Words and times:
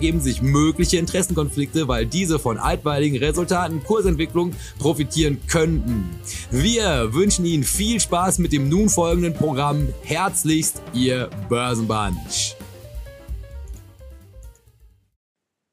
ergeben 0.00 0.20
sich 0.22 0.40
mögliche 0.40 0.96
Interessenkonflikte, 0.96 1.86
weil 1.86 2.06
diese 2.06 2.38
von 2.38 2.56
altweiligen 2.56 3.18
Resultaten 3.18 3.84
Kursentwicklung 3.84 4.54
profitieren 4.78 5.38
könnten. 5.46 6.08
Wir 6.50 7.12
wünschen 7.12 7.44
Ihnen 7.44 7.64
viel 7.64 8.00
Spaß 8.00 8.38
mit 8.38 8.54
dem 8.54 8.70
nun 8.70 8.88
folgenden 8.88 9.34
Programm. 9.34 9.88
Herzlichst, 10.02 10.80
Ihr 10.94 11.28
Börsenbunch. 11.50 12.56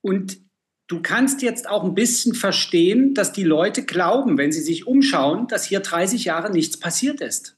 Und 0.02 0.42
du 0.90 1.02
kannst 1.02 1.42
jetzt 1.42 1.70
auch 1.70 1.86
ein 1.86 1.96
bisschen 1.96 2.36
verstehen, 2.36 3.14
dass 3.14 3.32
die 3.32 3.46
Leute 3.46 3.86
glauben, 3.86 4.38
wenn 4.38 4.52
sie 4.52 4.62
sich 4.62 4.88
umschauen, 4.88 5.48
dass 5.48 5.64
hier 5.64 5.80
30 5.80 6.26
Jahre 6.26 6.52
nichts 6.52 6.78
passiert 6.78 7.22
ist. 7.22 7.56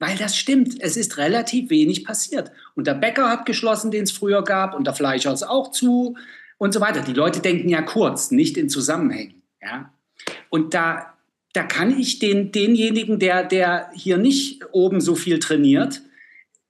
Weil 0.00 0.16
das 0.16 0.36
stimmt, 0.36 0.82
es 0.82 0.96
ist 0.96 1.16
relativ 1.18 1.70
wenig 1.70 2.04
passiert. 2.04 2.50
Und 2.74 2.86
der 2.86 2.94
Bäcker 2.94 3.28
hat 3.28 3.46
geschlossen, 3.46 3.90
den 3.90 4.04
es 4.04 4.12
früher 4.12 4.42
gab, 4.42 4.74
und 4.74 4.86
der 4.86 4.94
Fleischer 4.94 5.32
ist 5.32 5.42
auch 5.42 5.70
zu 5.70 6.16
und 6.58 6.72
so 6.72 6.80
weiter. 6.80 7.00
Die 7.00 7.12
Leute 7.12 7.40
denken 7.40 7.68
ja 7.68 7.82
kurz, 7.82 8.30
nicht 8.30 8.56
in 8.56 8.68
Zusammenhängen. 8.68 9.42
Ja? 9.60 9.92
Und 10.48 10.74
da, 10.74 11.14
da 11.52 11.64
kann 11.64 11.98
ich 11.98 12.18
den, 12.18 12.52
denjenigen, 12.52 13.18
der, 13.18 13.44
der 13.44 13.90
hier 13.94 14.18
nicht 14.18 14.64
oben 14.72 15.00
so 15.00 15.14
viel 15.14 15.38
trainiert, 15.38 16.02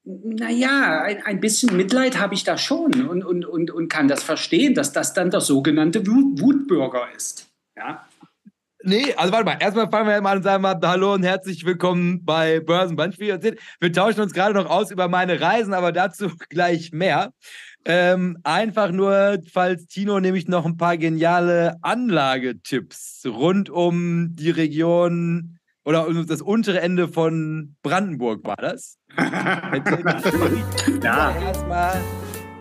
naja, 0.05 1.03
ein, 1.03 1.23
ein 1.23 1.41
bisschen 1.41 1.77
Mitleid 1.77 2.19
habe 2.19 2.35
ich 2.35 2.43
da 2.43 2.59
schon 2.59 3.09
und, 3.09 3.25
und, 3.25 3.45
und, 3.45 3.71
und 3.71 3.89
kann 3.89 4.09
das 4.09 4.23
verstehen, 4.23 4.75
dass 4.75 4.93
das 4.93 5.15
dann 5.15 5.31
der 5.31 5.41
sogenannte 5.41 6.05
Wutbürger 6.07 7.07
ist. 7.17 7.49
Ja? 7.77 8.05
Nee, 8.85 9.15
also 9.17 9.33
warte 9.33 9.45
mal. 9.45 9.59
Erstmal 9.61 9.89
fangen 9.89 10.09
wir 10.09 10.21
mal 10.21 10.33
an 10.33 10.39
und 10.39 10.43
sagen 10.43 10.63
mal 10.63 10.79
Hallo 10.83 11.15
und 11.15 11.23
herzlich 11.23 11.65
willkommen 11.65 12.25
bei 12.25 12.59
Börsenband. 12.59 13.17
Wir 13.19 13.93
tauschen 13.93 14.21
uns 14.21 14.33
gerade 14.33 14.55
noch 14.55 14.69
aus 14.69 14.91
über 14.91 15.07
meine 15.09 15.41
Reisen, 15.41 15.73
aber 15.73 15.93
dazu 15.93 16.33
gleich 16.49 16.91
mehr. 16.93 17.33
Ähm, 17.85 18.39
einfach 18.43 18.91
nur, 18.91 19.39
falls 19.53 19.87
Tino 19.87 20.19
nämlich 20.19 20.49
noch 20.49 20.67
ein 20.67 20.77
paar 20.77 20.97
geniale 20.97 21.77
Anlagetipps 21.83 23.23
rund 23.27 23.71
um 23.71 24.35
die 24.35 24.51
Region 24.51 25.59
oder 25.85 26.09
um 26.09 26.27
das 26.27 26.43
untere 26.43 26.81
Ende 26.81 27.07
von 27.09 27.77
Brandenburg 27.83 28.45
war 28.45 28.57
das. 28.57 28.99
ja. 31.03 31.37
Erstmal 31.41 32.01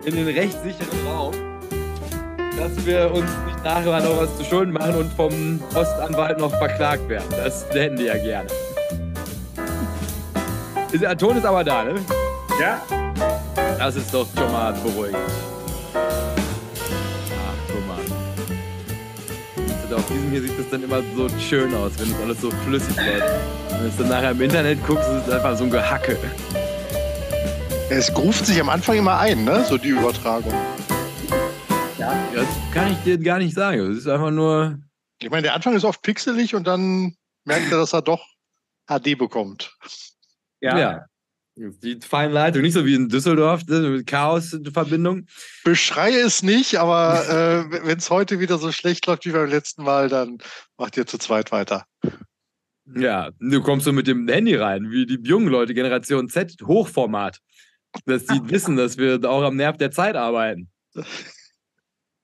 in 0.05 0.15
den 0.15 0.27
rechtssicheren 0.27 1.07
Raum 1.07 1.50
dass 2.61 2.85
wir 2.85 3.11
uns 3.11 3.29
nicht 3.47 3.63
nachher 3.63 4.01
noch 4.01 4.21
was 4.21 4.37
zu 4.37 4.43
Schulden 4.45 4.73
machen 4.73 4.95
und 4.95 5.11
vom 5.13 5.59
Postanwalt 5.73 6.37
noch 6.37 6.51
verklagt 6.51 7.09
werden. 7.09 7.25
Das 7.31 7.65
hätten 7.71 7.97
die 7.97 8.03
ja 8.03 8.17
gerne. 8.17 8.47
Der 10.93 11.17
Ton 11.17 11.37
ist 11.37 11.45
aber 11.45 11.63
da, 11.63 11.83
ne? 11.83 11.95
Ja. 12.59 12.79
Das 13.79 13.95
ist 13.95 14.13
doch 14.13 14.27
schon 14.37 14.51
mal 14.51 14.73
beruhigend. 14.73 15.17
Ach, 15.95 16.01
guck 17.67 17.87
mal. 17.87 17.97
Und 19.83 19.93
auf 19.95 20.05
diesem 20.07 20.29
hier 20.29 20.41
sieht 20.41 20.59
das 20.59 20.69
dann 20.69 20.83
immer 20.83 21.01
so 21.15 21.27
schön 21.39 21.73
aus, 21.73 21.93
wenn 21.97 22.11
es 22.11 22.21
alles 22.21 22.41
so 22.41 22.51
flüssig 22.65 22.95
läuft. 22.95 23.23
Wenn 23.69 23.89
du 23.89 23.91
dann 23.97 24.09
nachher 24.09 24.31
im 24.31 24.41
Internet 24.41 24.85
guckst, 24.85 25.09
ist 25.09 25.27
es 25.27 25.33
einfach 25.33 25.57
so 25.57 25.63
ein 25.63 25.71
Gehacke. 25.71 26.15
Es 27.89 28.15
ruft 28.15 28.45
sich 28.45 28.61
am 28.61 28.69
Anfang 28.69 28.97
immer 28.97 29.17
ein, 29.17 29.45
ne? 29.45 29.65
So 29.67 29.77
die 29.79 29.89
Übertragung. 29.89 30.53
Das 32.01 32.47
kann 32.73 32.91
ich 32.91 32.97
dir 33.03 33.17
gar 33.19 33.37
nicht 33.37 33.53
sagen. 33.53 33.79
Es 33.91 33.99
ist 33.99 34.07
einfach 34.07 34.31
nur. 34.31 34.79
Ich 35.19 35.29
meine, 35.29 35.43
der 35.43 35.53
Anfang 35.53 35.75
ist 35.75 35.83
oft 35.83 36.01
pixelig 36.01 36.55
und 36.55 36.65
dann 36.65 37.15
merkt 37.45 37.71
er, 37.71 37.77
dass 37.77 37.93
er 37.93 38.01
doch 38.01 38.25
HD 38.87 39.17
bekommt. 39.17 39.75
Ja. 40.61 40.77
ja. 40.77 41.05
Die 41.55 41.99
feine 42.01 42.33
Leitung, 42.33 42.63
nicht 42.63 42.73
so 42.73 42.85
wie 42.85 42.95
in 42.95 43.07
Düsseldorf, 43.07 43.67
ne, 43.67 44.03
Chaos-Verbindung. 44.03 45.27
Beschreie 45.63 46.21
es 46.21 46.41
nicht, 46.41 46.77
aber 46.77 47.29
äh, 47.29 47.85
wenn 47.85 47.99
es 47.99 48.09
heute 48.09 48.39
wieder 48.39 48.57
so 48.57 48.71
schlecht 48.71 49.05
läuft 49.05 49.25
wie 49.25 49.31
beim 49.31 49.49
letzten 49.49 49.83
Mal, 49.83 50.09
dann 50.09 50.39
macht 50.77 50.97
ihr 50.97 51.05
zu 51.05 51.19
zweit 51.19 51.51
weiter. 51.51 51.85
Ja, 52.95 53.29
du 53.39 53.61
kommst 53.61 53.85
so 53.85 53.93
mit 53.93 54.07
dem 54.07 54.27
Handy 54.27 54.55
rein, 54.55 54.89
wie 54.89 55.05
die 55.05 55.19
jungen 55.21 55.49
Leute, 55.49 55.75
Generation 55.75 56.29
Z, 56.29 56.55
Hochformat. 56.63 57.39
Dass 58.05 58.25
die 58.25 58.41
wissen, 58.49 58.75
dass 58.75 58.97
wir 58.97 59.23
auch 59.29 59.43
am 59.43 59.55
Nerv 59.55 59.77
der 59.77 59.91
Zeit 59.91 60.15
arbeiten. 60.15 60.71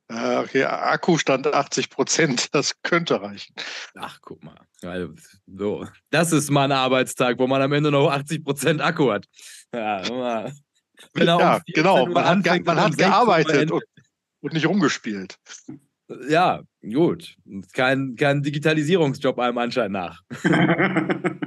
Ah, 0.10 0.40
okay, 0.40 0.64
Akkustand 0.64 1.48
80 1.48 1.90
Prozent, 1.90 2.48
das 2.54 2.82
könnte 2.82 3.22
reichen. 3.22 3.54
Ach, 3.96 4.20
guck 4.22 4.44
mal. 4.44 4.56
Also, 4.84 5.14
so. 5.46 5.88
Das 6.10 6.32
ist 6.32 6.50
mal 6.50 6.66
ein 6.66 6.72
Arbeitstag, 6.72 7.40
wo 7.40 7.48
man 7.48 7.62
am 7.62 7.74
Ende 7.74 7.92
noch 7.92 8.10
80 8.10 8.44
Prozent 8.44 8.82
Akku 8.82 9.12
hat. 9.12 9.26
Ja, 9.74 10.02
ja 10.04 10.52
genau. 11.14 12.06
Man 12.08 12.26
hat, 12.26 12.44
ge 12.44 12.62
man 12.64 12.80
hat 12.80 12.98
gearbeitet 12.98 13.72
und, 13.72 13.84
und, 14.42 14.54
nicht 14.54 14.68
rumgespielt. 14.68 15.38
Ja, 16.30 16.62
gut. 16.82 17.36
Kein, 17.74 18.16
kein 18.16 18.42
Digitalisierungsjob 18.42 19.40
einem 19.40 19.58
Anschein 19.58 19.92
nach. 19.92 20.22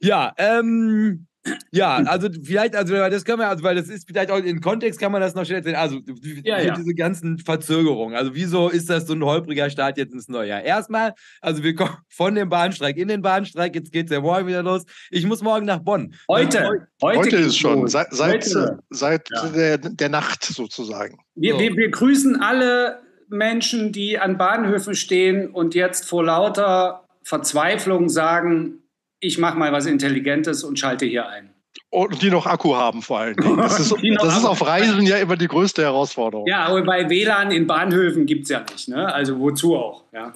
ja, 0.00 0.34
ähm, 0.36 1.26
ja, 1.70 1.96
also 1.96 2.28
vielleicht, 2.44 2.74
also 2.74 2.94
das 2.94 3.24
können 3.24 3.40
wir, 3.40 3.48
also 3.48 3.62
weil 3.62 3.76
das 3.76 3.88
ist 3.88 4.06
vielleicht 4.06 4.30
auch 4.30 4.38
in 4.38 4.60
Kontext 4.60 5.00
kann 5.00 5.12
man 5.12 5.20
das 5.20 5.34
noch 5.34 5.44
schnell 5.44 5.58
erzählen. 5.58 5.76
Also 5.76 6.00
ja, 6.44 6.60
ja. 6.60 6.74
diese 6.74 6.94
ganzen 6.94 7.38
Verzögerungen. 7.38 8.16
Also 8.16 8.34
wieso 8.34 8.68
ist 8.68 8.90
das 8.90 9.06
so 9.06 9.14
ein 9.14 9.24
holpriger 9.24 9.70
Start 9.70 9.98
jetzt 9.98 10.12
ins 10.12 10.28
neue 10.28 10.48
Jahr? 10.48 10.62
Erstmal, 10.62 11.14
also 11.40 11.62
wir 11.62 11.74
kommen 11.74 11.96
von 12.08 12.34
dem 12.34 12.48
Bahnstreik 12.48 12.96
in 12.96 13.08
den 13.08 13.22
Bahnstreik. 13.22 13.74
Jetzt 13.74 13.92
geht 13.92 14.06
es 14.06 14.12
ja 14.12 14.20
morgen 14.20 14.46
wieder 14.46 14.62
los. 14.62 14.84
Ich 15.10 15.26
muss 15.26 15.42
morgen 15.42 15.66
nach 15.66 15.80
Bonn. 15.80 16.14
Heute, 16.28 16.86
heute, 17.02 17.18
heute 17.18 17.36
ist 17.36 17.58
schon 17.58 17.86
seit, 17.88 18.12
seit, 18.12 18.44
seit 18.90 19.30
ja. 19.30 19.48
der, 19.48 19.78
der 19.78 20.08
Nacht 20.08 20.44
sozusagen. 20.44 21.18
Wir, 21.34 21.54
so. 21.54 21.60
wir, 21.60 21.76
wir 21.76 21.90
grüßen 21.90 22.40
alle 22.40 23.00
Menschen, 23.28 23.92
die 23.92 24.18
an 24.18 24.38
Bahnhöfen 24.38 24.94
stehen 24.94 25.50
und 25.50 25.74
jetzt 25.74 26.08
vor 26.08 26.24
lauter 26.24 27.04
Verzweiflung 27.22 28.08
sagen, 28.08 28.82
ich 29.20 29.38
mache 29.38 29.58
mal 29.58 29.72
was 29.72 29.86
Intelligentes 29.86 30.64
und 30.64 30.78
schalte 30.78 31.06
hier 31.06 31.28
ein. 31.28 31.50
Und 31.90 32.20
die 32.22 32.30
noch 32.30 32.46
Akku 32.46 32.74
haben 32.74 33.02
vor 33.02 33.20
allem. 33.20 33.36
Das 33.56 33.78
ist, 33.78 33.92
das 34.20 34.38
ist 34.38 34.44
auf 34.44 34.66
Reisen 34.66 35.06
ja 35.06 35.16
immer 35.18 35.36
die 35.36 35.48
größte 35.48 35.82
Herausforderung. 35.82 36.46
Ja, 36.46 36.64
aber 36.64 36.82
bei 36.82 37.08
WLAN 37.08 37.50
in 37.50 37.66
Bahnhöfen 37.66 38.26
gibt 38.26 38.44
es 38.44 38.50
ja 38.50 38.64
nicht. 38.70 38.88
Ne? 38.88 39.12
Also 39.12 39.38
wozu 39.38 39.76
auch? 39.76 40.04
Ja. 40.12 40.32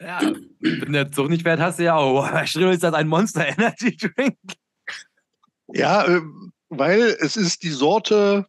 ja, 0.00 0.20
wenn 0.60 0.92
der 0.92 1.10
Zug 1.10 1.30
nicht 1.30 1.42
fährt, 1.42 1.60
hast 1.60 1.78
du 1.78 1.84
ja 1.84 1.96
auch. 1.96 2.46
Schrill 2.46 2.72
ist 2.72 2.82
das 2.82 2.94
ein 2.94 3.08
Monster 3.08 3.46
Energy 3.46 3.96
Drink. 3.96 4.36
Ja, 5.68 6.06
äh, 6.06 6.20
weil 6.68 7.16
es 7.20 7.36
ist 7.36 7.62
die 7.62 7.70
Sorte 7.70 8.46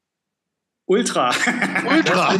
Ultra. 0.87 1.29
Ultra. 1.89 2.37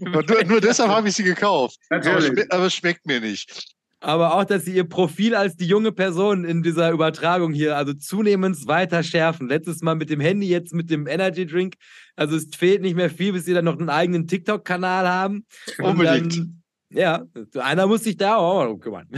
nur, 0.00 0.44
nur, 0.44 0.60
deshalb 0.60 0.90
habe 0.90 1.08
ich 1.08 1.14
sie 1.14 1.22
gekauft. 1.22 1.78
Natürlich. 1.88 2.30
Aber, 2.30 2.56
aber 2.56 2.66
es 2.66 2.74
schmeckt 2.74 3.06
mir 3.06 3.20
nicht 3.20 3.75
aber 4.00 4.34
auch, 4.34 4.44
dass 4.44 4.64
sie 4.64 4.74
ihr 4.74 4.88
Profil 4.88 5.34
als 5.34 5.56
die 5.56 5.66
junge 5.66 5.90
Person 5.90 6.44
in 6.44 6.62
dieser 6.62 6.90
Übertragung 6.90 7.52
hier 7.52 7.76
also 7.76 7.94
zunehmend 7.94 8.66
weiter 8.66 9.02
schärfen. 9.02 9.48
Letztes 9.48 9.80
Mal 9.80 9.94
mit 9.94 10.10
dem 10.10 10.20
Handy, 10.20 10.48
jetzt 10.48 10.74
mit 10.74 10.90
dem 10.90 11.06
Energy 11.06 11.46
Drink. 11.46 11.74
Also 12.14 12.36
es 12.36 12.48
fehlt 12.54 12.82
nicht 12.82 12.96
mehr 12.96 13.10
viel, 13.10 13.32
bis 13.32 13.46
sie 13.46 13.54
dann 13.54 13.64
noch 13.64 13.78
einen 13.78 13.88
eigenen 13.88 14.26
TikTok-Kanal 14.26 15.08
haben. 15.08 15.46
Unbedingt. 15.78 16.36
Dann, 16.36 16.62
ja, 16.90 17.24
einer 17.54 17.86
muss 17.86 18.04
sich 18.04 18.16
da 18.16 18.36
auch 18.36 18.58
mal 18.58 18.66
drum 18.66 18.80
kümmern. 18.80 19.08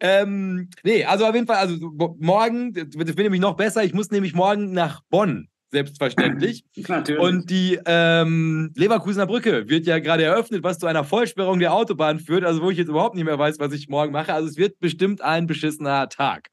ähm, 0.00 0.70
nee, 0.82 1.04
also 1.04 1.26
auf 1.26 1.34
jeden 1.34 1.46
Fall, 1.46 1.58
also 1.58 1.76
morgen, 2.18 2.72
das 2.72 2.96
wird 2.96 3.18
nämlich 3.18 3.40
noch 3.40 3.56
besser. 3.56 3.84
Ich 3.84 3.94
muss 3.94 4.10
nämlich 4.10 4.34
morgen 4.34 4.72
nach 4.72 5.02
Bonn 5.10 5.48
selbstverständlich. 5.70 6.64
Natürlich. 6.88 7.22
Und 7.22 7.50
die 7.50 7.78
ähm, 7.86 8.72
Leverkusener 8.76 9.26
Brücke 9.26 9.68
wird 9.68 9.86
ja 9.86 9.98
gerade 9.98 10.24
eröffnet, 10.24 10.62
was 10.62 10.78
zu 10.78 10.86
einer 10.86 11.04
Vollsperrung 11.04 11.58
der 11.58 11.72
Autobahn 11.72 12.20
führt, 12.20 12.44
also 12.44 12.62
wo 12.62 12.70
ich 12.70 12.78
jetzt 12.78 12.88
überhaupt 12.88 13.14
nicht 13.14 13.24
mehr 13.24 13.38
weiß, 13.38 13.58
was 13.58 13.72
ich 13.72 13.88
morgen 13.88 14.12
mache. 14.12 14.32
Also 14.32 14.48
es 14.48 14.56
wird 14.56 14.78
bestimmt 14.80 15.22
ein 15.22 15.46
beschissener 15.46 16.08
Tag. 16.08 16.48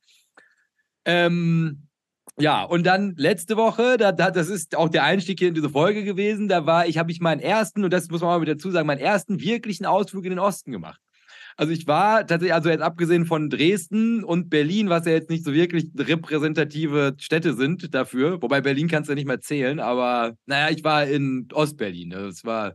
Ähm, 1.05 1.87
ja, 2.39 2.63
und 2.63 2.83
dann 2.85 3.13
letzte 3.15 3.57
Woche, 3.57 3.97
da, 3.97 4.11
da, 4.11 4.31
das 4.31 4.49
ist 4.49 4.75
auch 4.75 4.89
der 4.89 5.03
Einstieg 5.03 5.37
hier 5.37 5.49
in 5.49 5.53
diese 5.53 5.69
Folge 5.69 6.03
gewesen, 6.03 6.47
da 6.47 6.65
war 6.65 6.87
ich, 6.87 6.97
habe 6.97 7.11
ich 7.11 7.19
meinen 7.19 7.41
ersten, 7.41 7.83
und 7.83 7.93
das 7.93 8.09
muss 8.09 8.21
man 8.21 8.31
mal 8.31 8.39
mit 8.39 8.49
dazu 8.49 8.71
sagen, 8.71 8.87
meinen 8.87 8.99
ersten 8.99 9.39
wirklichen 9.39 9.85
Ausflug 9.85 10.23
in 10.25 10.31
den 10.31 10.39
Osten 10.39 10.71
gemacht. 10.71 10.99
Also 11.57 11.71
ich 11.71 11.87
war 11.87 12.25
tatsächlich, 12.25 12.53
also 12.53 12.69
jetzt 12.69 12.81
abgesehen 12.81 13.25
von 13.25 13.49
Dresden 13.49 14.23
und 14.23 14.49
Berlin, 14.49 14.89
was 14.89 15.05
ja 15.05 15.13
jetzt 15.13 15.29
nicht 15.29 15.45
so 15.45 15.53
wirklich 15.53 15.89
repräsentative 15.97 17.15
Städte 17.17 17.53
sind 17.53 17.93
dafür, 17.93 18.41
wobei 18.41 18.61
Berlin 18.61 18.87
kannst 18.87 19.09
du 19.09 19.13
ja 19.13 19.15
nicht 19.15 19.27
mehr 19.27 19.41
zählen, 19.41 19.79
aber 19.79 20.33
naja, 20.45 20.75
ich 20.75 20.83
war 20.83 21.05
in 21.05 21.47
Ostberlin. 21.53 22.11
Das 22.11 22.43
war 22.43 22.73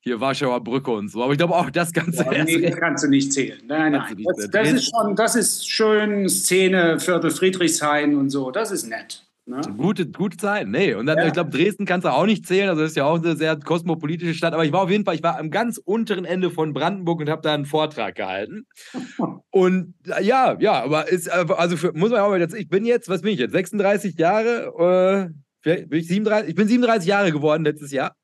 hier 0.00 0.20
Warschauer 0.20 0.62
Brücke 0.62 0.90
und 0.90 1.08
so. 1.08 1.22
Aber 1.22 1.32
ich 1.32 1.38
glaube 1.38 1.54
auch 1.54 1.70
das 1.70 1.92
Ganze. 1.92 2.24
Ja, 2.24 2.44
nee, 2.44 2.60
das 2.60 2.76
kannst 2.76 3.04
du 3.04 3.08
nicht 3.08 3.32
zählen. 3.32 3.60
Nein, 3.66 3.92
nein. 3.92 4.24
Das, 4.24 4.50
das, 4.50 4.72
ist 4.72 4.90
schon, 4.90 5.16
das 5.16 5.36
ist 5.36 5.68
schön 5.68 6.28
Szene, 6.28 6.98
Viertel 7.00 7.30
Friedrichshain 7.30 8.14
und 8.16 8.30
so. 8.30 8.50
Das 8.50 8.70
ist 8.70 8.86
nett. 8.88 9.27
Ne? 9.48 9.62
Gute, 9.78 10.06
gute 10.06 10.36
Zeit, 10.36 10.68
nee. 10.68 10.92
Und 10.92 11.06
dann, 11.06 11.16
ja. 11.16 11.26
ich 11.26 11.32
glaube, 11.32 11.48
Dresden 11.48 11.86
kannst 11.86 12.04
du 12.04 12.12
auch 12.12 12.26
nicht 12.26 12.46
zählen. 12.46 12.68
Also, 12.68 12.82
das 12.82 12.90
ist 12.90 12.96
ja 12.96 13.06
auch 13.06 13.16
eine 13.16 13.34
sehr 13.34 13.56
kosmopolitische 13.56 14.34
Stadt. 14.34 14.52
Aber 14.52 14.64
ich 14.66 14.72
war 14.72 14.82
auf 14.82 14.90
jeden 14.90 15.06
Fall, 15.06 15.14
ich 15.14 15.22
war 15.22 15.38
am 15.38 15.50
ganz 15.50 15.78
unteren 15.78 16.26
Ende 16.26 16.50
von 16.50 16.74
Brandenburg 16.74 17.20
und 17.20 17.30
habe 17.30 17.40
da 17.40 17.54
einen 17.54 17.64
Vortrag 17.64 18.14
gehalten. 18.14 18.66
und 19.50 19.94
ja, 20.20 20.54
ja, 20.60 20.82
aber 20.84 21.08
ist, 21.08 21.30
also 21.30 21.78
für, 21.78 21.92
muss 21.94 22.10
man 22.10 22.20
auch 22.20 22.28
mal 22.28 22.38
jetzt, 22.38 22.54
ich 22.54 22.68
bin 22.68 22.84
jetzt, 22.84 23.08
was 23.08 23.22
bin 23.22 23.32
ich 23.32 23.38
jetzt, 23.38 23.52
36 23.52 24.18
Jahre, 24.18 25.32
äh, 25.64 25.86
bin 25.86 25.98
ich, 25.98 26.08
37, 26.08 26.50
ich 26.50 26.54
bin 26.54 26.68
37 26.68 27.08
Jahre 27.08 27.32
geworden 27.32 27.64
letztes 27.64 27.90
Jahr. 27.90 28.14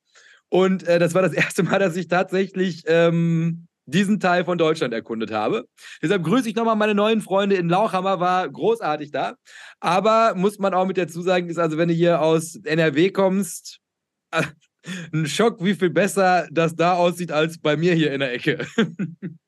Und 0.50 0.86
äh, 0.86 0.98
das 0.98 1.14
war 1.14 1.22
das 1.22 1.32
erste 1.32 1.62
Mal, 1.62 1.78
dass 1.78 1.96
ich 1.96 2.08
tatsächlich 2.08 2.84
ähm, 2.86 3.66
diesen 3.86 4.20
Teil 4.20 4.44
von 4.44 4.58
Deutschland 4.58 4.94
erkundet 4.94 5.30
habe. 5.30 5.66
Deshalb 6.02 6.24
grüße 6.24 6.48
ich 6.48 6.54
nochmal 6.54 6.76
meine 6.76 6.94
neuen 6.94 7.20
Freunde 7.20 7.56
in 7.56 7.68
Lauchhammer, 7.68 8.20
war 8.20 8.48
großartig 8.48 9.10
da. 9.10 9.34
Aber 9.80 10.34
muss 10.34 10.58
man 10.58 10.74
auch 10.74 10.86
mit 10.86 10.96
dazu 10.96 11.22
sagen, 11.22 11.48
ist 11.48 11.58
also, 11.58 11.76
wenn 11.76 11.88
du 11.88 11.94
hier 11.94 12.22
aus 12.22 12.56
NRW 12.64 13.10
kommst, 13.10 13.80
ein 15.12 15.26
Schock, 15.26 15.62
wie 15.62 15.74
viel 15.74 15.90
besser 15.90 16.48
das 16.50 16.74
da 16.74 16.94
aussieht 16.94 17.32
als 17.32 17.58
bei 17.58 17.76
mir 17.76 17.94
hier 17.94 18.12
in 18.12 18.20
der 18.20 18.32
Ecke. 18.32 18.66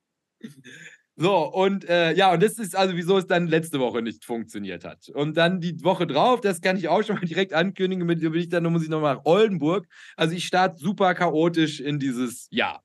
so, 1.15 1.51
und 1.51 1.87
äh, 1.89 2.13
ja, 2.13 2.31
und 2.33 2.43
das 2.43 2.59
ist 2.59 2.75
also, 2.75 2.95
wieso 2.95 3.17
es 3.17 3.27
dann 3.27 3.47
letzte 3.47 3.79
Woche 3.79 4.01
nicht 4.01 4.23
funktioniert 4.23 4.85
hat. 4.85 5.09
Und 5.09 5.35
dann 5.35 5.59
die 5.59 5.83
Woche 5.83 6.05
drauf, 6.05 6.41
das 6.41 6.61
kann 6.61 6.77
ich 6.77 6.87
auch 6.89 7.03
schon 7.03 7.15
mal 7.15 7.25
direkt 7.25 7.53
ankündigen, 7.53 8.05
mit 8.05 8.21
bin 8.21 8.33
ich 8.35 8.49
dann 8.49 8.71
muss 8.71 8.83
ich 8.83 8.89
nochmal 8.89 9.15
nach 9.15 9.25
Oldenburg. 9.25 9.87
Also 10.15 10.35
ich 10.35 10.45
starte 10.45 10.77
super 10.77 11.15
chaotisch 11.15 11.79
in 11.79 11.99
dieses 11.99 12.47
Jahr. 12.51 12.83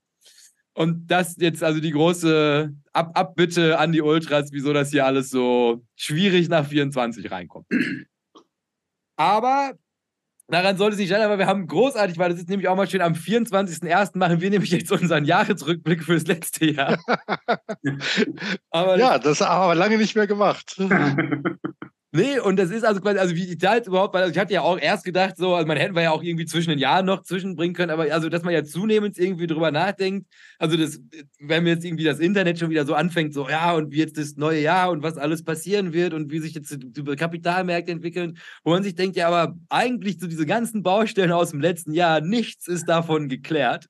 Und 0.75 1.07
das 1.09 1.37
jetzt 1.39 1.63
also 1.63 1.81
die 1.81 1.91
große 1.91 2.73
Ab 2.93 3.11
Abbitte 3.15 3.79
an 3.79 3.93
die 3.93 4.03
Ultras, 4.03 4.53
wieso 4.53 4.73
das 4.73 4.91
hier 4.91 5.07
alles 5.07 5.31
so 5.31 5.83
schwierig 5.97 6.49
nach 6.49 6.67
24 6.67 7.31
reinkommt. 7.31 7.67
Aber 9.17 9.73
daran 10.49 10.77
sollte 10.77 10.95
es 10.95 11.01
nicht 11.01 11.11
scheitern, 11.11 11.31
weil 11.31 11.39
wir 11.39 11.47
haben 11.47 11.67
großartig, 11.67 12.19
weil 12.19 12.31
das 12.31 12.41
ist 12.41 12.49
nämlich 12.49 12.69
auch 12.69 12.77
mal 12.77 12.89
schön, 12.89 13.01
am 13.01 13.15
24.01. 13.15 14.19
machen 14.19 14.41
wir 14.41 14.51
nämlich 14.51 14.71
jetzt 14.71 14.93
unseren 14.93 15.25
Jahresrückblick 15.25 16.05
fürs 16.05 16.27
letzte 16.27 16.67
Jahr. 16.67 16.99
aber 18.71 18.99
ja, 18.99 19.19
das 19.19 19.41
haben 19.41 19.61
wir 19.61 19.65
aber 19.65 19.75
lange 19.75 19.99
nicht 19.99 20.15
mehr 20.15 20.27
gemacht. 20.27 20.77
Nee, 22.14 22.38
und 22.41 22.56
das 22.59 22.70
ist 22.70 22.85
also 22.85 23.00
quasi, 23.00 23.19
also 23.19 23.35
wie 23.35 23.47
die 23.47 23.56
Zeit 23.56 23.87
überhaupt, 23.87 24.12
weil 24.12 24.23
also 24.25 24.32
ich 24.35 24.38
hatte 24.38 24.53
ja 24.53 24.61
auch 24.61 24.79
erst 24.79 25.03
gedacht, 25.03 25.38
so, 25.38 25.55
also 25.55 25.67
man 25.67 25.79
hätte 25.79 25.94
wir 25.94 26.03
ja 26.03 26.11
auch 26.11 26.23
irgendwie 26.23 26.44
zwischen 26.44 26.69
den 26.69 26.79
Jahren 26.79 27.06
noch 27.06 27.23
zwischenbringen 27.23 27.75
können, 27.75 27.91
aber 27.91 28.12
also, 28.12 28.29
dass 28.29 28.43
man 28.43 28.53
ja 28.53 28.64
zunehmend 28.64 29.17
irgendwie 29.17 29.47
drüber 29.47 29.70
nachdenkt, 29.70 30.26
also 30.59 30.76
das, 30.76 31.00
wenn 31.41 31.64
mir 31.64 31.70
jetzt 31.70 31.87
irgendwie 31.87 32.05
das 32.05 32.19
Internet 32.19 32.59
schon 32.59 32.69
wieder 32.69 32.85
so 32.85 32.93
anfängt, 32.93 33.32
so, 33.32 33.49
ja, 33.49 33.73
und 33.73 33.93
wie 33.93 33.97
jetzt 33.99 34.19
das 34.19 34.37
neue 34.37 34.61
Jahr 34.61 34.91
und 34.91 35.03
was 35.03 35.17
alles 35.17 35.43
passieren 35.43 35.94
wird 35.94 36.12
und 36.12 36.31
wie 36.31 36.41
sich 36.41 36.53
jetzt 36.53 36.76
die 36.79 37.03
Kapitalmärkte 37.17 37.93
entwickeln, 37.93 38.37
wo 38.62 38.73
man 38.73 38.82
sich 38.82 38.94
denkt, 38.94 39.17
ja, 39.17 39.29
aber 39.29 39.56
eigentlich 39.70 40.19
so 40.20 40.26
diese 40.26 40.44
ganzen 40.44 40.82
Baustellen 40.82 41.32
aus 41.32 41.53
dem 41.53 41.62
letzten 41.62 41.94
Jahr, 41.94 42.20
nichts 42.20 42.69
ist 42.69 42.91
davon 42.91 43.31
geklärt. 43.31 43.87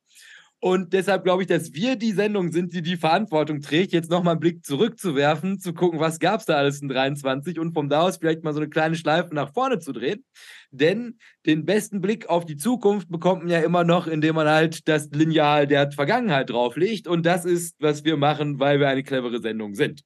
Und 0.64 0.92
deshalb 0.92 1.24
glaube 1.24 1.42
ich, 1.42 1.48
dass 1.48 1.72
wir 1.72 1.96
die 1.96 2.12
Sendung 2.12 2.52
sind, 2.52 2.72
die 2.72 2.82
die 2.82 2.96
Verantwortung 2.96 3.62
trägt, 3.62 3.92
jetzt 3.92 4.12
nochmal 4.12 4.34
einen 4.34 4.40
Blick 4.40 4.64
zurückzuwerfen, 4.64 5.58
zu 5.58 5.74
gucken, 5.74 5.98
was 5.98 6.20
gab 6.20 6.38
es 6.38 6.46
da 6.46 6.54
alles 6.54 6.80
in 6.80 6.88
23 6.88 7.58
und 7.58 7.72
vom 7.72 7.88
da 7.88 8.02
aus 8.02 8.18
vielleicht 8.18 8.44
mal 8.44 8.52
so 8.52 8.60
eine 8.60 8.68
kleine 8.68 8.94
Schleife 8.94 9.34
nach 9.34 9.52
vorne 9.52 9.80
zu 9.80 9.92
drehen. 9.92 10.24
Denn 10.70 11.18
den 11.46 11.64
besten 11.64 12.00
Blick 12.00 12.28
auf 12.28 12.44
die 12.44 12.56
Zukunft 12.56 13.10
bekommt 13.10 13.42
man 13.42 13.50
ja 13.50 13.58
immer 13.58 13.82
noch, 13.82 14.06
indem 14.06 14.36
man 14.36 14.46
halt 14.46 14.86
das 14.86 15.10
Lineal 15.10 15.66
der 15.66 15.90
Vergangenheit 15.90 16.50
drauflegt. 16.50 17.08
Und 17.08 17.26
das 17.26 17.44
ist, 17.44 17.74
was 17.80 18.04
wir 18.04 18.16
machen, 18.16 18.60
weil 18.60 18.78
wir 18.78 18.86
eine 18.86 19.02
clevere 19.02 19.40
Sendung 19.40 19.74
sind. 19.74 20.02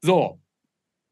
So. 0.00 0.40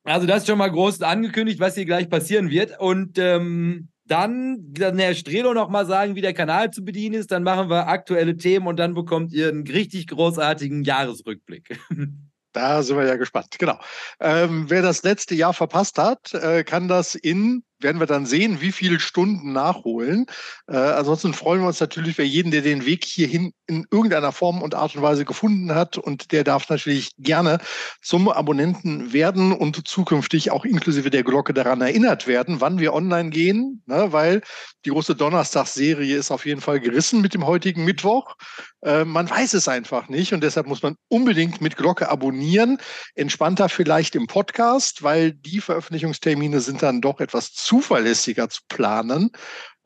Also, 0.05 0.27
das 0.27 0.39
ist 0.39 0.47
schon 0.47 0.59
mal 0.59 0.71
groß 0.71 1.03
angekündigt, 1.03 1.61
was 1.61 1.75
hier 1.75 1.85
gleich 1.85 2.09
passieren 2.09 2.49
wird. 2.49 2.81
Und 2.81 3.19
ähm, 3.19 3.92
dann 4.05 4.73
kann 4.75 4.99
Herr 4.99 5.15
Strelo 5.15 5.55
noch 5.55 5.69
mal 5.69 5.87
sagen, 5.87 6.15
wie 6.15 6.21
der 6.21 6.35
Kanal 6.35 6.71
zu 6.71 6.85
bedienen 6.85 7.15
ist. 7.15 7.31
Dann 7.31 7.43
machen 7.43 7.71
wir 7.71 7.89
aktuelle 7.89 8.37
Themen 8.37 8.67
und 8.67 8.77
dann 8.77 8.95
bekommt 8.95 9.33
ihr 9.33 9.49
einen 9.49 9.67
richtig 9.67 10.09
großartigen 10.09 10.85
Jahresrückblick. 10.85 11.79
Da 12.55 12.83
sind 12.83 12.99
wir 12.99 13.07
ja 13.07 13.17
gespannt. 13.17 13.59
Genau. 13.59 13.79
Ähm, 14.21 14.67
wer 14.69 14.83
das 14.83 15.03
letzte 15.03 15.35
Jahr 15.35 15.55
verpasst 15.55 15.97
hat, 15.97 16.35
äh, 16.35 16.65
kann 16.65 16.87
das 16.87 17.15
in 17.15 17.65
werden 17.83 18.01
wir 18.01 18.07
dann 18.07 18.27
sehen, 18.27 18.61
wie 18.61 18.73
viele 18.73 19.01
Stunden 19.01 19.53
nachholen. 19.53 20.27
Äh, 20.69 20.77
ansonsten 20.77 21.35
freuen 21.35 21.61
wir 21.61 21.69
uns 21.69 21.81
natürlich 21.81 22.17
für 22.17 22.23
jeden, 22.23 22.51
der 22.51 22.63
den 22.63 22.87
Weg 22.87 23.05
hierhin 23.05 23.53
in 23.67 23.87
irgendeiner 23.91 24.33
Form 24.33 24.63
und 24.63 24.75
Art 24.75 24.95
und 24.95 25.03
Weise 25.03 25.25
gefunden 25.25 25.75
hat. 25.75 25.99
Und 25.99 26.33
der 26.33 26.45
darf 26.45 26.69
natürlich 26.69 27.11
gerne 27.19 27.59
zum 28.03 28.29
Abonnenten 28.29 29.13
werden 29.13 29.53
und 29.53 29.87
zukünftig 29.89 30.51
auch 30.51 30.65
inklusive 30.65 31.11
der 31.11 31.23
Glocke 31.23 31.55
daran 31.55 31.81
erinnert 31.81 32.27
werden, 32.27 32.61
wann 32.61 32.79
wir 32.79 32.93
online 32.93 33.31
gehen, 33.31 33.83
ne? 33.87 34.13
weil 34.13 34.43
die 34.85 34.91
große 34.91 35.15
Donnerstagsserie 35.15 36.17
ist 36.17 36.31
auf 36.31 36.45
jeden 36.45 36.61
Fall 36.61 36.81
gerissen 36.81 37.21
mit 37.21 37.35
dem 37.35 37.47
heutigen 37.47 37.85
Mittwoch. 37.85 38.37
Äh, 38.83 39.05
man 39.05 39.31
weiß 39.31 39.55
es 39.55 39.69
einfach 39.69 40.09
nicht 40.09 40.33
und 40.33 40.43
deshalb 40.43 40.67
muss 40.67 40.83
man 40.83 40.97
unbedingt 41.09 41.61
mit 41.61 41.77
Glocke 41.77 42.09
abonnieren. 42.09 42.79
Entspannter 43.15 43.69
vielleicht 43.69 44.15
im 44.17 44.27
Podcast, 44.27 45.03
weil 45.03 45.33
die 45.33 45.61
Veröffentlichungstermine 45.61 46.61
sind 46.61 46.83
dann 46.83 47.01
doch 47.01 47.21
etwas 47.21 47.53
zu 47.53 47.72
zuverlässiger 47.73 48.51
zu 48.51 48.61
planen. 48.69 49.31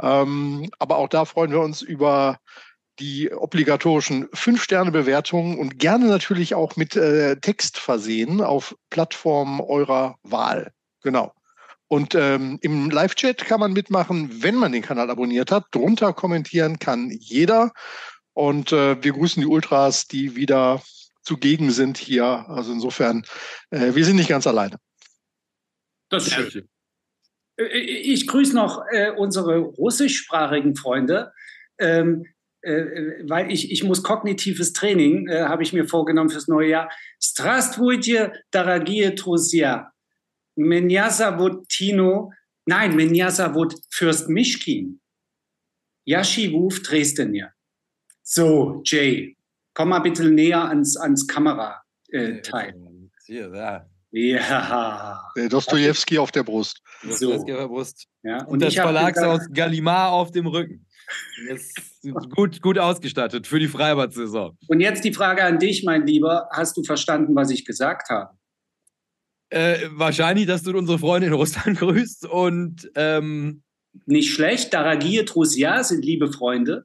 Ähm, 0.03 0.69
aber 0.81 0.97
auch 0.97 1.09
da 1.09 1.25
freuen 1.25 1.53
wir 1.53 1.61
uns 1.61 1.83
über 1.83 2.39
die 2.99 3.33
obligatorischen 3.33 4.27
Fünf-Sterne-Bewertungen 4.33 5.57
und 5.57 5.79
gerne 5.79 6.07
natürlich 6.07 6.57
auch 6.57 6.75
mit 6.75 6.97
äh, 6.97 7.37
Text 7.37 7.79
versehen 7.79 8.41
auf 8.41 8.75
Plattformen 8.91 9.61
eurer 9.61 10.17
Wahl. 10.25 10.73
Genau. 11.05 11.33
Und 11.87 12.17
ähm, 12.17 12.59
im 12.61 12.91
Live-Chat 12.91 13.45
kann 13.45 13.61
man 13.61 13.73
mitmachen, 13.73 14.43
wenn 14.43 14.57
man 14.57 14.73
den 14.73 14.83
Kanal 14.83 15.09
abonniert 15.09 15.53
hat. 15.53 15.67
Drunter 15.71 16.13
kommentieren 16.13 16.81
kann 16.81 17.11
jeder. 17.13 17.71
Und 18.33 18.73
äh, 18.73 19.01
wir 19.01 19.13
grüßen 19.13 19.41
die 19.41 19.47
Ultras, 19.47 20.09
die 20.09 20.35
wieder 20.35 20.83
zugegen 21.23 21.71
sind 21.71 21.99
hier. 21.99 22.47
Also 22.49 22.73
insofern, 22.73 23.25
äh, 23.71 23.95
wir 23.95 24.05
sind 24.05 24.17
nicht 24.17 24.29
ganz 24.29 24.49
alleine. 24.49 24.77
Das 26.09 26.27
ist 26.27 26.35
schön. 26.35 26.69
Äh, 27.57 27.65
äh, 27.65 27.79
ich 27.79 28.27
grüße 28.27 28.55
noch 28.55 28.85
äh, 28.91 29.11
unsere 29.11 29.59
russischsprachigen 29.59 30.77
Freunde, 30.77 31.33
ähm, 31.79 32.27
äh, 32.63 32.73
äh, 32.73 33.29
weil 33.29 33.51
ich, 33.51 33.71
ich 33.71 33.85
muss 33.85 34.03
kognitives 34.03 34.73
Training, 34.73 35.29
äh, 35.29 35.45
habe 35.45 35.63
ich 35.63 35.73
mir 35.73 35.87
vorgenommen 35.87 36.31
fürs 36.31 36.49
neue 36.49 36.71
Jahr. 36.71 36.91
Strastwujie, 37.23 38.29
daragie 38.51 39.15
Trusia, 39.15 39.93
Menyasa 40.57 41.39
Tino, 41.69 42.33
nein, 42.67 42.97
Menyasa 42.97 43.55
Fürst 43.91 44.29
Mischkin, 44.29 45.01
Yashiwuf 46.05 46.83
Dresdenier. 46.83 47.53
So, 48.23 48.83
Jay, 48.85 49.37
komm 49.75 49.91
mal 49.91 50.01
bitte 50.01 50.25
näher 50.25 50.65
ans, 50.65 50.97
ans 50.97 51.27
Kamerateil. 51.27 51.83
Ja, 52.11 52.41
Teil 52.41 52.75
ja. 54.11 55.21
Dostojewski 55.49 56.19
auf 56.19 56.33
der 56.33 56.43
Brust. 56.43 56.81
So. 57.09 57.35
auf 57.35 57.45
der 57.45 57.67
Brust. 57.69 58.07
Ja. 58.23 58.45
Und, 58.45 58.55
und 58.55 58.63
das 58.63 58.75
Verlagshaus 58.75 59.43
Gallimard 59.53 60.13
auf 60.13 60.31
dem 60.31 60.47
Rücken. 60.47 60.87
gut, 62.35 62.61
gut 62.63 62.79
ausgestattet 62.79 63.47
für 63.47 63.59
die 63.59 63.69
Freibad-Saison. 63.69 64.57
Und 64.69 64.81
jetzt 64.81 65.05
die 65.05 65.13
Frage 65.13 65.45
an 65.45 65.59
dich, 65.59 65.85
mein 65.85 66.07
Lieber. 66.07 66.49
Hast 66.53 66.77
du 66.77 66.83
verstanden, 66.83 67.35
was 67.35 67.51
ich 67.51 67.65
gesagt 67.65 68.09
habe? 68.09 68.37
Äh, 69.51 69.89
wahrscheinlich, 69.93 70.47
dass 70.47 70.63
du 70.63 70.77
unsere 70.77 70.99
Freunde 70.99 71.29
in 71.29 71.33
Russland 71.33 71.79
grüßt 71.79 72.27
und 72.27 72.91
ähm, 72.95 73.63
nicht 74.05 74.33
schlecht. 74.33 74.75
Daragie 74.75 75.25
Trusia 75.25 75.83
sind 75.85 76.05
liebe 76.05 76.33
Freunde. 76.33 76.85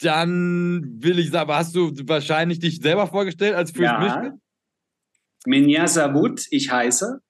Dann 0.00 0.96
will 0.98 1.18
ich 1.18 1.30
sagen, 1.30 1.52
hast 1.52 1.76
du 1.76 1.92
wahrscheinlich 2.08 2.58
dich 2.58 2.80
selber 2.80 3.06
vorgestellt 3.06 3.54
als 3.54 3.70
Fürst 3.70 3.92
ja. 3.92 3.98
Mischke? 4.00 4.40
Minja 5.46 5.86
Sabut, 5.86 6.46
ich 6.50 6.70
heiße. 6.70 7.20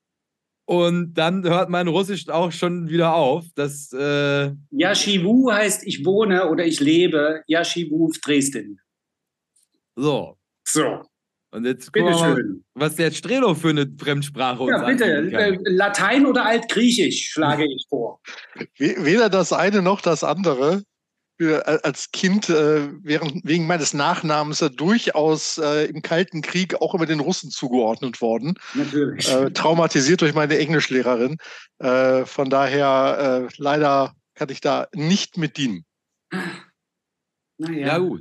Und 0.67 1.15
dann 1.15 1.43
hört 1.43 1.69
mein 1.69 1.89
Russisch 1.89 2.29
auch 2.29 2.53
schon 2.53 2.89
wieder 2.89 3.15
auf. 3.15 3.45
Das, 3.57 3.93
äh 3.93 4.53
Yashivu 4.71 5.51
heißt 5.51 5.85
ich 5.85 6.05
wohne 6.07 6.49
oder 6.49 6.65
ich 6.65 6.79
lebe. 6.79 7.43
Yashivu 7.49 8.13
Dresden. 8.23 8.81
So. 9.97 10.37
So. 10.65 11.03
Und 11.53 11.67
jetzt 11.67 11.93
gucken 11.93 12.11
wir 12.11 12.17
mal, 12.17 12.45
was 12.75 12.95
der 12.95 13.11
Strelo 13.11 13.55
für 13.55 13.71
eine 13.71 13.93
Fremdsprache 13.99 14.69
Ja, 14.69 14.85
bitte. 14.87 15.05
Äh, 15.05 15.59
Latein 15.65 16.25
oder 16.25 16.47
Altgriechisch 16.47 17.31
schlage 17.31 17.65
ich 17.75 17.87
vor. 17.89 18.21
Weder 18.77 19.29
das 19.29 19.53
eine 19.53 19.83
noch 19.83 20.01
das 20.01 20.23
andere. 20.23 20.85
Als 21.41 22.11
Kind 22.13 22.51
äh, 22.51 22.89
während, 23.03 23.45
wegen 23.45 23.67
meines 23.67 23.95
Nachnamens 23.95 24.59
durchaus 24.77 25.59
äh, 25.59 25.87
im 25.87 26.03
Kalten 26.03 26.43
Krieg 26.43 26.75
auch 26.81 26.95
immer 26.95 27.07
den 27.07 27.21
Russen 27.21 27.51
zugeordnet 27.51 28.21
worden. 28.21 28.55
Natürlich. 28.75 29.33
Äh, 29.33 29.51
traumatisiert 29.51 30.21
durch 30.21 30.35
meine 30.35 30.59
Englischlehrerin. 30.59 31.39
Äh, 31.79 32.27
von 32.27 32.51
daher 32.51 33.49
äh, 33.49 33.55
leider 33.57 34.13
kann 34.35 34.51
ich 34.51 34.61
da 34.61 34.89
nicht 34.95 35.39
mit 35.39 35.57
dienen. 35.57 35.85
Naja. 37.61 37.87
Ja, 37.87 37.99
gut. 37.99 38.21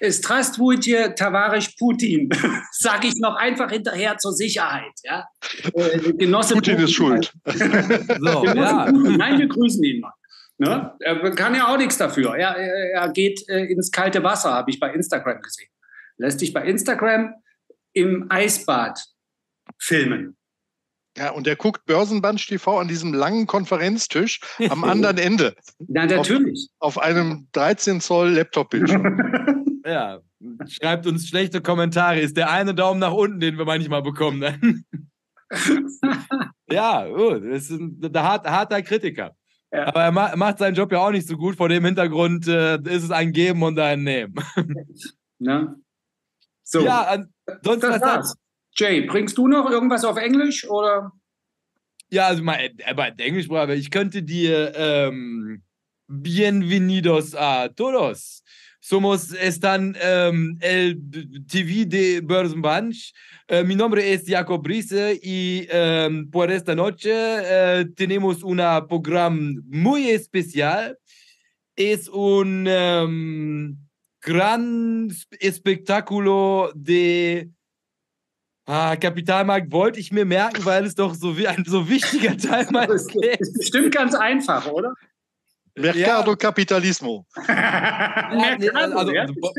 Äh, 0.00 0.10
Strastwutje 0.10 1.14
Tavarisch 1.14 1.74
Putin, 1.78 2.30
sage 2.72 3.08
ich 3.08 3.16
noch 3.16 3.36
einfach 3.36 3.70
hinterher 3.70 4.16
zur 4.16 4.32
Sicherheit. 4.32 4.92
Ja? 5.04 5.26
Äh, 5.74 6.12
Genosse 6.14 6.54
Putin, 6.54 6.76
Putin 6.76 6.84
ist 6.84 6.92
schuld. 6.94 7.32
so, 7.44 8.44
ja. 8.46 8.86
Putin. 8.86 9.16
Nein, 9.18 9.38
wir 9.38 9.46
grüßen 9.46 9.84
ihn 9.84 10.00
mal. 10.00 10.12
Ne? 10.60 10.94
Er 11.00 11.30
kann 11.30 11.54
ja 11.54 11.68
auch 11.68 11.78
nichts 11.78 11.96
dafür. 11.96 12.36
Er, 12.36 12.54
er 12.54 13.08
geht 13.12 13.48
äh, 13.48 13.64
ins 13.64 13.90
kalte 13.90 14.22
Wasser, 14.22 14.52
habe 14.52 14.70
ich 14.70 14.78
bei 14.78 14.92
Instagram 14.92 15.40
gesehen. 15.40 15.70
Lässt 16.18 16.38
sich 16.38 16.52
bei 16.52 16.62
Instagram 16.66 17.32
im 17.94 18.26
Eisbad 18.28 19.02
filmen. 19.78 20.36
Ja, 21.16 21.30
und 21.30 21.46
der 21.46 21.56
guckt 21.56 21.86
Börsenband 21.86 22.46
TV 22.46 22.78
an 22.78 22.88
diesem 22.88 23.14
langen 23.14 23.46
Konferenztisch 23.46 24.40
am 24.68 24.84
anderen 24.84 25.16
Ende. 25.18 25.56
Na, 25.78 26.04
natürlich. 26.04 26.68
Auf, 26.78 26.98
auf 26.98 27.02
einem 27.02 27.48
13 27.52 28.02
Zoll 28.02 28.32
Laptop-Bildschirm. 28.32 29.80
ja, 29.86 30.20
schreibt 30.68 31.06
uns 31.06 31.26
schlechte 31.26 31.62
Kommentare. 31.62 32.20
Ist 32.20 32.36
der 32.36 32.50
eine 32.50 32.74
Daumen 32.74 33.00
nach 33.00 33.14
unten, 33.14 33.40
den 33.40 33.56
wir 33.56 33.64
manchmal 33.64 34.02
bekommen. 34.02 34.40
Ne? 34.40 34.84
ja, 36.70 37.06
oh, 37.06 37.38
das 37.38 37.70
ist 37.70 37.80
ein 37.80 37.98
harter 38.14 38.82
Kritiker. 38.82 39.34
Ja. 39.72 39.86
Aber 39.86 40.02
er 40.02 40.12
ma 40.12 40.34
macht 40.36 40.58
seinen 40.58 40.74
Job 40.74 40.90
ja 40.92 40.98
auch 40.98 41.10
nicht 41.10 41.28
so 41.28 41.36
gut. 41.36 41.56
Vor 41.56 41.68
dem 41.68 41.84
Hintergrund 41.84 42.48
äh, 42.48 42.76
ist 42.82 43.04
es 43.04 43.10
ein 43.10 43.32
Geben 43.32 43.62
und 43.62 43.78
ein 43.78 44.02
Nehmen. 44.02 44.34
Na? 45.38 45.76
So. 46.64 46.80
Ja, 46.80 47.24
sonst 47.62 47.82
das 47.82 48.00
was 48.00 48.36
Jay, 48.76 49.02
bringst 49.02 49.36
du 49.38 49.48
noch 49.48 49.68
irgendwas 49.70 50.04
auf 50.04 50.16
Englisch 50.16 50.68
oder? 50.68 51.12
Ja, 52.10 52.26
also 52.26 52.42
mal, 52.42 52.70
aber 52.86 53.12
Englisch, 53.18 53.50
aber 53.50 53.74
ich 53.74 53.90
könnte 53.90 54.22
dir 54.22 54.72
ähm, 54.74 55.62
Bienvenidos 56.08 57.34
a 57.36 57.68
todos. 57.68 58.39
Somos 58.80 59.32
están 59.34 59.94
um, 60.30 60.56
el 60.60 60.96
TV 61.46 61.84
de 61.84 62.20
Börsenbunch. 62.22 63.12
Uh, 63.50 63.62
mi 63.62 63.76
nombre 63.76 64.12
es 64.12 64.24
Jacob 64.26 64.62
Brice 64.62 65.20
y 65.22 65.68
um, 65.70 66.30
por 66.30 66.50
esta 66.50 66.74
noche 66.74 67.12
uh, 67.12 67.84
tenemos 67.94 68.42
un 68.42 68.56
programa 68.88 69.38
muy 69.66 70.08
especial. 70.08 70.98
Es 71.76 72.08
un 72.08 72.66
um, 72.66 73.76
gran 74.22 75.08
espectáculo 75.38 76.72
de 76.74 77.50
Ah, 78.66 78.94
Kapitalmarkt 78.94 79.72
wollte 79.72 79.98
ich 79.98 80.12
mir 80.12 80.24
merken, 80.24 80.64
weil 80.64 80.84
es 80.84 80.94
doch 80.94 81.14
so 81.14 81.36
wie 81.36 81.48
ein 81.48 81.64
so 81.66 81.88
wichtiger 81.88 82.36
Teil 82.36 82.68
meines 82.70 83.12
Lebens 83.12 83.48
ist. 83.48 83.58
Bestimmt 83.58 83.92
ganz 83.92 84.14
einfach, 84.14 84.64
oder? 84.70 84.94
Mercado 85.80 86.30
ja. 86.30 86.36
Capitalismo. 86.36 87.26
ja, 87.48 88.56
also, 88.74 88.98
also 88.98 89.12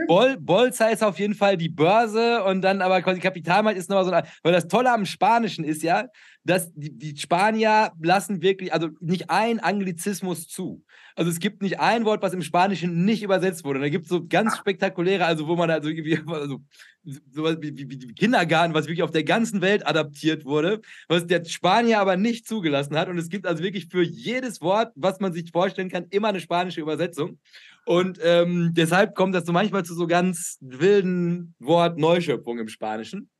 Bol, 0.08 0.38
Bolz 0.40 0.80
heißt 0.80 1.04
auf 1.04 1.20
jeden 1.20 1.36
Fall 1.36 1.58
die 1.58 1.70
Börse 1.70 2.44
und 2.44 2.62
dann 2.62 2.82
aber 2.82 3.02
quasi 3.02 3.20
Kapitalmarkt 3.20 3.78
ist 3.78 3.90
nochmal 3.90 4.06
so 4.06 4.12
ein, 4.12 4.24
weil 4.44 4.54
das 4.54 4.68
Tolle 4.68 4.92
am 4.92 5.06
Spanischen 5.06 5.64
ist 5.64 5.84
ja, 5.84 6.06
dass 6.44 6.74
die, 6.74 6.98
die 6.98 7.18
Spanier 7.18 7.92
lassen 8.02 8.42
wirklich, 8.42 8.74
also 8.74 8.90
nicht 9.00 9.30
ein 9.30 9.60
Anglizismus 9.60 10.48
zu. 10.48 10.84
Also 11.16 11.30
es 11.30 11.40
gibt 11.40 11.62
nicht 11.62 11.80
ein 11.80 12.06
Wort, 12.06 12.22
was 12.22 12.34
im 12.34 12.42
Spanischen 12.42 13.06
nicht 13.06 13.22
übersetzt 13.22 13.64
wurde. 13.64 13.80
Und 13.80 13.84
da 13.84 13.90
gibt 13.90 14.06
es 14.06 14.10
so 14.10 14.26
ganz 14.28 14.58
spektakuläre, 14.58 15.26
also 15.26 15.48
wo 15.48 15.56
man 15.56 15.70
also 15.70 15.90
irgendwie, 15.90 16.18
also 16.28 16.62
sowas 17.04 17.58
wie, 17.60 17.78
wie, 17.78 17.90
wie 17.90 18.14
Kindergarten, 18.14 18.74
was 18.74 18.86
wirklich 18.86 19.04
auf 19.04 19.12
der 19.12 19.24
ganzen 19.24 19.62
Welt 19.62 19.86
adaptiert 19.86 20.46
wurde, 20.46 20.82
was 21.08 21.28
der 21.28 21.44
Spanier 21.46 22.00
aber 22.00 22.18
nicht 22.18 22.48
zugelassen 22.48 22.96
hat. 22.98 23.08
Und 23.08 23.18
es 23.18 23.30
gibt 23.30 23.46
also 23.46 23.64
wirklich 23.64 23.88
für 23.88 24.04
jedes 24.04 24.62
Wort, 24.62 24.92
was 24.96 25.20
man 25.20 25.34
sich 25.34 25.52
vorstellen 25.52 25.90
kann, 25.90 26.08
immer 26.10 26.30
eine 26.30 26.40
spanische 26.40 26.82
Übersetzung. 26.82 27.40
Und 27.86 28.20
ähm, 28.24 28.72
deshalb 28.74 29.16
kommt 29.16 29.34
das 29.34 29.46
so 29.46 29.52
manchmal 29.52 29.84
zu 29.84 29.96
so 29.96 30.06
ganz 30.06 30.58
wilden 30.62 31.56
Wort-Neuschöpfungen 31.60 32.62
im 32.62 32.68
Spanischen. 32.68 33.31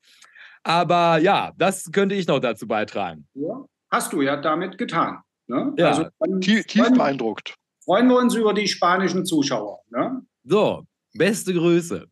Aber 0.64 1.18
ja, 1.18 1.54
das 1.58 1.92
könnte 1.92 2.16
ich 2.16 2.28
noch 2.28 2.40
dazu 2.40 2.68
beitragen. 2.68 3.28
Ja, 3.34 3.66
hast 3.90 4.14
du 4.14 4.22
ja 4.22 4.38
damit 4.38 4.78
getan. 4.78 5.20
Ne? 5.48 5.74
Ja, 5.78 5.90
also, 5.90 6.40
tief, 6.40 6.66
tief 6.66 6.92
beeindruckt. 6.94 7.56
Freuen 7.84 8.08
wir 8.08 8.18
uns 8.18 8.36
über 8.36 8.54
die 8.54 8.68
spanischen 8.68 9.26
Zuschauer. 9.26 9.82
Ne? 9.90 10.22
So, 10.44 10.86
beste 11.14 11.54
Grüße. 11.54 12.08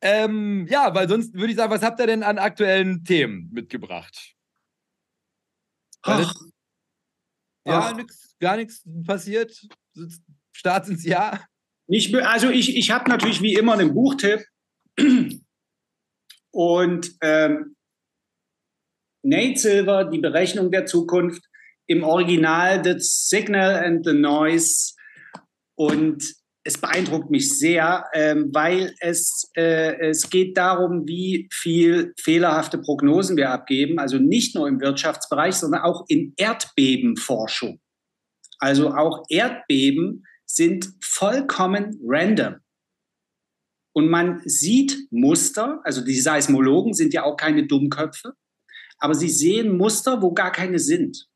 Ähm, 0.00 0.66
ja, 0.68 0.94
weil 0.94 1.08
sonst 1.08 1.34
würde 1.34 1.50
ich 1.50 1.56
sagen, 1.56 1.72
was 1.72 1.82
habt 1.82 1.98
ihr 2.00 2.06
denn 2.06 2.22
an 2.22 2.38
aktuellen 2.38 3.02
Themen 3.04 3.50
mitgebracht? 3.52 4.34
Ach. 6.02 6.34
Ja, 7.66 7.92
nix, 7.92 8.36
gar 8.38 8.56
nichts 8.56 8.82
passiert. 9.04 9.60
Start 10.52 10.88
ins 10.88 11.04
Jahr. 11.04 11.44
Nicht, 11.86 12.14
also 12.14 12.50
ich, 12.50 12.76
ich 12.76 12.90
habe 12.90 13.10
natürlich 13.10 13.42
wie 13.42 13.54
immer 13.54 13.72
einen 13.72 13.92
Buchtipp. 13.92 14.44
Und 16.52 17.12
ähm, 17.22 17.76
Nate 19.22 19.58
Silver, 19.58 20.04
die 20.04 20.18
Berechnung 20.18 20.70
der 20.70 20.86
Zukunft, 20.86 21.42
im 21.86 22.04
Original 22.04 22.82
The 22.84 22.96
Signal 22.98 23.84
and 23.84 24.04
the 24.04 24.12
Noise. 24.12 24.94
Und 25.74 26.22
es 26.64 26.76
beeindruckt 26.76 27.30
mich 27.30 27.58
sehr, 27.58 28.04
ähm, 28.12 28.50
weil 28.52 28.94
es, 29.00 29.50
äh, 29.56 29.98
es 30.10 30.28
geht 30.28 30.56
darum, 30.56 31.06
wie 31.06 31.48
viel 31.50 32.12
fehlerhafte 32.20 32.78
Prognosen 32.78 33.36
wir 33.36 33.50
abgeben, 33.50 33.98
also 33.98 34.18
nicht 34.18 34.54
nur 34.54 34.68
im 34.68 34.80
Wirtschaftsbereich, 34.80 35.54
sondern 35.54 35.82
auch 35.82 36.04
in 36.08 36.34
Erdbebenforschung. 36.36 37.80
Also 38.58 38.90
auch 38.90 39.24
Erdbeben 39.30 40.26
sind 40.44 40.90
vollkommen 41.02 41.98
random. 42.04 42.56
Und 43.98 44.10
man 44.10 44.40
sieht 44.44 45.08
Muster, 45.10 45.80
also 45.82 46.04
die 46.04 46.20
Seismologen 46.20 46.94
sind 46.94 47.12
ja 47.12 47.24
auch 47.24 47.36
keine 47.36 47.66
Dummköpfe, 47.66 48.32
aber 49.00 49.12
sie 49.12 49.28
sehen 49.28 49.76
Muster, 49.76 50.22
wo 50.22 50.32
gar 50.32 50.52
keine 50.52 50.78
sind. 50.78 51.26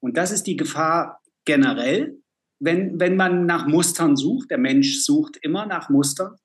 Und 0.00 0.18
das 0.18 0.30
ist 0.30 0.42
die 0.42 0.58
Gefahr 0.58 1.22
generell, 1.46 2.18
wenn, 2.60 3.00
wenn 3.00 3.16
man 3.16 3.46
nach 3.46 3.66
Mustern 3.66 4.14
sucht. 4.14 4.50
Der 4.50 4.58
Mensch 4.58 5.04
sucht 5.04 5.38
immer 5.40 5.64
nach 5.64 5.88
Mustern. 5.88 6.36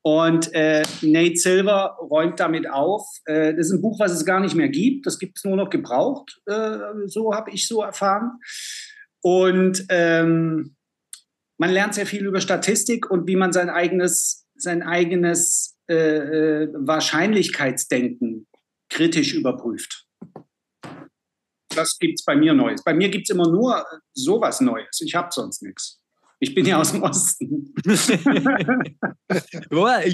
Und 0.00 0.54
äh, 0.54 0.84
Nate 1.02 1.36
Silver 1.36 1.98
räumt 2.00 2.40
damit 2.40 2.66
auf. 2.66 3.06
Äh, 3.26 3.54
das 3.54 3.66
ist 3.66 3.72
ein 3.74 3.82
Buch, 3.82 4.00
was 4.00 4.12
es 4.12 4.24
gar 4.24 4.40
nicht 4.40 4.54
mehr 4.54 4.70
gibt. 4.70 5.04
Das 5.04 5.18
gibt 5.18 5.36
es 5.36 5.44
nur 5.44 5.56
noch 5.56 5.68
gebraucht. 5.68 6.40
Äh, 6.46 6.78
so 7.04 7.34
habe 7.34 7.50
ich 7.50 7.68
so 7.68 7.82
erfahren. 7.82 8.38
Und 9.20 9.84
ähm, 9.90 10.76
man 11.58 11.70
lernt 11.70 11.94
sehr 11.94 12.06
viel 12.06 12.24
über 12.24 12.40
Statistik 12.40 13.10
und 13.10 13.26
wie 13.26 13.36
man 13.36 13.52
sein 13.52 13.70
eigenes, 13.70 14.45
sein 14.58 14.82
eigenes 14.82 15.76
äh, 15.88 15.94
äh, 15.94 16.68
Wahrscheinlichkeitsdenken 16.74 18.46
kritisch 18.88 19.34
überprüft. 19.34 20.06
Das 21.68 21.98
gibt 21.98 22.18
es 22.20 22.24
bei 22.24 22.34
mir 22.34 22.54
Neues. 22.54 22.82
Bei 22.82 22.94
mir 22.94 23.10
gibt 23.10 23.28
es 23.28 23.34
immer 23.34 23.50
nur 23.50 23.84
sowas 24.14 24.60
Neues. 24.60 25.00
Ich 25.00 25.14
habe 25.14 25.28
sonst 25.30 25.62
nichts. 25.62 26.00
Ich 26.38 26.54
bin 26.54 26.66
ja 26.66 26.78
aus 26.78 26.92
dem 26.92 27.02
Osten. 27.02 27.72
ich 27.78 27.86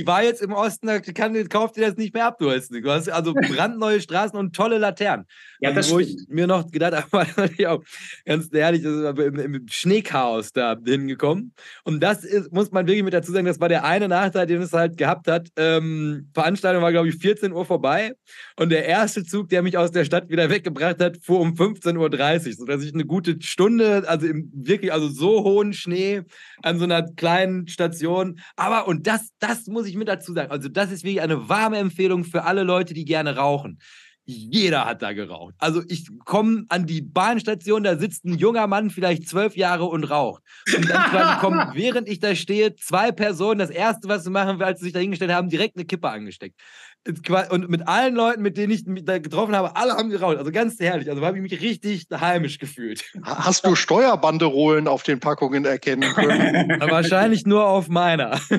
war 0.07 0.23
jetzt 0.23 0.41
im 0.41 0.52
Osten, 0.52 0.87
da 0.87 1.00
kann, 1.00 1.49
kauf 1.49 1.73
dir 1.73 1.88
das 1.88 1.97
nicht 1.97 2.14
mehr 2.14 2.26
ab, 2.26 2.38
du 2.38 2.49
hast, 2.49 2.71
du 2.71 2.91
hast 2.91 3.09
also 3.09 3.35
brandneue 3.35 4.00
Straßen 4.00 4.38
und 4.38 4.55
tolle 4.55 4.79
Laternen. 4.79 5.26
Ja, 5.61 5.73
das 5.73 5.91
Wo 5.91 5.99
stimmt. 5.99 6.21
ich 6.21 6.29
mir 6.29 6.47
noch 6.47 6.71
gedacht 6.71 7.09
habe, 7.12 7.26
auch 7.69 7.83
ganz 8.25 8.49
ehrlich, 8.52 8.85
im, 8.85 9.37
im 9.37 9.67
Schneechaos 9.69 10.52
da 10.52 10.76
hingekommen. 10.85 11.55
Und 11.83 12.00
das 12.00 12.25
ist, 12.25 12.52
muss 12.52 12.71
man 12.71 12.87
wirklich 12.87 13.02
mit 13.02 13.14
dazu 13.14 13.33
sagen, 13.33 13.47
das 13.47 13.59
war 13.59 13.69
der 13.69 13.85
eine 13.85 14.07
Nachteil, 14.07 14.47
den 14.47 14.62
es 14.62 14.73
halt 14.73 14.97
gehabt 14.97 15.26
hat. 15.26 15.49
Ähm, 15.57 16.31
Veranstaltung 16.35 16.83
war, 16.83 16.93
glaube 16.93 17.09
ich, 17.09 17.17
14 17.17 17.52
Uhr 17.52 17.64
vorbei. 17.64 18.14
Und 18.57 18.71
der 18.71 18.87
erste 18.87 19.25
Zug, 19.25 19.49
der 19.49 19.62
mich 19.62 19.76
aus 19.76 19.91
der 19.91 20.05
Stadt 20.05 20.29
wieder 20.29 20.50
weggebracht 20.50 21.00
hat, 21.00 21.19
fuhr 21.21 21.41
um 21.41 21.55
15.30 21.55 22.47
Uhr, 22.47 22.52
sodass 22.52 22.85
ich 22.85 22.95
eine 22.95 23.07
gute 23.07 23.38
Stunde, 23.41 24.09
also 24.09 24.26
im 24.26 24.52
wirklich, 24.55 24.93
also 24.93 25.09
so 25.09 25.43
hohen 25.43 25.73
Schnee, 25.73 26.12
an 26.62 26.78
so 26.78 26.85
einer 26.85 27.02
kleinen 27.02 27.69
Station. 27.69 28.40
Aber, 28.57 28.87
und 28.88 29.07
das, 29.07 29.31
das 29.38 29.66
muss 29.66 29.87
ich 29.87 29.97
mit 29.97 30.09
dazu 30.09 30.33
sagen, 30.33 30.50
also 30.50 30.69
das 30.69 30.90
ist 30.90 31.04
wirklich 31.04 31.23
eine 31.23 31.49
warme 31.49 31.78
Empfehlung 31.78 32.25
für 32.25 32.45
alle 32.45 32.62
Leute, 32.62 32.95
die 32.95 33.04
gerne 33.04 33.37
rauchen. 33.37 33.78
jeder 34.25 34.85
hat 34.85 35.02
da 35.02 35.12
geraucht. 35.12 35.54
Also 35.59 35.83
ich 35.88 36.07
komme 36.25 36.64
an 36.69 36.87
die 36.87 37.02
Bahnstation, 37.02 37.83
da 37.83 37.97
sitzt 37.99 38.25
ein 38.25 38.38
junger 38.38 38.66
Mann, 38.66 38.90
vielleicht 38.90 39.28
zwölf 39.28 39.57
Jahre 39.57 39.85
und 39.85 40.04
raucht. 40.04 40.42
Und 40.76 40.88
dann 40.88 41.38
kommen, 41.40 41.59
während 41.75 42.09
ich 42.09 42.21
da 42.21 42.35
stehe, 42.35 42.75
zwei 42.76 43.11
Personen. 43.11 43.59
Das 43.59 43.71
Erste, 43.71 44.09
was 44.09 44.25
sie 44.25 44.31
machen, 44.31 44.62
als 44.62 44.78
sie 44.78 44.87
sich 44.87 44.92
da 44.92 45.00
hingestellt 45.00 45.33
haben, 45.33 45.49
direkt 45.49 45.76
eine 45.76 45.85
Kippe 45.85 46.09
angesteckt. 46.09 46.61
Und 47.50 47.68
mit 47.68 47.88
allen 47.88 48.14
Leuten, 48.14 48.42
mit 48.42 48.56
denen 48.56 48.73
ich 48.73 48.87
mich 48.87 49.04
da 49.04 49.18
getroffen 49.18 49.56
habe, 49.56 49.75
alle 49.75 49.94
haben 49.94 50.11
geraucht. 50.11 50.37
Also 50.37 50.52
ganz 50.52 50.78
herrlich. 50.78 51.11
Also 51.11 51.25
habe 51.25 51.37
ich 51.37 51.42
mich 51.42 51.61
richtig 51.61 52.06
heimisch 52.12 52.59
gefühlt. 52.59 53.02
Hast 53.25 53.66
du 53.66 53.75
Steuerbanderolen 53.75 54.87
auf 54.87 55.02
den 55.02 55.18
Packungen 55.18 55.64
erkennen 55.64 56.12
können? 56.14 56.68
Wahrscheinlich 56.90 57.44
nur 57.44 57.66
auf 57.66 57.88
meiner. 57.88 58.40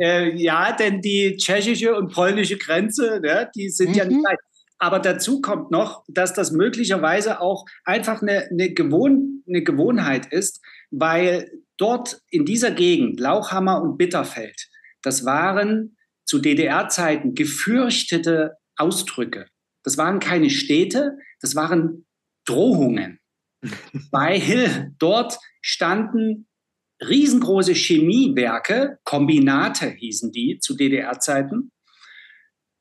Äh, 0.00 0.36
ja, 0.36 0.76
denn 0.76 1.00
die 1.00 1.36
tschechische 1.38 1.96
und 1.96 2.12
polnische 2.12 2.56
Grenze, 2.56 3.18
ne, 3.20 3.50
die 3.56 3.68
sind 3.68 3.90
mhm. 3.90 3.94
ja 3.94 4.04
nicht 4.04 4.24
weit. 4.24 4.38
Aber 4.78 5.00
dazu 5.00 5.40
kommt 5.40 5.72
noch, 5.72 6.04
dass 6.06 6.34
das 6.34 6.52
möglicherweise 6.52 7.40
auch 7.40 7.64
einfach 7.84 8.22
eine, 8.22 8.48
eine, 8.48 8.72
Gewohn 8.72 9.42
eine 9.48 9.62
Gewohnheit 9.62 10.26
ist, 10.26 10.60
weil 10.92 11.50
dort 11.78 12.20
in 12.30 12.44
dieser 12.44 12.70
Gegend, 12.70 13.18
Lauchhammer 13.18 13.82
und 13.82 13.98
Bitterfeld, 13.98 14.68
das 15.02 15.24
waren 15.24 15.96
zu 16.28 16.38
DDR-Zeiten 16.38 17.34
gefürchtete 17.34 18.58
Ausdrücke. 18.76 19.46
Das 19.82 19.96
waren 19.96 20.20
keine 20.20 20.50
Städte, 20.50 21.16
das 21.40 21.54
waren 21.56 22.06
Drohungen, 22.44 23.18
weil 24.10 24.92
dort 24.98 25.38
standen 25.62 26.46
riesengroße 27.00 27.72
Chemiewerke, 27.72 28.98
Kombinate 29.04 29.88
hießen 29.88 30.30
die 30.30 30.58
zu 30.60 30.76
DDR-Zeiten, 30.76 31.70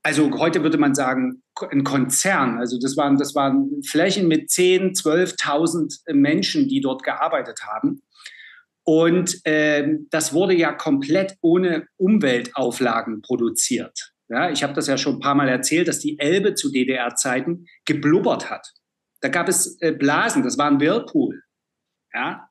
also 0.08 0.32
heute 0.40 0.64
würde 0.64 0.78
man 0.78 0.96
sagen, 0.96 1.44
ein 1.70 1.84
Konzern. 1.84 2.60
Also 2.60 2.80
das 2.80 2.96
waren, 2.96 3.18
das 3.18 3.36
waren 3.36 3.84
Flächen 3.84 4.30
mit 4.30 4.50
10, 4.50 4.94
12.000 4.94 6.14
Menschen, 6.14 6.70
die 6.70 6.80
dort 6.80 7.04
gearbeitet 7.04 7.60
haben. 7.66 8.02
Und 8.90 9.46
äh, 9.46 9.98
das 10.12 10.32
wurde 10.32 10.54
ja 10.54 10.72
komplett 10.72 11.36
ohne 11.42 11.88
Umweltauflagen 11.98 13.22
produziert. 13.22 14.14
Ja, 14.30 14.50
ich 14.50 14.64
habe 14.64 14.72
das 14.72 14.88
ja 14.88 14.98
schon 14.98 15.16
ein 15.16 15.20
paar 15.20 15.36
Mal 15.36 15.50
erzählt, 15.50 15.90
dass 15.90 16.00
die 16.00 16.18
Elbe 16.20 16.54
zu 16.54 16.72
DDR-Zeiten 16.72 17.66
geblubbert 17.84 18.50
hat. 18.50 18.66
Da 19.20 19.28
gab 19.28 19.50
es 19.50 19.78
äh, 19.82 19.92
Blasen, 19.92 20.42
das 20.42 20.58
war 20.58 20.72
ein 20.72 20.80
Whirlpool. 20.80 21.44
Ja, 22.14 22.48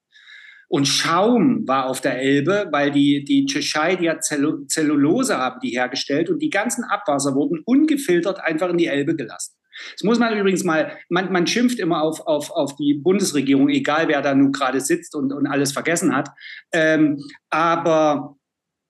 und 0.69 0.87
Schaum 0.87 1.67
war 1.67 1.87
auf 1.87 2.03
der 2.03 2.21
Elbe, 2.21 2.69
weil 2.71 2.91
die, 2.91 3.25
die 3.25 3.47
Tschechei, 3.47 3.97
die 3.97 4.11
hat 4.11 4.25
Zellulose 4.25 5.39
haben 5.39 5.61
die 5.61 5.71
hergestellt 5.71 6.29
und 6.29 6.41
die 6.41 6.51
ganzen 6.51 6.85
Abwasser 6.85 7.35
wurden 7.35 7.63
ungefiltert 7.65 8.41
einfach 8.41 8.69
in 8.71 8.79
die 8.79 8.87
Elbe 8.87 9.17
gelassen. 9.17 9.55
Das 9.93 10.03
muss 10.03 10.19
man 10.19 10.37
übrigens 10.37 10.65
mal, 10.65 10.99
man, 11.09 11.33
man 11.33 11.47
schimpft 11.47 11.79
immer 11.79 12.03
auf, 12.03 12.21
auf, 12.27 12.51
auf 12.51 12.77
die 12.77 12.95
Bundesregierung, 12.95 13.69
egal 13.69 14.09
wer 14.09 14.23
da 14.23 14.35
nun 14.35 14.53
gerade 14.53 14.81
sitzt 14.81 15.15
und, 15.15 15.33
und 15.33 15.47
alles 15.47 15.73
vergessen 15.73 16.15
hat. 16.15 16.31
Ähm, 16.73 17.23
aber 17.51 18.37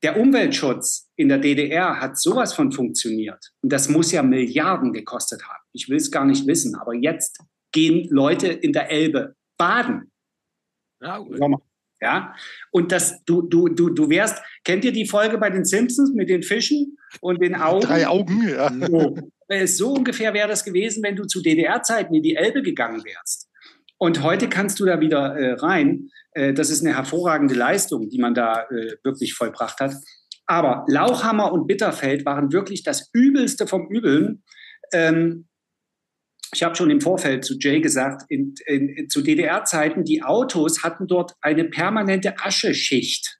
der 0.02 0.18
Umweltschutz 0.18 1.10
in 1.16 1.28
der 1.28 1.38
DDR 1.38 2.00
hat 2.00 2.18
sowas 2.18 2.54
von 2.54 2.70
funktioniert. 2.70 3.52
Und 3.62 3.72
das 3.72 3.88
muss 3.88 4.12
ja 4.12 4.22
Milliarden 4.22 4.92
gekostet 4.92 5.42
haben. 5.42 5.62
Ich 5.72 5.88
will 5.88 5.96
es 5.96 6.10
gar 6.10 6.24
nicht 6.24 6.46
wissen, 6.46 6.74
aber 6.76 6.94
jetzt 6.94 7.40
gehen 7.72 8.08
Leute 8.10 8.48
in 8.48 8.72
der 8.72 8.90
Elbe 8.90 9.34
baden. 9.58 10.10
Ja, 11.00 11.24
ja. 12.00 12.34
Und 12.70 12.92
das, 12.92 13.24
du, 13.24 13.42
du, 13.42 13.68
du, 13.68 13.90
du 13.90 14.08
wärst, 14.10 14.42
kennt 14.64 14.84
ihr 14.84 14.92
die 14.92 15.06
Folge 15.06 15.38
bei 15.38 15.50
den 15.50 15.64
Simpsons 15.64 16.12
mit 16.12 16.28
den 16.28 16.42
Fischen 16.42 16.98
und 17.20 17.40
den 17.42 17.54
Augen? 17.54 17.86
Drei 17.86 18.06
Augen, 18.06 18.48
ja. 18.48 18.70
So, 18.86 19.16
so 19.66 19.92
ungefähr 19.92 20.34
wäre 20.34 20.48
das 20.48 20.64
gewesen, 20.64 21.02
wenn 21.02 21.16
du 21.16 21.24
zu 21.24 21.40
DDR-Zeiten 21.40 22.14
in 22.14 22.22
die 22.22 22.36
Elbe 22.36 22.62
gegangen 22.62 23.04
wärst. 23.04 23.48
Und 23.98 24.22
heute 24.22 24.48
kannst 24.48 24.78
du 24.80 24.84
da 24.84 25.00
wieder 25.00 25.36
äh, 25.36 25.52
rein. 25.52 26.10
Äh, 26.32 26.52
das 26.52 26.70
ist 26.70 26.84
eine 26.84 26.94
hervorragende 26.94 27.54
Leistung, 27.54 28.08
die 28.10 28.18
man 28.18 28.34
da 28.34 28.64
äh, 28.64 28.96
wirklich 29.02 29.34
vollbracht 29.34 29.80
hat. 29.80 29.94
Aber 30.46 30.84
Lauchhammer 30.88 31.52
und 31.52 31.66
Bitterfeld 31.66 32.24
waren 32.24 32.52
wirklich 32.52 32.82
das 32.82 33.10
Übelste 33.12 33.66
vom 33.66 33.88
Übeln. 33.88 34.42
Ähm, 34.92 35.48
ich 36.52 36.62
habe 36.62 36.76
schon 36.76 36.90
im 36.90 37.00
Vorfeld 37.00 37.44
zu 37.44 37.58
Jay 37.58 37.80
gesagt, 37.80 38.22
in, 38.28 38.54
in, 38.66 39.08
zu 39.08 39.22
DDR-Zeiten, 39.22 40.04
die 40.04 40.22
Autos 40.22 40.82
hatten 40.82 41.06
dort 41.06 41.34
eine 41.40 41.64
permanente 41.64 42.38
Ascheschicht 42.38 43.38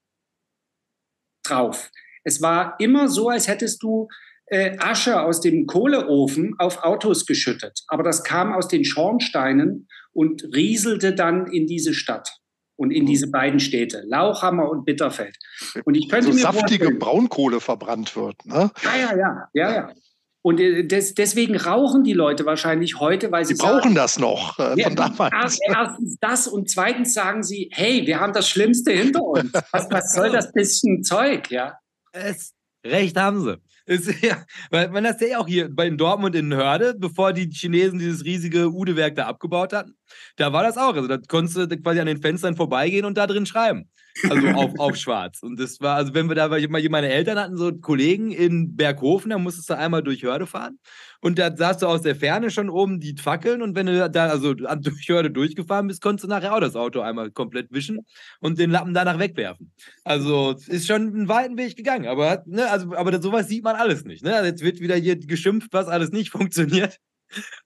drauf. 1.45 1.91
Es 2.25 2.43
war 2.43 2.75
immer 2.81 3.09
so, 3.09 3.29
als 3.29 3.47
hättest 3.47 3.83
du 3.83 4.09
äh, 4.47 4.77
Asche 4.79 5.21
aus 5.21 5.41
dem 5.41 5.67
Kohleofen 5.67 6.55
auf 6.59 6.83
Autos 6.83 7.27
geschüttet. 7.27 7.83
Aber 7.89 8.03
das 8.03 8.25
kam 8.25 8.53
aus 8.53 8.69
den 8.69 8.85
Schornsteinen 8.85 9.89
und 10.13 10.45
rieselte 10.55 11.15
dann 11.15 11.47
in 11.47 11.67
diese 11.67 11.95
Stadt 11.95 12.39
und 12.77 12.91
in 12.91 13.05
mhm. 13.05 13.09
diese 13.09 13.31
beiden 13.31 13.61
Städte, 13.61 14.03
Lauchhammer 14.07 14.69
und 14.69 14.85
Bitterfeld. 14.85 15.37
Und 15.85 15.95
ich 15.95 16.09
könnte 16.09 16.29
so 16.29 16.35
mir 16.35 16.41
saftige 16.41 16.91
Braunkohle 16.93 17.61
verbrannt 17.61 18.17
wird, 18.17 18.45
ne? 18.47 18.71
Ja, 18.83 18.97
ja, 18.97 19.17
ja, 19.17 19.49
ja, 19.55 19.75
ja. 19.75 19.95
Und 20.43 20.61
äh, 20.61 20.87
des, 20.87 21.15
deswegen 21.15 21.57
rauchen 21.57 22.05
die 22.05 22.13
Leute 22.13 22.47
wahrscheinlich 22.47 23.01
heute, 23.01 23.33
weil 23.33 23.45
sie. 23.45 23.57
Sie 23.57 23.63
brauchen 23.63 23.97
das 23.97 24.19
noch 24.19 24.59
äh, 24.61 24.81
von 24.81 24.95
damals. 24.95 25.59
Erstens 25.67 26.19
das 26.21 26.47
und 26.47 26.71
zweitens 26.71 27.15
sagen 27.15 27.43
sie, 27.43 27.69
hey, 27.73 28.07
wir 28.07 28.21
haben 28.21 28.33
das 28.33 28.49
Schlimmste 28.49 28.93
hinter 28.93 29.23
uns. 29.25 29.53
Was, 29.73 29.91
was 29.91 30.15
soll 30.15 30.31
das 30.31 30.53
bisschen 30.53 31.03
Zeug, 31.03 31.51
ja? 31.51 31.79
Es, 32.13 32.55
recht 32.85 33.17
haben 33.17 33.43
sie. 33.43 33.59
Ist, 33.87 34.21
ja, 34.23 34.45
weil 34.71 34.91
man 34.91 35.05
das 35.05 35.21
ja 35.21 35.39
auch 35.39 35.47
hier 35.47 35.69
bei 35.73 35.89
Dortmund 35.91 36.35
in 36.35 36.53
Hörde, 36.53 36.95
bevor 36.99 37.33
die 37.33 37.49
Chinesen 37.49 38.01
dieses 38.01 38.25
riesige 38.25 38.73
Udewerk 38.73 39.15
da 39.15 39.27
abgebaut 39.27 39.73
hatten, 39.73 39.97
da 40.37 40.53
war 40.53 40.65
das 40.65 40.77
auch. 40.77 40.95
Also 40.95 41.07
da 41.07 41.19
konntest 41.19 41.57
du 41.57 41.69
quasi 41.81 42.01
an 42.01 42.07
den 42.07 42.21
Fenstern 42.21 42.57
vorbeigehen 42.57 43.05
und 43.05 43.17
da 43.17 43.27
drin 43.29 43.47
schreiben. 43.47 43.89
Also 44.29 44.49
auf, 44.49 44.79
auf 44.79 44.97
schwarz. 44.97 45.43
Und 45.43 45.61
das 45.61 45.81
war, 45.81 45.97
also 45.97 46.15
wenn 46.15 46.29
wir 46.29 46.35
da, 46.35 46.51
weil 46.51 46.67
meine 46.89 47.09
Eltern 47.09 47.39
hatten 47.39 47.57
so 47.57 47.73
Kollegen 47.73 48.31
in 48.31 48.77
Berghofen, 48.77 49.31
da 49.31 49.39
musstest 49.39 49.71
du 49.71 49.77
einmal 49.77 50.03
durch 50.03 50.23
Hörde 50.23 50.47
fahren. 50.47 50.79
Und 51.21 51.39
da 51.39 51.55
sahst 51.55 51.83
du 51.83 51.87
aus 51.87 52.03
der 52.03 52.17
Ferne 52.17 52.51
schon 52.51 52.71
oben 52.71 53.01
die 53.01 53.17
Fackeln. 53.17 53.63
Und 53.63 53.75
wenn 53.77 53.87
du 53.87 54.11
da 54.11 54.27
also 54.27 54.55
durch 54.55 55.09
Hörde 55.09 55.31
durchgefahren 55.31 55.89
bist, 55.89 56.01
konntest 56.01 56.25
du 56.25 56.29
nachher 56.29 56.55
auch 56.55 56.61
das 56.61 56.77
Auto 56.77 57.01
einmal 57.01 57.31
komplett 57.31 57.73
wischen 57.73 58.01
und 58.41 58.59
den 58.59 58.71
Lappen 58.71 58.95
danach 58.95 59.19
wegwerfen. 59.19 59.73
Also 60.05 60.57
ist 60.67 60.87
schon 60.87 61.15
einen 61.15 61.29
weiten 61.29 61.59
Weg 61.59 61.77
gegangen. 61.77 62.07
Aber, 62.07 62.43
ne, 62.47 62.71
also, 62.71 62.95
aber 62.95 63.21
sowas 63.21 63.49
sieht 63.49 63.65
man 63.65 63.77
alles 63.77 64.05
nicht. 64.05 64.25
Ne? 64.25 64.35
Also 64.35 64.47
jetzt 64.47 64.63
wird 64.63 64.81
wieder 64.81 64.97
hier 64.97 65.17
geschimpft, 65.19 65.73
was 65.73 65.89
alles 65.89 66.11
nicht 66.11 66.31
funktioniert. 66.31 66.99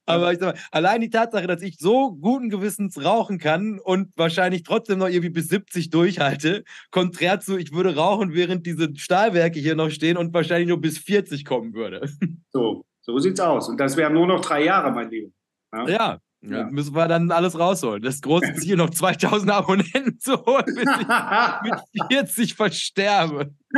Aber 0.05 0.31
ich 0.33 0.39
sag 0.39 0.55
mal, 0.55 0.61
allein 0.71 1.01
die 1.01 1.09
Tatsache, 1.09 1.47
dass 1.47 1.61
ich 1.61 1.77
so 1.77 2.13
guten 2.13 2.49
Gewissens 2.49 3.03
rauchen 3.03 3.37
kann 3.37 3.79
und 3.79 4.11
wahrscheinlich 4.15 4.63
trotzdem 4.63 4.99
noch 4.99 5.07
irgendwie 5.07 5.29
bis 5.29 5.47
70 5.49 5.89
durchhalte, 5.89 6.63
konträr 6.89 7.39
zu, 7.39 7.57
ich 7.57 7.71
würde 7.71 7.95
rauchen, 7.95 8.33
während 8.33 8.65
diese 8.65 8.95
Stahlwerke 8.95 9.59
hier 9.59 9.75
noch 9.75 9.89
stehen 9.89 10.17
und 10.17 10.33
wahrscheinlich 10.33 10.67
nur 10.67 10.81
bis 10.81 10.97
40 10.97 11.45
kommen 11.45 11.73
würde. 11.73 12.09
So, 12.53 12.83
so 12.99 13.17
sieht's 13.17 13.39
aus. 13.39 13.69
Und 13.69 13.79
das 13.79 13.95
wären 13.95 14.13
nur 14.13 14.27
noch 14.27 14.41
drei 14.41 14.65
Jahre, 14.65 14.91
mein 14.91 15.09
Lieber. 15.09 15.29
Ja. 15.73 15.87
ja. 15.87 16.19
Ja. 16.43 16.63
Müssen 16.65 16.95
wir 16.95 17.07
dann 17.07 17.29
alles 17.31 17.57
rausholen. 17.57 18.01
Das 18.01 18.19
große 18.19 18.55
Ziel, 18.55 18.75
noch 18.75 18.89
2000 18.89 19.51
Abonnenten 19.51 20.19
zu 20.19 20.43
holen, 20.43 20.65
bis 20.65 20.83
ich 20.83 21.07
mit 21.99 22.11
40 22.11 22.55
versterbe. 22.55 23.53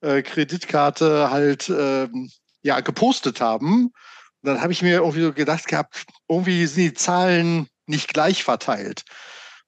äh, 0.00 0.22
Kreditkarte 0.22 1.30
halt 1.30 1.68
ähm, 1.68 2.30
ja, 2.62 2.80
gepostet 2.80 3.42
haben. 3.42 3.84
Und 3.84 3.92
dann 4.44 4.62
habe 4.62 4.72
ich 4.72 4.80
mir 4.80 5.00
irgendwie 5.00 5.24
so 5.24 5.34
gedacht 5.34 5.68
gehabt, 5.68 6.06
irgendwie 6.26 6.64
sind 6.64 6.82
die 6.82 6.94
Zahlen 6.94 7.68
nicht 7.84 8.14
gleich 8.14 8.44
verteilt. 8.44 9.04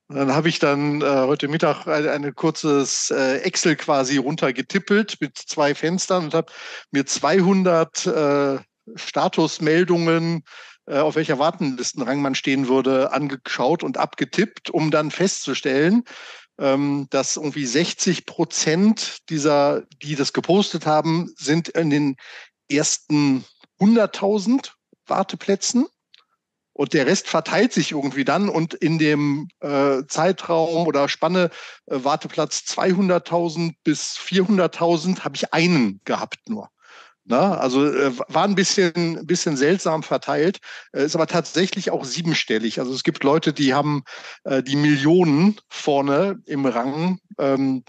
Dann 0.08 0.34
habe 0.34 0.50
ich 0.50 0.58
dann 0.58 1.00
äh, 1.00 1.04
heute 1.04 1.48
Mittag 1.48 1.86
ein, 1.86 2.06
ein 2.06 2.34
kurzes 2.34 3.10
äh, 3.10 3.38
Excel 3.38 3.74
quasi 3.74 4.18
runtergetippelt 4.18 5.16
mit 5.20 5.38
zwei 5.38 5.74
Fenstern 5.74 6.24
und 6.24 6.34
habe 6.34 6.52
mir 6.90 7.06
200 7.06 8.06
äh, 8.06 8.58
Statusmeldungen, 8.96 10.42
äh, 10.86 10.98
auf 10.98 11.16
welcher 11.16 11.38
Wartenlistenrang 11.38 12.20
man 12.20 12.34
stehen 12.34 12.68
würde, 12.68 13.12
angeschaut 13.12 13.82
und 13.82 13.96
abgetippt, 13.96 14.68
um 14.68 14.90
dann 14.90 15.10
festzustellen, 15.10 16.04
ähm, 16.58 17.06
dass 17.08 17.36
irgendwie 17.36 17.64
60 17.64 18.26
Prozent 18.26 19.28
dieser, 19.30 19.84
die 20.02 20.16
das 20.16 20.34
gepostet 20.34 20.84
haben, 20.84 21.32
sind 21.36 21.70
in 21.70 21.88
den 21.88 22.16
ersten 22.70 23.44
100.000 23.80 24.72
Warteplätzen 25.06 25.86
und 26.74 26.92
der 26.92 27.06
Rest 27.06 27.28
verteilt 27.28 27.72
sich 27.72 27.92
irgendwie 27.92 28.24
dann 28.24 28.48
und 28.48 28.74
in 28.74 28.98
dem 28.98 29.48
äh, 29.60 30.02
Zeitraum 30.06 30.86
oder 30.86 31.08
Spanne 31.08 31.50
äh, 31.86 31.96
Warteplatz 32.02 32.64
200.000 32.68 33.76
bis 33.84 34.18
400.000 34.18 35.20
habe 35.20 35.36
ich 35.36 35.54
einen 35.54 36.00
gehabt 36.04 36.48
nur. 36.48 36.68
Na, 37.26 37.56
also 37.56 37.86
äh, 37.86 38.12
war 38.28 38.44
ein 38.44 38.54
bisschen, 38.54 39.26
bisschen 39.26 39.56
seltsam 39.56 40.02
verteilt, 40.02 40.58
äh, 40.92 41.04
ist 41.04 41.14
aber 41.14 41.26
tatsächlich 41.26 41.90
auch 41.90 42.04
siebenstellig. 42.04 42.80
Also 42.80 42.92
es 42.92 43.02
gibt 43.02 43.24
Leute, 43.24 43.54
die 43.54 43.72
haben 43.72 44.02
äh, 44.42 44.62
die 44.62 44.76
Millionen 44.76 45.58
vorne 45.70 46.42
im 46.44 46.66
Rang. 46.66 47.18
Ähm, 47.38 47.82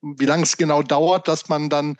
wie 0.00 0.26
lange 0.26 0.44
es 0.44 0.56
genau 0.56 0.84
dauert, 0.84 1.26
dass 1.26 1.48
man 1.48 1.70
dann 1.70 1.96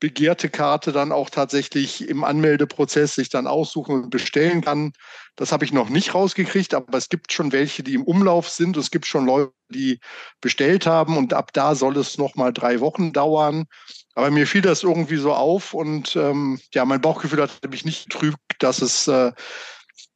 begehrte 0.00 0.48
Karte 0.48 0.92
dann 0.92 1.12
auch 1.12 1.30
tatsächlich 1.30 2.08
im 2.08 2.24
Anmeldeprozess 2.24 3.14
sich 3.14 3.28
dann 3.28 3.46
aussuchen 3.46 4.04
und 4.04 4.10
bestellen 4.10 4.62
kann. 4.62 4.92
Das 5.36 5.52
habe 5.52 5.64
ich 5.64 5.72
noch 5.72 5.90
nicht 5.90 6.14
rausgekriegt, 6.14 6.74
aber 6.74 6.96
es 6.96 7.10
gibt 7.10 7.32
schon 7.32 7.52
welche, 7.52 7.82
die 7.82 7.94
im 7.94 8.04
Umlauf 8.04 8.48
sind. 8.48 8.76
Es 8.78 8.90
gibt 8.90 9.06
schon 9.06 9.26
Leute, 9.26 9.52
die 9.68 10.00
bestellt 10.40 10.86
haben 10.86 11.16
und 11.16 11.34
ab 11.34 11.52
da 11.52 11.74
soll 11.74 11.96
es 11.98 12.18
noch 12.18 12.34
mal 12.34 12.52
drei 12.52 12.80
Wochen 12.80 13.12
dauern. 13.12 13.66
Aber 14.14 14.30
mir 14.30 14.46
fiel 14.46 14.62
das 14.62 14.82
irgendwie 14.82 15.16
so 15.16 15.32
auf 15.34 15.74
und 15.74 16.16
ähm, 16.16 16.58
ja, 16.74 16.84
mein 16.84 17.00
Bauchgefühl 17.00 17.42
hat 17.42 17.70
mich 17.70 17.84
nicht 17.84 18.10
getrübt, 18.10 18.38
dass 18.58 18.82
es 18.82 19.06
äh, 19.06 19.32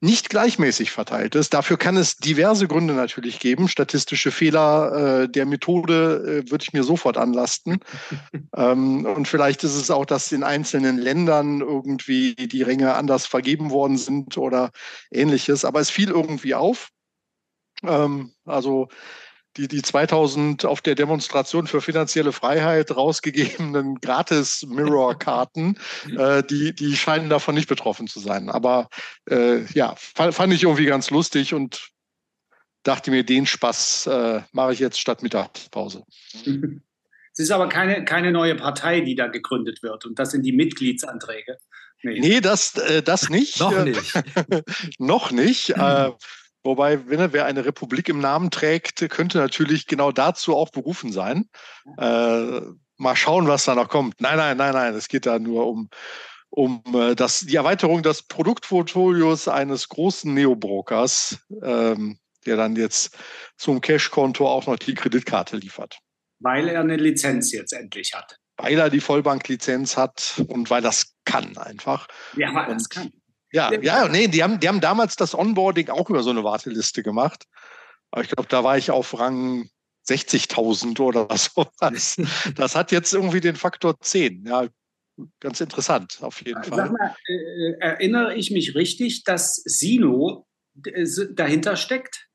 nicht 0.00 0.30
gleichmäßig 0.30 0.90
verteilt 0.90 1.34
ist. 1.34 1.54
Dafür 1.54 1.76
kann 1.78 1.96
es 1.96 2.16
diverse 2.16 2.68
Gründe 2.68 2.94
natürlich 2.94 3.40
geben. 3.40 3.68
Statistische 3.68 4.30
Fehler 4.30 5.22
äh, 5.22 5.28
der 5.28 5.46
Methode 5.46 6.42
äh, 6.44 6.50
würde 6.50 6.62
ich 6.62 6.72
mir 6.72 6.84
sofort 6.84 7.16
anlasten. 7.16 7.80
ähm, 8.56 9.06
und 9.06 9.28
vielleicht 9.28 9.64
ist 9.64 9.74
es 9.74 9.90
auch, 9.90 10.04
dass 10.04 10.32
in 10.32 10.42
einzelnen 10.42 10.98
Ländern 10.98 11.60
irgendwie 11.60 12.34
die 12.34 12.62
Ränge 12.62 12.94
anders 12.94 13.26
vergeben 13.26 13.70
worden 13.70 13.96
sind 13.96 14.36
oder 14.36 14.70
ähnliches. 15.10 15.64
Aber 15.64 15.80
es 15.80 15.90
fiel 15.90 16.10
irgendwie 16.10 16.54
auf. 16.54 16.90
Ähm, 17.82 18.32
also 18.44 18.88
die, 19.56 19.68
die 19.68 19.82
2000 19.82 20.64
auf 20.64 20.80
der 20.80 20.94
Demonstration 20.94 21.66
für 21.66 21.80
finanzielle 21.80 22.32
Freiheit 22.32 22.94
rausgegebenen 22.94 23.94
Gratis-Mirror-Karten, 24.00 25.78
äh, 26.18 26.42
die, 26.42 26.74
die 26.74 26.96
scheinen 26.96 27.28
davon 27.28 27.54
nicht 27.54 27.68
betroffen 27.68 28.06
zu 28.06 28.20
sein. 28.20 28.50
Aber 28.50 28.88
äh, 29.28 29.64
ja, 29.72 29.94
fand, 29.96 30.34
fand 30.34 30.52
ich 30.52 30.64
irgendwie 30.64 30.86
ganz 30.86 31.10
lustig 31.10 31.54
und 31.54 31.90
dachte 32.82 33.10
mir, 33.10 33.24
den 33.24 33.46
Spaß 33.46 34.06
äh, 34.06 34.42
mache 34.52 34.72
ich 34.72 34.78
jetzt 34.78 35.00
statt 35.00 35.22
Mittagspause. 35.22 36.04
Es 37.32 37.38
ist 37.38 37.50
aber 37.50 37.68
keine, 37.68 38.04
keine 38.04 38.30
neue 38.30 38.54
Partei, 38.54 39.00
die 39.00 39.14
da 39.14 39.26
gegründet 39.26 39.82
wird. 39.82 40.04
Und 40.04 40.18
das 40.18 40.30
sind 40.30 40.42
die 40.42 40.52
Mitgliedsanträge. 40.52 41.58
Nee, 42.02 42.20
nee 42.20 42.40
das, 42.40 42.76
äh, 42.76 43.02
das 43.02 43.30
nicht. 43.30 43.58
Noch 43.60 43.84
nicht. 43.84 44.12
Noch 44.98 45.30
nicht. 45.30 45.70
Äh, 45.70 46.10
Wobei, 46.64 47.06
wenn 47.08 47.20
er, 47.20 47.32
wer 47.34 47.44
eine 47.44 47.66
Republik 47.66 48.08
im 48.08 48.20
Namen 48.20 48.50
trägt, 48.50 49.06
könnte 49.10 49.36
natürlich 49.38 49.86
genau 49.86 50.12
dazu 50.12 50.56
auch 50.56 50.70
berufen 50.70 51.12
sein. 51.12 51.48
Äh, 51.98 52.60
mal 52.96 53.16
schauen, 53.16 53.46
was 53.46 53.66
da 53.66 53.74
noch 53.74 53.88
kommt. 53.88 54.20
Nein, 54.20 54.38
nein, 54.38 54.56
nein, 54.56 54.72
nein. 54.72 54.94
Es 54.94 55.08
geht 55.08 55.26
da 55.26 55.38
nur 55.38 55.66
um, 55.66 55.90
um 56.48 56.82
äh, 56.94 57.14
das, 57.14 57.40
die 57.40 57.56
Erweiterung 57.56 58.02
des 58.02 58.22
Produktportfolios 58.22 59.46
eines 59.46 59.90
großen 59.90 60.32
Neobrokers, 60.32 61.38
ähm, 61.62 62.18
der 62.46 62.56
dann 62.56 62.76
jetzt 62.76 63.16
zum 63.58 63.82
Cashkonto 63.82 64.48
auch 64.48 64.66
noch 64.66 64.78
die 64.78 64.94
Kreditkarte 64.94 65.58
liefert. 65.58 65.98
Weil 66.40 66.68
er 66.68 66.80
eine 66.80 66.96
Lizenz 66.96 67.52
jetzt 67.52 67.72
endlich 67.72 68.14
hat. 68.14 68.38
Weil 68.56 68.78
er 68.78 68.88
die 68.88 69.00
Vollbanklizenz 69.00 69.98
hat 69.98 70.42
und 70.48 70.70
weil 70.70 70.80
das 70.80 71.14
kann 71.26 71.58
einfach. 71.58 72.08
Ja, 72.36 72.54
weil 72.54 72.72
das 72.72 72.88
kann. 72.88 73.12
Ja, 73.54 73.72
ja, 73.80 74.08
nee, 74.08 74.26
die 74.26 74.42
haben, 74.42 74.58
die 74.58 74.66
haben 74.66 74.80
damals 74.80 75.14
das 75.14 75.32
Onboarding 75.32 75.88
auch 75.88 76.10
über 76.10 76.24
so 76.24 76.30
eine 76.30 76.42
Warteliste 76.42 77.04
gemacht. 77.04 77.44
Aber 78.10 78.22
ich 78.22 78.28
glaube, 78.28 78.48
da 78.48 78.64
war 78.64 78.76
ich 78.76 78.90
auf 78.90 79.16
Rang 79.16 79.70
60.000 80.08 81.00
oder 81.00 81.28
sowas. 81.36 82.16
Das 82.56 82.74
hat 82.74 82.90
jetzt 82.90 83.14
irgendwie 83.14 83.40
den 83.40 83.54
Faktor 83.54 84.00
10. 84.00 84.44
Ja, 84.44 84.66
ganz 85.38 85.60
interessant, 85.60 86.18
auf 86.20 86.42
jeden 86.44 86.64
Fall. 86.64 86.78
Sag 86.78 86.90
mal, 86.90 87.14
äh, 87.28 87.78
erinnere 87.78 88.34
ich 88.34 88.50
mich 88.50 88.74
richtig, 88.74 89.22
dass 89.22 89.54
Sino 89.54 90.48
äh, 90.84 91.06
dahinter 91.30 91.76
steckt? 91.76 92.26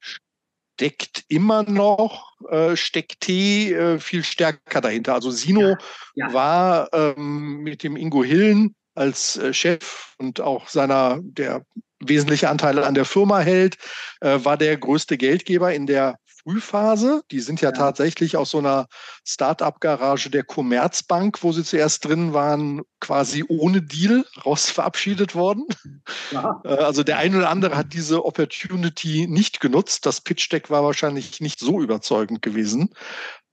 Steckt 0.00 1.24
immer 1.28 1.64
noch, 1.64 2.32
äh, 2.48 2.76
steckt 2.76 3.20
T 3.20 3.74
äh, 3.74 3.98
viel 3.98 4.24
stärker 4.24 4.80
dahinter. 4.80 5.12
Also 5.12 5.30
Sino 5.30 5.60
ja, 5.60 5.78
ja. 6.14 6.32
war 6.32 6.88
ähm, 6.94 7.58
mit 7.58 7.82
dem 7.82 7.98
Ingo 7.98 8.24
Hillen 8.24 8.74
als 8.96 9.36
äh, 9.36 9.52
Chef 9.52 10.14
und 10.18 10.40
auch 10.40 10.68
seiner, 10.68 11.20
der 11.22 11.62
wesentliche 12.00 12.50
Anteile 12.50 12.86
an 12.86 12.94
der 12.94 13.04
Firma 13.04 13.40
hält, 13.40 13.76
äh, 14.20 14.38
war 14.42 14.56
der 14.56 14.76
größte 14.76 15.16
Geldgeber 15.16 15.72
in 15.74 15.86
der 15.86 16.16
Frühphase. 16.46 17.22
Die 17.30 17.40
sind 17.40 17.60
ja, 17.60 17.70
ja. 17.70 17.76
tatsächlich 17.76 18.36
aus 18.36 18.50
so 18.50 18.58
einer 18.58 18.86
Start-up-Garage 19.24 20.30
der 20.30 20.44
Commerzbank, 20.44 21.42
wo 21.42 21.52
sie 21.52 21.64
zuerst 21.64 22.04
drin 22.04 22.34
waren, 22.34 22.82
quasi 23.00 23.44
ohne 23.48 23.82
Deal 23.82 24.24
raus 24.44 24.70
verabschiedet 24.70 25.34
worden. 25.34 25.66
Ja. 26.30 26.60
Äh, 26.64 26.68
also 26.68 27.02
der 27.02 27.18
eine 27.18 27.38
oder 27.38 27.50
andere 27.50 27.76
hat 27.76 27.92
diese 27.92 28.24
Opportunity 28.24 29.26
nicht 29.28 29.60
genutzt. 29.60 30.06
Das 30.06 30.20
Pitch-Deck 30.20 30.70
war 30.70 30.84
wahrscheinlich 30.84 31.40
nicht 31.40 31.58
so 31.58 31.80
überzeugend 31.80 32.42
gewesen. 32.42 32.90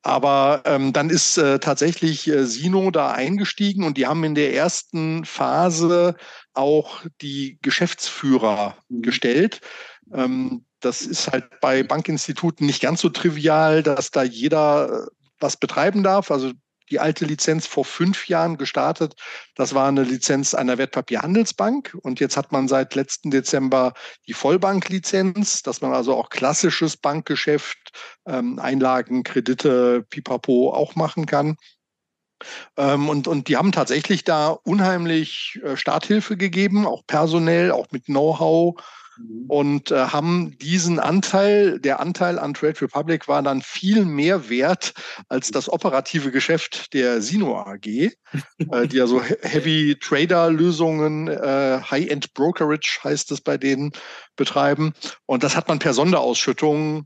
Aber 0.04 0.62
ähm, 0.66 0.92
dann 0.92 1.10
ist 1.10 1.38
äh, 1.38 1.60
tatsächlich 1.60 2.28
äh, 2.28 2.46
Sino 2.46 2.92
da 2.92 3.12
eingestiegen 3.12 3.86
und 3.86 3.98
die 3.98 4.06
haben 4.06 4.24
in 4.26 4.36
der 4.36 4.54
ersten 4.54 5.24
Phase 5.24 6.16
auch 6.54 7.02
die 7.22 7.58
Geschäftsführer 7.62 8.76
mhm. 8.90 9.02
gestellt. 9.02 9.62
Ähm, 10.14 10.66
das 10.82 11.04
ist 11.04 11.32
halt 11.32 11.46
bei 11.62 11.84
Bankinstituten 11.84 12.66
nicht 12.66 12.82
ganz 12.82 13.00
so 13.00 13.10
trivial, 13.10 13.82
dass 13.82 14.12
da 14.12 14.24
jeder 14.24 15.06
äh, 15.06 15.08
was 15.40 15.56
betreiben 15.56 16.04
darf. 16.04 16.32
Also 16.32 16.52
die 16.90 17.00
alte 17.00 17.26
Lizenz 17.26 17.68
vor 17.68 17.86
fünf 17.86 18.28
Jahren 18.28 18.58
gestartet. 18.58 19.16
Das 19.56 19.74
war 19.74 19.88
eine 19.88 20.04
Lizenz 20.04 20.54
einer 20.54 20.78
Wertpapierhandelsbank. 20.78 21.98
Und 22.02 22.20
jetzt 22.20 22.38
hat 22.38 22.52
man 22.52 22.68
seit 22.68 22.96
letzten 22.96 23.32
Dezember 23.32 23.94
die 24.28 24.34
Vollbanklizenz, 24.34 25.62
dass 25.64 25.82
man 25.82 25.94
also 25.94 26.16
auch 26.16 26.30
klassisches 26.30 26.98
Bankgeschäft, 26.98 27.78
ähm, 28.26 28.60
Einlagen, 28.60 29.24
Kredite, 29.24 30.06
Pipapo 30.10 30.74
auch 30.74 30.96
machen 30.96 31.26
kann. 31.26 31.58
Ähm, 32.78 33.10
und, 33.10 33.28
und 33.28 33.48
die 33.48 33.58
haben 33.58 33.72
tatsächlich 33.72 34.24
da 34.24 34.50
unheimlich 34.50 35.60
äh, 35.64 35.78
Starthilfe 35.78 36.38
gegeben, 36.38 36.86
auch 36.86 37.04
personell, 37.08 37.72
auch 37.72 37.88
mit 37.92 38.06
Know-how 38.06 38.76
Mhm. 39.18 39.46
und 39.48 39.92
äh, 39.92 40.08
haben 40.08 40.58
diesen 40.60 41.00
Anteil, 41.00 41.80
der 41.80 42.00
Anteil 42.00 42.40
an 42.40 42.54
Trade 42.54 42.82
Republic 42.82 43.28
war 43.28 43.42
dann 43.42 43.62
viel 43.62 44.06
mehr 44.06 44.50
wert 44.50 44.94
als 45.30 45.52
das 45.52 45.70
operative 45.70 46.32
Geschäft 46.32 46.94
der 46.94 47.22
Sino 47.22 47.58
AG, 47.58 47.86
äh, 47.86 48.12
die 48.88 48.98
ja 48.98 49.08
so 49.08 49.22
Heavy 49.22 49.98
Trader 50.00 50.50
Lösungen, 50.50 51.28
äh, 51.28 51.80
High-End 51.90 52.34
Brokerage 52.34 53.00
heißt 53.04 53.32
es 53.32 53.42
bei 53.42 53.58
denen, 53.58 53.92
betreiben. 54.36 54.94
Und 55.26 55.44
das 55.44 55.56
hat 55.56 55.68
man 55.68 55.80
per 55.80 55.94
Sonderausschüttung 55.94 57.06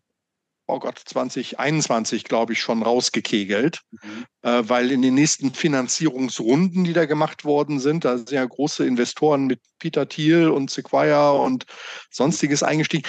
oh 0.67 0.79
Gott, 0.79 0.99
2021, 1.03 2.25
glaube 2.25 2.53
ich, 2.53 2.61
schon 2.61 2.83
rausgekegelt, 2.83 3.81
mhm. 3.91 4.25
äh, 4.41 4.63
weil 4.67 4.91
in 4.91 5.01
den 5.01 5.15
nächsten 5.15 5.53
Finanzierungsrunden, 5.53 6.83
die 6.83 6.93
da 6.93 7.05
gemacht 7.05 7.45
worden 7.45 7.79
sind, 7.79 8.05
da 8.05 8.17
sind 8.17 8.31
ja 8.31 8.45
große 8.45 8.85
Investoren 8.85 9.47
mit 9.47 9.61
Peter 9.79 10.07
Thiel 10.07 10.49
und 10.49 10.69
Sequoia 10.69 11.31
und 11.31 11.65
sonstiges 12.11 12.63
eingestiegen, 12.63 13.07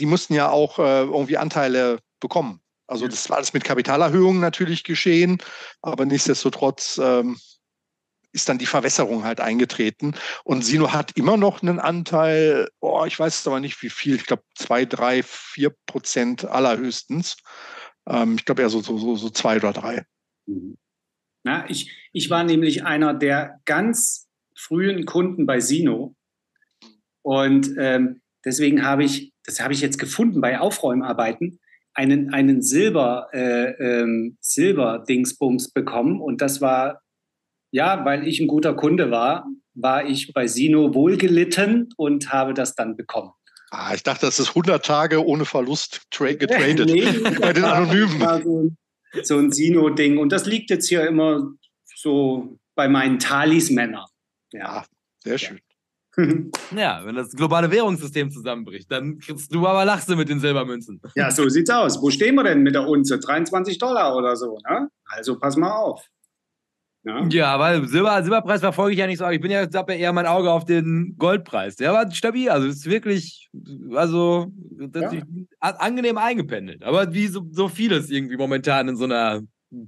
die 0.00 0.06
mussten 0.06 0.34
ja 0.34 0.50
auch 0.50 0.78
äh, 0.78 1.02
irgendwie 1.02 1.36
Anteile 1.36 2.00
bekommen. 2.20 2.60
Also 2.86 3.08
das 3.08 3.28
war 3.28 3.38
alles 3.38 3.52
mit 3.52 3.64
Kapitalerhöhungen 3.64 4.40
natürlich 4.40 4.84
geschehen, 4.84 5.38
aber 5.82 6.06
nichtsdestotrotz 6.06 7.00
ähm, 7.02 7.36
ist 8.36 8.48
dann 8.48 8.58
die 8.58 8.66
Verwässerung 8.66 9.24
halt 9.24 9.40
eingetreten. 9.40 10.14
Und 10.44 10.64
Sino 10.64 10.92
hat 10.92 11.16
immer 11.16 11.36
noch 11.36 11.62
einen 11.62 11.80
Anteil, 11.80 12.68
oh, 12.80 13.04
ich 13.04 13.18
weiß 13.18 13.46
aber 13.48 13.58
nicht 13.58 13.82
wie 13.82 13.90
viel, 13.90 14.14
ich 14.14 14.26
glaube 14.26 14.44
zwei, 14.54 14.84
drei, 14.84 15.22
vier 15.24 15.74
Prozent 15.86 16.44
allerhöchstens. 16.44 17.36
Ähm, 18.08 18.36
ich 18.36 18.44
glaube 18.44 18.62
eher 18.62 18.70
so, 18.70 18.80
so, 18.80 18.98
so, 18.98 19.16
so 19.16 19.30
zwei 19.30 19.56
oder 19.56 19.72
drei. 19.72 20.04
Mhm. 20.46 20.76
Na, 21.42 21.68
ich, 21.68 21.92
ich 22.12 22.30
war 22.30 22.44
nämlich 22.44 22.84
einer 22.84 23.14
der 23.14 23.60
ganz 23.64 24.28
frühen 24.56 25.04
Kunden 25.04 25.46
bei 25.46 25.60
Sino. 25.60 26.14
Und 27.22 27.74
ähm, 27.78 28.20
Deswegen 28.46 28.84
habe 28.84 29.02
ich, 29.02 29.32
das 29.44 29.60
habe 29.60 29.74
ich 29.74 29.80
jetzt 29.80 29.98
gefunden 29.98 30.40
bei 30.40 30.60
Aufräumarbeiten, 30.60 31.58
einen, 31.94 32.32
einen 32.32 32.62
Silber, 32.62 33.28
äh, 33.32 33.72
ähm, 33.72 34.38
Silber-Dingsbums 34.40 35.72
bekommen. 35.72 36.20
Und 36.20 36.40
das 36.40 36.60
war, 36.60 37.02
ja, 37.76 38.06
weil 38.06 38.26
ich 38.26 38.40
ein 38.40 38.46
guter 38.46 38.74
Kunde 38.74 39.10
war, 39.10 39.46
war 39.74 40.06
ich 40.06 40.32
bei 40.32 40.46
Sino 40.46 40.94
wohlgelitten 40.94 41.90
und 41.98 42.32
habe 42.32 42.54
das 42.54 42.74
dann 42.74 42.96
bekommen. 42.96 43.32
Ah, 43.70 43.92
ich 43.94 44.02
dachte, 44.02 44.24
das 44.24 44.38
ist 44.38 44.48
100 44.48 44.82
Tage 44.82 45.22
ohne 45.22 45.44
Verlust 45.44 46.00
getradet 46.10 46.86
nee, 46.86 47.04
bei 47.40 47.52
den 47.52 47.64
Anonymen. 47.64 48.42
So, 48.42 48.70
so 49.22 49.38
ein 49.38 49.52
Sino-Ding. 49.52 50.16
Und 50.16 50.32
das 50.32 50.46
liegt 50.46 50.70
jetzt 50.70 50.88
hier 50.88 51.06
immer 51.06 51.50
so 51.84 52.58
bei 52.74 52.88
meinen 52.88 53.18
Talismännern. 53.18 54.06
Ja, 54.52 54.78
ah, 54.78 54.84
sehr 55.22 55.38
schön. 55.38 55.60
Ja, 56.74 57.02
wenn 57.04 57.14
das 57.14 57.32
globale 57.32 57.70
Währungssystem 57.70 58.30
zusammenbricht, 58.30 58.90
dann 58.90 59.18
kriegst 59.18 59.54
du 59.54 59.66
aber 59.66 59.84
lachst 59.84 60.08
du 60.08 60.16
mit 60.16 60.30
den 60.30 60.40
Silbermünzen. 60.40 60.98
Ja, 61.14 61.30
so 61.30 61.46
sieht's 61.50 61.68
aus. 61.68 62.00
Wo 62.00 62.10
stehen 62.10 62.36
wir 62.36 62.42
denn 62.44 62.62
mit 62.62 62.74
der 62.74 62.88
Unze? 62.88 63.18
23 63.18 63.76
Dollar 63.76 64.16
oder 64.16 64.34
so, 64.34 64.58
ne? 64.66 64.88
Also 65.04 65.38
pass 65.38 65.58
mal 65.58 65.72
auf. 65.72 66.08
Ja, 67.06 67.24
ja 67.28 67.58
weil 67.58 67.86
Silber, 67.86 68.20
Silberpreis 68.22 68.60
verfolge 68.60 68.92
ich 68.92 68.98
ja 68.98 69.06
nicht 69.06 69.18
so. 69.18 69.28
Ich 69.28 69.40
bin 69.40 69.50
ja, 69.50 69.66
habe 69.74 69.92
ja 69.92 69.98
eher 69.98 70.12
mein 70.12 70.26
Auge 70.26 70.50
auf 70.50 70.64
den 70.64 71.14
Goldpreis. 71.16 71.76
Der 71.76 71.92
war 71.92 72.10
stabil. 72.10 72.50
Also 72.50 72.66
ist 72.66 72.86
wirklich, 72.86 73.48
also 73.94 74.52
ja. 74.92 75.12
angenehm 75.60 76.18
eingependelt. 76.18 76.82
Aber 76.82 77.14
wie 77.14 77.28
so, 77.28 77.46
so 77.52 77.68
vieles 77.68 78.10
irgendwie 78.10 78.36
momentan 78.36 78.88
in 78.88 78.96
so 78.96 79.04
einer 79.04 79.42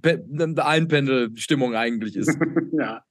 Einpendelstimmung 0.04 1.74
eigentlich 1.74 2.16
ist. 2.16 2.38
ja. 2.72 3.02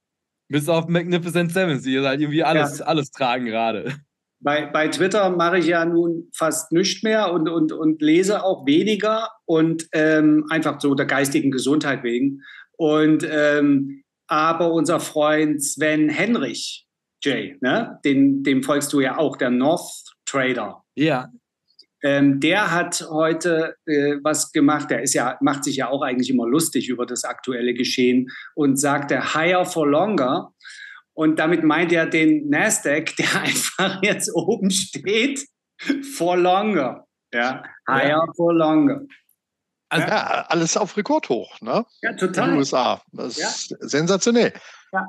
Bis 0.48 0.68
auf 0.70 0.88
Magnificent 0.88 1.52
Sevens, 1.52 1.82
die 1.82 2.00
halt 2.00 2.20
irgendwie 2.20 2.42
alles, 2.42 2.78
ja. 2.78 2.86
alles 2.86 3.10
tragen 3.10 3.44
gerade. 3.44 3.92
Bei, 4.40 4.66
bei 4.66 4.88
Twitter 4.88 5.28
mache 5.30 5.58
ich 5.58 5.66
ja 5.66 5.84
nun 5.84 6.30
fast 6.32 6.72
nichts 6.72 7.02
mehr 7.02 7.32
und, 7.32 7.48
und, 7.48 7.72
und 7.72 8.00
lese 8.00 8.44
auch 8.44 8.64
weniger 8.66 9.28
und 9.44 9.88
ähm, 9.92 10.46
einfach 10.48 10.80
so 10.80 10.94
der 10.94 11.06
geistigen 11.06 11.50
Gesundheit 11.50 12.04
wegen. 12.04 12.40
Und 12.78 13.26
ähm, 13.28 14.02
aber 14.28 14.72
unser 14.72 15.00
Freund 15.00 15.62
Sven 15.62 16.08
Henrich, 16.08 16.86
Jay, 17.22 17.56
ne? 17.60 17.98
Den, 18.04 18.44
dem 18.44 18.62
folgst 18.62 18.92
du 18.92 19.00
ja 19.00 19.18
auch, 19.18 19.36
der 19.36 19.50
North 19.50 20.04
Trader. 20.24 20.84
Ja. 20.94 21.28
Ähm, 22.02 22.38
der 22.38 22.70
hat 22.70 23.04
heute 23.10 23.74
äh, 23.86 24.16
was 24.22 24.52
gemacht. 24.52 24.90
Der 24.90 25.02
ist 25.02 25.14
ja, 25.14 25.36
macht 25.40 25.64
sich 25.64 25.76
ja 25.76 25.88
auch 25.88 26.02
eigentlich 26.02 26.30
immer 26.30 26.46
lustig 26.46 26.88
über 26.88 27.06
das 27.06 27.24
aktuelle 27.24 27.74
Geschehen 27.74 28.28
und 28.54 28.78
sagte 28.78 29.34
higher 29.34 29.64
for 29.64 29.88
longer. 29.88 30.52
Und 31.14 31.40
damit 31.40 31.64
meint 31.64 31.92
er 31.92 32.06
den 32.06 32.48
Nasdaq, 32.48 33.16
der 33.18 33.42
einfach 33.42 34.00
jetzt 34.02 34.30
oben 34.32 34.70
steht, 34.70 35.44
for 36.14 36.36
longer. 36.36 37.06
Ja, 37.34 37.64
higher 37.88 38.24
ja. 38.26 38.32
for 38.36 38.54
longer. 38.54 39.02
Also, 39.90 40.06
ja, 40.06 40.46
alles 40.48 40.76
auf 40.76 40.96
Rekordhoch, 40.96 41.60
ne? 41.60 41.84
Ja, 42.02 42.12
total. 42.12 42.44
In 42.44 42.50
den 42.50 42.58
USA. 42.58 43.02
Das 43.12 43.38
ja. 43.38 43.48
ist 43.48 43.74
sensationell. 43.80 44.52
Ja. 44.92 45.06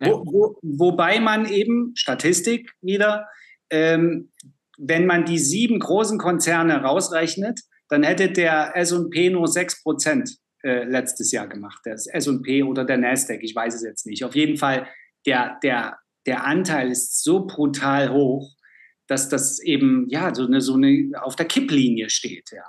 Wo, 0.00 0.24
wo, 0.26 0.58
wobei 0.62 1.20
man 1.20 1.46
eben, 1.46 1.92
Statistik 1.96 2.72
wieder, 2.80 3.28
ähm, 3.70 4.32
wenn 4.78 5.06
man 5.06 5.24
die 5.24 5.38
sieben 5.38 5.80
großen 5.80 6.18
Konzerne 6.18 6.82
rausrechnet, 6.82 7.60
dann 7.88 8.02
hätte 8.02 8.30
der 8.30 8.76
S&P 8.76 9.30
nur 9.30 9.48
6 9.48 9.82
Prozent 9.82 10.36
äh, 10.62 10.84
letztes 10.84 11.32
Jahr 11.32 11.46
gemacht, 11.46 11.80
der 11.84 11.94
S&P 11.94 12.62
oder 12.62 12.84
der 12.84 12.98
Nasdaq, 12.98 13.42
ich 13.42 13.54
weiß 13.54 13.74
es 13.74 13.82
jetzt 13.82 14.06
nicht. 14.06 14.24
Auf 14.24 14.34
jeden 14.34 14.56
Fall, 14.56 14.86
der, 15.24 15.58
der, 15.62 15.98
der 16.26 16.44
Anteil 16.44 16.90
ist 16.90 17.22
so 17.22 17.46
brutal 17.46 18.12
hoch, 18.12 18.50
dass 19.06 19.28
das 19.28 19.60
eben 19.60 20.08
ja 20.08 20.34
so 20.34 20.46
eine, 20.46 20.60
so 20.60 20.74
eine 20.74 21.12
auf 21.22 21.36
der 21.36 21.46
Kipplinie 21.46 22.10
steht, 22.10 22.50
ja. 22.52 22.64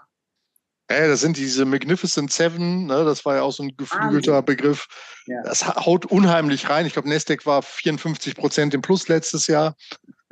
Ja, 0.90 1.08
das 1.08 1.20
sind 1.20 1.36
diese 1.36 1.66
Magnificent 1.66 2.32
Seven, 2.32 2.86
ne? 2.86 3.04
das 3.04 3.26
war 3.26 3.36
ja 3.36 3.42
auch 3.42 3.52
so 3.52 3.64
ein 3.64 3.76
geflügelter 3.76 4.36
ah, 4.36 4.42
Begriff. 4.42 4.88
Ja. 5.26 5.42
Das 5.44 5.68
haut 5.68 6.06
unheimlich 6.06 6.70
rein. 6.70 6.86
Ich 6.86 6.94
glaube, 6.94 7.10
Nasdaq 7.10 7.46
war 7.46 7.62
54 7.62 8.36
Prozent 8.36 8.74
im 8.74 8.82
Plus 8.82 9.08
letztes 9.10 9.48
Jahr. 9.48 9.76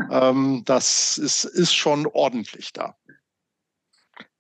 ähm, 0.10 0.64
das 0.66 1.18
ist, 1.18 1.44
ist 1.44 1.74
schon 1.74 2.08
ordentlich 2.08 2.72
da. 2.72 2.96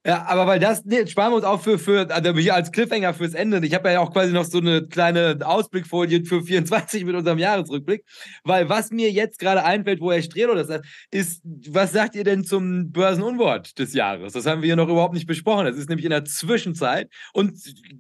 Ja, 0.06 0.24
aber 0.28 0.46
weil 0.46 0.60
das, 0.60 0.86
nee, 0.86 1.08
sparen 1.08 1.32
wir 1.32 1.38
uns 1.38 1.46
auch 1.46 1.60
für, 1.62 1.80
für 1.80 2.14
also 2.14 2.38
hier 2.38 2.54
als 2.54 2.72
Cliffhanger 2.72 3.16
fürs 3.16 3.34
Ende. 3.34 3.66
Ich 3.66 3.74
habe 3.74 3.92
ja 3.92 4.02
auch 4.02 4.14
quasi 4.14 4.32
noch 4.32 4.46
so 4.46 4.60
eine 4.60 4.88
kleine 4.88 5.40
Ausblickfolie 5.44 6.24
für 6.26 6.44
24 6.44 7.06
mit 7.06 7.16
unserem 7.16 7.40
Jahresrückblick. 7.40 8.06
Weil 8.44 8.70
was 8.70 8.92
mir 8.92 9.12
jetzt 9.12 9.40
gerade 9.40 9.64
einfällt, 9.64 10.02
wo 10.02 10.12
Herr 10.12 10.22
Strelo 10.22 10.54
das 10.54 10.68
sagt, 10.68 10.86
ist, 11.10 11.42
was 11.44 11.92
sagt 11.92 12.14
ihr 12.14 12.24
denn 12.24 12.44
zum 12.44 12.92
Börsenunwort 12.92 13.80
des 13.80 13.96
Jahres? 13.96 14.34
Das 14.34 14.46
haben 14.46 14.62
wir 14.62 14.68
hier 14.68 14.76
noch 14.76 14.90
überhaupt 14.90 15.16
nicht 15.16 15.26
besprochen. 15.26 15.66
Das 15.66 15.76
ist 15.76 15.90
nämlich 15.90 16.06
in 16.06 16.12
der 16.12 16.26
Zwischenzeit. 16.26 17.12
Und 17.34 17.58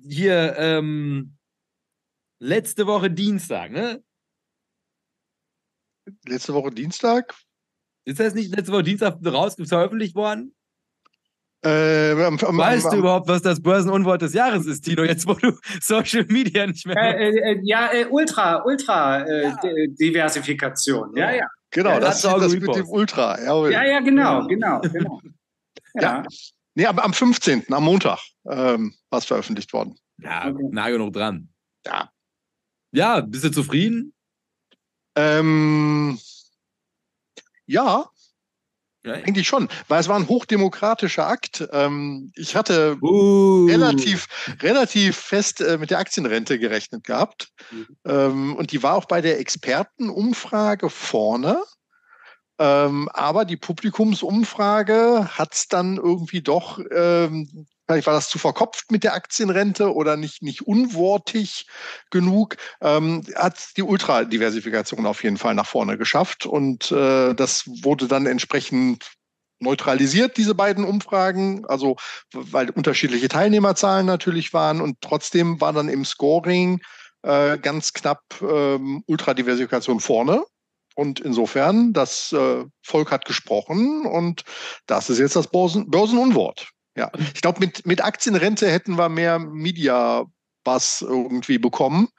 hier, 0.07 0.55
ähm, 0.59 1.35
letzte 2.39 2.85
Woche 2.85 3.09
Dienstag, 3.09 3.71
ne? 3.71 4.03
Letzte 6.27 6.53
Woche 6.53 6.69
Dienstag? 6.69 7.33
Ist 8.05 8.19
das 8.19 8.35
nicht 8.35 8.55
letzte 8.55 8.73
Woche 8.73 8.83
Dienstag 8.83 9.17
raus 9.25 9.55
veröffentlicht 9.67 10.13
worden? 10.13 10.54
Äh, 11.65 12.11
am, 12.11 12.37
am, 12.37 12.57
weißt 12.57 12.85
am, 12.85 12.91
du 12.91 12.97
überhaupt, 12.99 13.27
was 13.27 13.41
das 13.41 13.59
Börsenunwort 13.59 14.21
des 14.21 14.33
Jahres 14.33 14.67
ist, 14.67 14.81
Tino? 14.81 15.03
Jetzt, 15.03 15.27
wo 15.27 15.33
du 15.33 15.57
Social 15.81 16.25
Media 16.25 16.67
nicht 16.67 16.85
mehr. 16.85 16.95
Äh, 16.95 17.29
äh, 17.29 17.53
äh 17.53 17.59
ja, 17.63 17.91
äh, 17.91 18.05
Ultra, 18.05 18.63
Ultra 18.63 19.23
äh, 19.23 19.43
ja. 19.45 19.57
Diversifikation. 19.99 21.15
Ja, 21.15 21.31
ja. 21.31 21.47
Genau, 21.71 21.89
ja, 21.89 21.99
das, 21.99 22.21
das, 22.21 22.39
das 22.39 22.53
mit 22.53 22.75
dem 22.75 22.87
Ultra. 22.87 23.41
Ja, 23.41 23.69
ja, 23.69 23.83
ja 23.83 23.99
genau, 23.99 24.45
genau, 24.45 24.79
genau. 24.81 25.21
ja. 25.95 26.01
ja. 26.01 26.23
Nee, 26.75 26.85
aber 26.85 27.03
am 27.03 27.13
15., 27.13 27.65
am 27.73 27.83
Montag, 27.83 28.19
ähm, 28.47 28.93
war 29.09 29.19
es 29.19 29.25
veröffentlicht 29.25 29.73
worden. 29.73 29.97
Ja, 30.19 30.49
okay. 30.49 30.67
nah 30.71 30.89
genug 30.89 31.13
dran. 31.13 31.49
Ja. 31.85 32.09
Ja, 32.91 33.21
bist 33.21 33.43
du 33.43 33.49
zufrieden? 33.49 34.13
Ähm, 35.15 36.19
ja, 37.65 38.05
ja, 39.05 39.13
Eigentlich 39.13 39.47
schon, 39.47 39.69
weil 39.87 39.99
es 39.99 40.07
war 40.07 40.15
ein 40.15 40.27
hochdemokratischer 40.27 41.27
Akt. 41.27 41.67
Ähm, 41.71 42.31
ich 42.35 42.55
hatte 42.55 42.97
uh. 43.01 43.67
relativ, 43.67 44.27
relativ 44.61 45.15
fest 45.15 45.61
äh, 45.61 45.77
mit 45.77 45.91
der 45.91 45.99
Aktienrente 45.99 46.57
gerechnet 46.57 47.03
gehabt. 47.03 47.49
Mhm. 47.71 47.87
Ähm, 48.05 48.55
und 48.55 48.71
die 48.71 48.81
war 48.81 48.95
auch 48.95 49.05
bei 49.05 49.21
der 49.21 49.39
Expertenumfrage 49.39 50.89
vorne. 50.89 51.61
Ähm, 52.57 53.07
aber 53.13 53.45
die 53.45 53.57
Publikumsumfrage 53.57 55.37
hat 55.37 55.53
es 55.53 55.67
dann 55.67 55.97
irgendwie 55.97 56.41
doch 56.41 56.79
Vielleicht 57.87 58.07
war 58.07 58.13
das 58.15 58.29
zu 58.29 58.39
verkopft 58.39 58.91
mit 58.91 59.03
der 59.03 59.13
Aktienrente 59.13 59.93
oder 59.93 60.17
nicht, 60.17 60.41
nicht 60.41 60.65
unwortig 60.65 61.67
genug. 62.09 62.57
Ähm, 62.81 63.23
hat 63.35 63.77
die 63.77 63.83
Ultradiversifikation 63.83 65.05
auf 65.05 65.23
jeden 65.23 65.37
Fall 65.37 65.53
nach 65.53 65.67
vorne 65.67 65.97
geschafft 65.97 66.45
und 66.45 66.91
äh, 66.91 67.33
das 67.35 67.65
wurde 67.83 68.07
dann 68.07 68.25
entsprechend 68.25 69.11
neutralisiert, 69.59 70.37
diese 70.37 70.55
beiden 70.55 70.83
Umfragen, 70.83 71.65
also 71.65 71.95
weil 72.33 72.69
unterschiedliche 72.71 73.27
Teilnehmerzahlen 73.27 74.05
natürlich 74.05 74.53
waren 74.53 74.81
und 74.81 74.97
trotzdem 75.01 75.61
war 75.61 75.71
dann 75.71 75.87
im 75.87 76.05
Scoring 76.05 76.81
äh, 77.21 77.57
ganz 77.57 77.93
knapp 77.93 78.21
ähm, 78.41 79.03
Ultradiversifikation 79.07 79.99
vorne. 79.99 80.43
Und 80.95 81.19
insofern, 81.19 81.91
das 81.91 82.31
äh, 82.31 82.63
Volk 82.81 83.11
hat 83.11 83.25
gesprochen 83.25 84.05
und 84.05 84.43
das 84.85 85.09
ist 85.09 85.19
jetzt 85.19 85.35
das 85.35 85.49
Börsen 85.49 85.89
Börsenunwort. 85.89 86.69
Ja, 86.95 87.11
ich 87.33 87.41
glaube, 87.41 87.59
mit, 87.59 87.85
mit 87.85 88.03
Aktienrente 88.03 88.71
hätten 88.71 88.97
wir 88.97 89.09
mehr 89.09 89.39
Media-Bass 89.39 91.01
irgendwie 91.01 91.57
bekommen. 91.57 92.09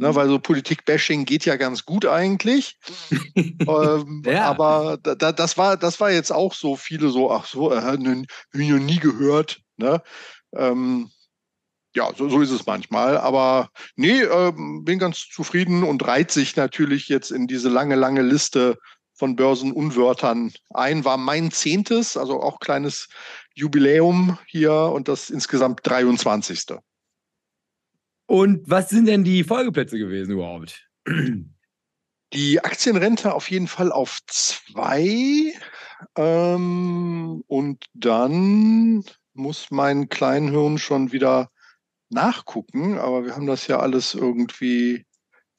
Ne, 0.00 0.14
weil 0.14 0.28
so 0.28 0.38
Politik-Bashing 0.38 1.24
geht 1.24 1.44
ja 1.44 1.56
ganz 1.56 1.84
gut 1.84 2.06
eigentlich. 2.06 2.78
ähm, 3.34 4.22
ja. 4.24 4.44
Aber 4.44 4.96
da, 5.02 5.32
das, 5.32 5.58
war, 5.58 5.76
das 5.76 5.98
war 5.98 6.12
jetzt 6.12 6.30
auch 6.30 6.54
so 6.54 6.76
viele 6.76 7.08
so, 7.08 7.32
ach 7.32 7.46
so, 7.46 7.72
äh, 7.72 7.96
ne, 7.98 8.24
nie 8.52 8.98
gehört. 9.00 9.60
Ne? 9.76 10.00
Ähm, 10.54 11.10
ja, 11.96 12.10
so, 12.16 12.28
so 12.28 12.40
ist 12.40 12.52
es 12.52 12.64
manchmal. 12.64 13.18
Aber 13.18 13.70
nee, 13.96 14.20
äh, 14.20 14.52
bin 14.52 15.00
ganz 15.00 15.28
zufrieden 15.28 15.82
und 15.82 16.06
reiht 16.06 16.30
sich 16.30 16.54
natürlich 16.54 17.08
jetzt 17.08 17.32
in 17.32 17.48
diese 17.48 17.68
lange, 17.68 17.96
lange 17.96 18.22
Liste 18.22 18.78
von 19.14 19.34
Börsenunwörtern 19.34 20.52
ein. 20.74 21.04
War 21.04 21.16
mein 21.16 21.50
zehntes, 21.50 22.16
also 22.16 22.40
auch 22.40 22.60
kleines 22.60 23.08
Jubiläum 23.58 24.38
hier 24.46 24.72
und 24.72 25.08
das 25.08 25.30
insgesamt 25.30 25.80
23. 25.82 26.78
Und 28.26 28.70
was 28.70 28.88
sind 28.88 29.06
denn 29.06 29.24
die 29.24 29.42
Folgeplätze 29.42 29.98
gewesen 29.98 30.32
überhaupt? 30.32 30.88
Die 32.34 32.62
Aktienrente 32.62 33.32
auf 33.32 33.50
jeden 33.50 33.68
Fall 33.68 33.90
auf 33.90 34.18
zwei. 34.26 35.54
Ähm, 36.14 37.42
und 37.46 37.86
dann 37.94 39.02
muss 39.32 39.70
mein 39.70 40.10
Kleinhirn 40.10 40.76
schon 40.76 41.10
wieder 41.10 41.50
nachgucken, 42.10 42.98
aber 42.98 43.24
wir 43.24 43.34
haben 43.34 43.46
das 43.46 43.66
ja 43.66 43.80
alles 43.80 44.12
irgendwie 44.12 45.06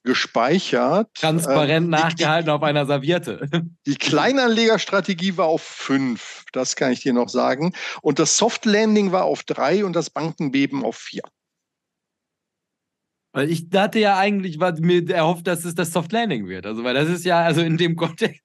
gespeichert. 0.03 1.09
Transparent 1.15 1.85
ähm, 1.85 1.89
nachgehalten 1.89 2.47
die, 2.47 2.51
auf 2.51 2.63
einer 2.63 2.85
Serviette. 2.85 3.49
Die 3.85 3.95
Kleinanlegerstrategie 3.95 5.37
war 5.37 5.47
auf 5.47 5.61
fünf, 5.61 6.38
das 6.51 6.75
kann 6.75 6.91
ich 6.91 7.01
dir 7.01 7.13
noch 7.13 7.29
sagen. 7.29 7.73
Und 8.01 8.19
das 8.19 8.37
Soft 8.37 8.65
Landing 8.65 9.11
war 9.11 9.25
auf 9.25 9.43
drei 9.43 9.85
und 9.85 9.93
das 9.93 10.09
Bankenbeben 10.09 10.83
auf 10.83 10.97
vier. 10.97 11.23
Weil 13.31 13.51
ich 13.51 13.67
hatte 13.73 13.99
ja 13.99 14.17
eigentlich 14.17 14.57
mir 14.57 15.07
erhofft, 15.09 15.47
dass 15.47 15.65
es 15.65 15.75
das 15.75 15.91
Soft 15.91 16.11
Landing 16.11 16.47
wird. 16.47 16.65
Also, 16.65 16.83
weil 16.83 16.95
das 16.95 17.09
ist 17.09 17.25
ja, 17.25 17.41
also 17.41 17.61
in 17.61 17.77
dem 17.77 17.95
Kontext 17.95 18.41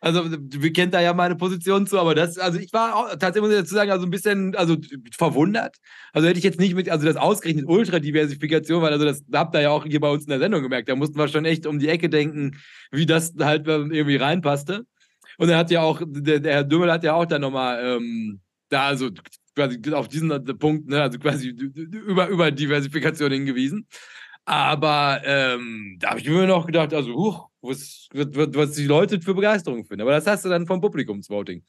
also, 0.00 0.24
wir 0.30 0.72
kennen 0.72 0.92
da 0.92 1.00
ja 1.00 1.12
meine 1.12 1.34
Position 1.34 1.86
zu, 1.86 1.98
aber 1.98 2.14
das, 2.14 2.38
also 2.38 2.58
ich 2.58 2.72
war 2.72 2.94
auch, 2.94 3.08
tatsächlich, 3.10 3.42
muss 3.42 3.50
ich 3.50 3.58
dazu 3.58 3.74
sagen, 3.74 3.90
also 3.90 4.06
ein 4.06 4.10
bisschen, 4.10 4.54
also 4.54 4.76
verwundert. 5.16 5.76
Also 6.12 6.28
hätte 6.28 6.38
ich 6.38 6.44
jetzt 6.44 6.60
nicht 6.60 6.74
mit, 6.74 6.88
also 6.88 7.06
das 7.06 7.16
ausgerechnet 7.16 7.66
Ultradiversifikation, 7.66 8.82
weil 8.82 8.92
also 8.92 9.04
das 9.04 9.22
habt 9.32 9.56
ihr 9.56 9.62
ja 9.62 9.70
auch 9.70 9.84
hier 9.84 10.00
bei 10.00 10.10
uns 10.10 10.24
in 10.24 10.30
der 10.30 10.38
Sendung 10.38 10.62
gemerkt, 10.62 10.88
da 10.88 10.94
mussten 10.94 11.18
wir 11.18 11.28
schon 11.28 11.44
echt 11.44 11.66
um 11.66 11.78
die 11.78 11.88
Ecke 11.88 12.08
denken, 12.08 12.58
wie 12.92 13.06
das 13.06 13.34
halt 13.40 13.66
irgendwie 13.66 14.16
reinpasste. 14.16 14.84
Und 15.38 15.48
er 15.48 15.56
hat 15.56 15.70
ja 15.70 15.82
auch, 15.82 16.02
der, 16.04 16.40
der 16.40 16.52
Herr 16.52 16.64
Dümmel 16.64 16.92
hat 16.92 17.04
ja 17.04 17.14
auch 17.14 17.24
dann 17.24 17.40
nochmal, 17.40 17.82
ähm, 17.82 18.40
da 18.68 18.88
also 18.88 19.10
quasi 19.54 19.80
auf 19.92 20.08
diesen 20.08 20.30
Punkt, 20.58 20.88
ne, 20.88 21.00
also 21.00 21.18
quasi 21.18 21.48
über, 21.48 22.28
über 22.28 22.50
Diversifikation 22.50 23.32
hingewiesen. 23.32 23.86
Aber 24.44 25.20
ähm, 25.24 25.96
da 26.00 26.10
habe 26.10 26.20
ich 26.20 26.28
mir 26.28 26.46
noch 26.46 26.66
gedacht, 26.66 26.92
also, 26.92 27.14
huch, 27.14 27.48
was, 27.60 28.08
was 28.12 28.72
die 28.72 28.86
Leute 28.86 29.20
für 29.20 29.34
Begeisterung 29.34 29.84
finden. 29.84 30.02
Aber 30.02 30.12
das 30.12 30.26
hast 30.26 30.44
du 30.44 30.48
dann 30.48 30.66
vom 30.66 30.80
Publikumsvoting. 30.80 31.62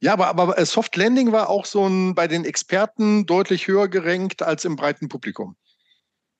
Ja, 0.00 0.14
aber, 0.14 0.28
aber 0.28 0.58
äh, 0.58 0.66
Soft 0.66 0.96
Landing 0.96 1.32
war 1.32 1.48
auch 1.48 1.66
so 1.66 1.86
ein 1.86 2.14
bei 2.14 2.26
den 2.26 2.44
Experten 2.44 3.26
deutlich 3.26 3.68
höher 3.68 3.88
gerankt 3.88 4.42
als 4.42 4.64
im 4.64 4.74
breiten 4.74 5.08
Publikum. 5.08 5.56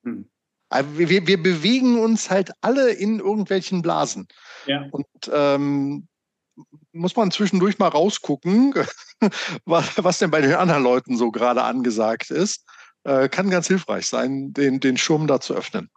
Hm. 0.05 0.29
Wir, 0.97 1.27
wir 1.27 1.41
bewegen 1.41 2.01
uns 2.01 2.31
halt 2.31 2.51
alle 2.61 2.91
in 2.91 3.21
irgendwelchen 3.21 3.81
Blasen. 3.81 4.27
Ja. 4.67 4.89
Und 4.91 5.07
ähm, 5.33 6.09
muss 6.93 7.17
man 7.17 7.31
zwischendurch 7.31 7.79
mal 7.79 7.89
rausgucken, 7.89 8.75
was, 9.65 9.91
was 9.97 10.19
denn 10.19 10.31
bei 10.31 10.41
den 10.41 10.55
anderen 10.55 10.83
Leuten 10.83 11.17
so 11.17 11.31
gerade 11.31 11.63
angesagt 11.63 12.31
ist 12.31 12.65
äh, 13.05 13.29
kann 13.29 13.51
ganz 13.51 13.69
hilfreich 13.69 14.07
sein, 14.07 14.53
den, 14.53 14.81
den 14.81 14.97
Schirm 14.97 15.27
da 15.27 15.41
zu 15.41 15.55
öffnen. 15.55 15.91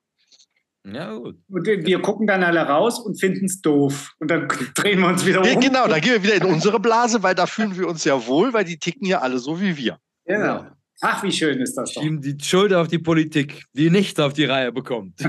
Ja, 0.85 1.15
gut. 1.15 1.37
Und 1.49 1.65
wir 1.65 2.01
gucken 2.01 2.27
dann 2.27 2.43
alle 2.43 2.61
raus 2.61 2.99
und 2.99 3.19
finden 3.19 3.45
es 3.45 3.61
doof. 3.61 4.11
Und 4.19 4.31
dann 4.31 4.47
drehen 4.75 4.99
wir 4.99 5.07
uns 5.07 5.25
wieder 5.25 5.41
um. 5.41 5.59
Genau, 5.59 5.87
dann 5.87 5.99
gehen 5.99 6.13
wir 6.13 6.23
wieder 6.23 6.35
in 6.35 6.45
unsere 6.53 6.79
Blase, 6.79 7.23
weil 7.23 7.35
da 7.35 7.45
fühlen 7.45 7.77
wir 7.77 7.87
uns 7.87 8.03
ja 8.03 8.25
wohl, 8.27 8.53
weil 8.53 8.63
die 8.63 8.77
ticken 8.77 9.05
ja 9.05 9.19
alle 9.19 9.39
so 9.39 9.59
wie 9.59 9.75
wir. 9.75 9.99
Genau. 10.25 10.65
Ach, 11.01 11.21
wie 11.23 11.31
schön 11.31 11.59
ist 11.59 11.75
das 11.75 11.93
doch. 11.93 12.01
Schieben 12.01 12.21
die 12.21 12.37
Schuld 12.41 12.73
auf 12.73 12.87
die 12.87 12.99
Politik, 12.99 13.65
die 13.73 13.89
nichts 13.89 14.19
auf 14.19 14.33
die 14.33 14.45
Reihe 14.45 14.71
bekommt. 14.71 15.21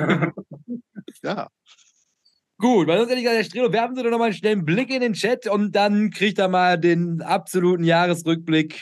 ja. 1.23 1.49
Gut, 2.61 2.89
weil 2.89 2.99
sonst 2.99 3.11
hätte 3.11 3.21
ich 3.21 3.25
gesagt, 3.25 3.39
Herr 3.39 3.45
Strelo, 3.45 3.73
werfen 3.73 3.95
Sie 3.95 4.03
doch 4.03 4.11
nochmal 4.11 4.27
einen 4.27 4.37
schnellen 4.37 4.65
Blick 4.65 4.91
in 4.91 5.01
den 5.01 5.13
Chat 5.13 5.47
und 5.47 5.73
dann 5.73 6.11
kriegt 6.11 6.39
er 6.39 6.49
mal 6.49 6.77
den 6.77 7.23
absoluten 7.23 7.85
Jahresrückblick 7.85 8.81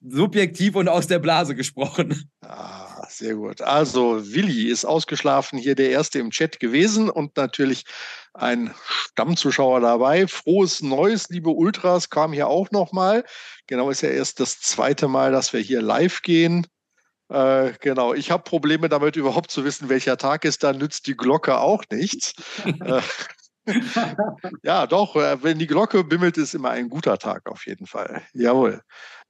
subjektiv 0.00 0.74
und 0.74 0.88
aus 0.88 1.06
der 1.06 1.20
Blase 1.20 1.54
gesprochen. 1.54 2.30
Ah, 2.40 3.06
sehr 3.08 3.34
gut. 3.34 3.60
Also, 3.62 4.32
Willi 4.32 4.68
ist 4.68 4.84
ausgeschlafen, 4.84 5.58
hier 5.58 5.74
der 5.74 5.90
Erste 5.90 6.18
im 6.18 6.30
Chat 6.30 6.60
gewesen 6.60 7.10
und 7.10 7.36
natürlich 7.36 7.84
ein 8.34 8.74
Stammzuschauer 8.84 9.80
dabei. 9.80 10.26
Frohes 10.26 10.82
Neues, 10.82 11.28
liebe 11.28 11.50
Ultras, 11.50 12.10
kam 12.10 12.32
hier 12.32 12.48
auch 12.48 12.70
nochmal. 12.70 13.24
Genau, 13.66 13.90
ist 13.90 14.02
ja 14.02 14.10
erst 14.10 14.40
das 14.40 14.60
zweite 14.60 15.08
Mal, 15.08 15.30
dass 15.30 15.52
wir 15.52 15.60
hier 15.60 15.82
live 15.82 16.22
gehen. 16.22 16.66
Äh, 17.28 17.72
genau, 17.80 18.14
ich 18.14 18.30
habe 18.30 18.42
Probleme 18.42 18.88
damit, 18.88 19.16
überhaupt 19.16 19.50
zu 19.50 19.64
wissen, 19.64 19.88
welcher 19.88 20.16
Tag 20.16 20.44
ist. 20.44 20.62
Da 20.62 20.72
nützt 20.72 21.06
die 21.06 21.16
Glocke 21.16 21.58
auch 21.58 21.84
nichts. 21.90 22.32
äh, 22.64 23.02
ja, 24.62 24.86
doch, 24.86 25.14
äh, 25.16 25.42
wenn 25.42 25.58
die 25.58 25.66
Glocke 25.66 26.04
bimmelt, 26.04 26.38
ist 26.38 26.54
immer 26.54 26.70
ein 26.70 26.88
guter 26.88 27.18
Tag 27.18 27.48
auf 27.50 27.66
jeden 27.66 27.86
Fall. 27.86 28.22
Jawohl. 28.32 28.80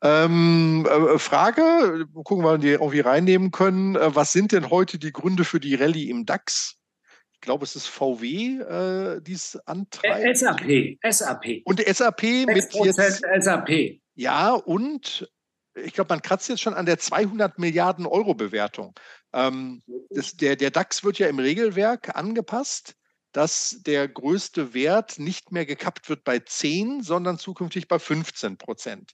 Ähm, 0.03 0.87
äh, 0.89 1.19
Frage, 1.19 2.07
gucken 2.15 2.39
wir, 2.39 2.53
mal, 2.53 2.59
die 2.59 2.71
irgendwie 2.71 3.01
reinnehmen 3.01 3.51
können. 3.51 3.97
Was 3.97 4.33
sind 4.33 4.53
denn 4.53 4.71
heute 4.71 4.99
die 4.99 5.13
Gründe 5.13 5.45
für 5.45 5.59
die 5.59 5.75
Rallye 5.75 6.09
im 6.11 6.25
DAX? 6.25 6.77
Ich 7.33 7.41
glaube, 7.41 7.65
es 7.65 7.77
ist 7.77 7.87
VW, 7.87 8.59
äh, 8.61 9.21
die 9.21 9.33
es 9.33 9.59
antreibt. 9.67 10.39
SAP, 10.39 10.99
SAP. 11.09 11.63
Und 11.65 11.81
SAP 11.81 12.23
mit 12.47 12.75
jetzt, 12.75 13.23
SAP. 13.41 14.01
Ja, 14.15 14.53
und 14.53 15.29
ich 15.85 15.95
glaube, 15.95 16.13
man 16.13 16.23
kratzt 16.23 16.49
jetzt 16.49 16.61
schon 16.61 16.75
an 16.75 16.87
der 16.87 16.99
200 16.99 17.59
Milliarden 17.59 18.07
Euro 18.07 18.35
Bewertung. 18.35 18.95
Ähm, 19.33 19.83
das, 20.11 20.37
der, 20.37 20.57
der 20.57 20.71
DAX 20.71 21.05
wird 21.05 21.19
ja 21.19 21.29
im 21.29 21.39
Regelwerk 21.39 22.17
angepasst 22.17 22.95
dass 23.33 23.83
der 23.83 24.09
größte 24.09 24.75
Wert 24.75 25.19
nicht 25.19 25.53
mehr 25.53 25.67
gekappt 25.67 26.09
wird 26.09 26.25
bei 26.25 26.39
10, 26.39 27.03
sondern 27.03 27.39
zukünftig 27.39 27.89
bei 27.89 27.99
15 27.99 28.57
Prozent. 28.57 29.13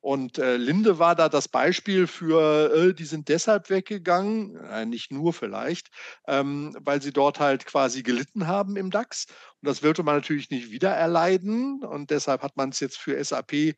Und 0.00 0.38
äh, 0.38 0.56
Linde 0.56 1.00
war 1.00 1.16
da 1.16 1.28
das 1.28 1.48
Beispiel 1.48 2.06
für, 2.06 2.72
äh, 2.72 2.94
die 2.94 3.06
sind 3.06 3.28
deshalb 3.28 3.70
weggegangen, 3.70 4.54
äh, 4.70 4.86
nicht 4.86 5.10
nur 5.10 5.32
vielleicht, 5.32 5.88
ähm, 6.28 6.76
weil 6.78 7.02
sie 7.02 7.12
dort 7.12 7.40
halt 7.40 7.66
quasi 7.66 8.04
gelitten 8.04 8.46
haben 8.46 8.76
im 8.76 8.92
DAX. 8.92 9.26
Und 9.60 9.68
das 9.68 9.82
wollte 9.82 10.04
man 10.04 10.14
natürlich 10.14 10.50
nicht 10.50 10.70
wieder 10.70 10.90
erleiden. 10.90 11.82
Und 11.82 12.10
deshalb 12.10 12.42
hat 12.42 12.56
man 12.56 12.68
es 12.68 12.78
jetzt 12.78 12.98
für 12.98 13.22
SAP 13.24 13.74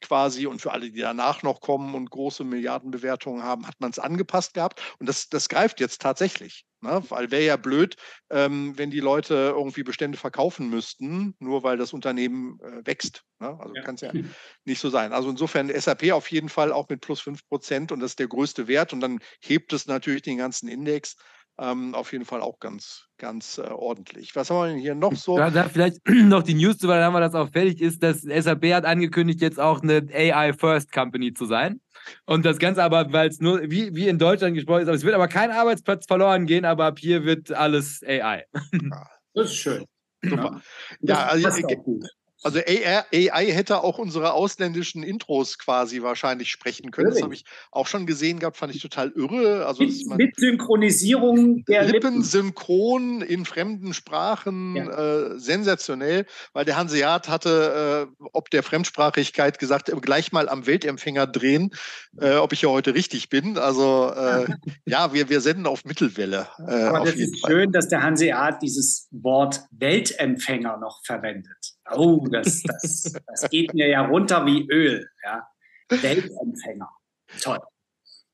quasi 0.00 0.46
und 0.46 0.60
für 0.60 0.72
alle, 0.72 0.90
die 0.90 1.00
danach 1.00 1.42
noch 1.42 1.60
kommen 1.60 1.94
und 1.94 2.10
große 2.10 2.44
Milliardenbewertungen 2.44 3.42
haben, 3.42 3.66
hat 3.66 3.80
man 3.80 3.90
es 3.90 3.98
angepasst 3.98 4.54
gehabt. 4.54 4.80
Und 4.98 5.08
das, 5.08 5.28
das 5.28 5.48
greift 5.48 5.80
jetzt 5.80 6.00
tatsächlich. 6.00 6.66
Ne? 6.82 7.02
Weil 7.10 7.30
wäre 7.30 7.44
ja 7.44 7.56
blöd, 7.56 7.96
ähm, 8.30 8.76
wenn 8.78 8.90
die 8.90 9.00
Leute 9.00 9.52
irgendwie 9.54 9.82
Bestände 9.82 10.16
verkaufen 10.16 10.70
müssten, 10.70 11.34
nur 11.38 11.62
weil 11.62 11.76
das 11.76 11.92
Unternehmen 11.92 12.58
äh, 12.60 12.86
wächst. 12.86 13.24
Ne? 13.38 13.56
Also 13.60 13.74
ja. 13.74 13.82
kann 13.82 13.96
es 13.96 14.00
ja 14.00 14.12
nicht 14.64 14.80
so 14.80 14.88
sein. 14.88 15.12
Also 15.12 15.28
insofern 15.28 15.68
SAP 15.68 16.10
auf 16.12 16.30
jeden 16.30 16.48
Fall 16.48 16.72
auch 16.72 16.88
mit 16.88 17.02
plus 17.02 17.20
5 17.20 17.46
Prozent 17.48 17.92
und 17.92 18.00
das 18.00 18.12
ist 18.12 18.18
der 18.18 18.28
größte 18.28 18.66
Wert. 18.66 18.92
Und 18.92 19.00
dann 19.00 19.20
hebt 19.40 19.72
es 19.72 19.86
natürlich 19.86 20.22
den 20.22 20.38
ganzen 20.38 20.68
Index 20.68 21.16
ähm, 21.60 21.94
auf 21.94 22.12
jeden 22.12 22.24
Fall 22.24 22.40
auch 22.40 22.58
ganz, 22.58 23.06
ganz 23.18 23.58
äh, 23.58 23.62
ordentlich. 23.62 24.34
Was 24.34 24.50
haben 24.50 24.56
wir 24.62 24.68
denn 24.68 24.78
hier 24.78 24.94
noch 24.94 25.14
so? 25.14 25.36
Da, 25.36 25.50
da 25.50 25.68
vielleicht 25.68 25.98
noch 26.08 26.42
die 26.42 26.54
News, 26.54 26.76
weil 26.82 26.98
dann 26.98 27.04
haben 27.04 27.12
wir 27.12 27.20
das 27.20 27.34
auch 27.34 27.50
fertig 27.50 27.82
ist, 27.82 28.02
dass 28.02 28.22
SAP 28.22 28.64
hat 28.72 28.86
angekündigt, 28.86 29.42
jetzt 29.42 29.60
auch 29.60 29.82
eine 29.82 30.08
AI-First-Company 30.12 31.34
zu 31.34 31.44
sein. 31.44 31.80
Und 32.24 32.46
das 32.46 32.58
Ganze 32.58 32.82
aber, 32.82 33.12
weil 33.12 33.28
es 33.28 33.40
nur 33.40 33.60
wie, 33.70 33.94
wie 33.94 34.08
in 34.08 34.18
Deutschland 34.18 34.54
gesprochen 34.54 34.82
ist, 34.82 34.88
aber 34.88 34.96
es 34.96 35.04
wird 35.04 35.14
aber 35.14 35.28
kein 35.28 35.50
Arbeitsplatz 35.50 36.06
verloren 36.06 36.46
gehen, 36.46 36.64
aber 36.64 36.86
ab 36.86 36.98
hier 36.98 37.24
wird 37.24 37.52
alles 37.52 38.02
AI. 38.02 38.46
Ja, 38.72 39.06
das 39.34 39.50
ist 39.50 39.56
schön. 39.56 39.84
Super. 40.22 40.62
Ja, 41.00 41.14
ja 41.14 41.26
also, 41.26 41.48
ich, 41.58 41.76
also 42.42 42.58
AI 42.60 43.52
hätte 43.52 43.82
auch 43.82 43.98
unsere 43.98 44.32
ausländischen 44.32 45.02
Intros 45.02 45.58
quasi 45.58 46.02
wahrscheinlich 46.02 46.50
sprechen 46.50 46.90
können. 46.90 47.10
Das 47.10 47.22
habe 47.22 47.34
ich 47.34 47.44
auch 47.70 47.86
schon 47.86 48.06
gesehen 48.06 48.38
gehabt, 48.38 48.56
fand 48.56 48.74
ich 48.74 48.80
total 48.80 49.10
irre. 49.10 49.66
Also, 49.66 49.82
mit, 49.82 50.06
mit 50.16 50.36
Synchronisierung 50.36 51.64
der 51.64 51.84
Lippen. 51.84 52.14
Lippen. 52.14 52.22
Synchron 52.22 53.20
in 53.20 53.44
fremden 53.44 53.92
Sprachen, 53.92 54.76
ja. 54.76 55.32
äh, 55.34 55.38
sensationell, 55.38 56.26
weil 56.52 56.64
der 56.64 56.76
Hanseat 56.76 57.28
hatte, 57.28 58.08
äh, 58.20 58.24
ob 58.32 58.50
der 58.50 58.62
Fremdsprachigkeit 58.62 59.58
gesagt, 59.58 59.88
äh, 59.88 59.96
gleich 60.00 60.32
mal 60.32 60.48
am 60.48 60.66
Weltempfänger 60.66 61.26
drehen, 61.26 61.70
äh, 62.18 62.36
ob 62.36 62.52
ich 62.52 62.62
ja 62.62 62.70
heute 62.70 62.94
richtig 62.94 63.28
bin. 63.28 63.58
Also 63.58 64.12
äh, 64.16 64.46
ja, 64.86 65.12
wir, 65.12 65.28
wir 65.28 65.40
senden 65.40 65.66
auf 65.66 65.84
Mittelwelle. 65.84 66.48
Äh, 66.66 66.84
Aber 66.84 67.04
das 67.04 67.16
ist 67.16 67.40
Fall. 67.40 67.50
schön, 67.50 67.72
dass 67.72 67.88
der 67.88 68.02
Hanseat 68.02 68.62
dieses 68.62 69.08
Wort 69.10 69.60
Weltempfänger 69.72 70.78
noch 70.78 71.04
verwendet. 71.04 71.74
Oh, 71.92 72.26
das, 72.30 72.62
das, 72.62 73.12
das 73.26 73.50
geht 73.50 73.74
mir 73.74 73.88
ja 73.88 74.06
runter 74.06 74.44
wie 74.46 74.66
Öl. 74.70 75.08
Ja. 75.24 75.46
Weltempfänger. 75.90 76.88
Toll. 77.40 77.58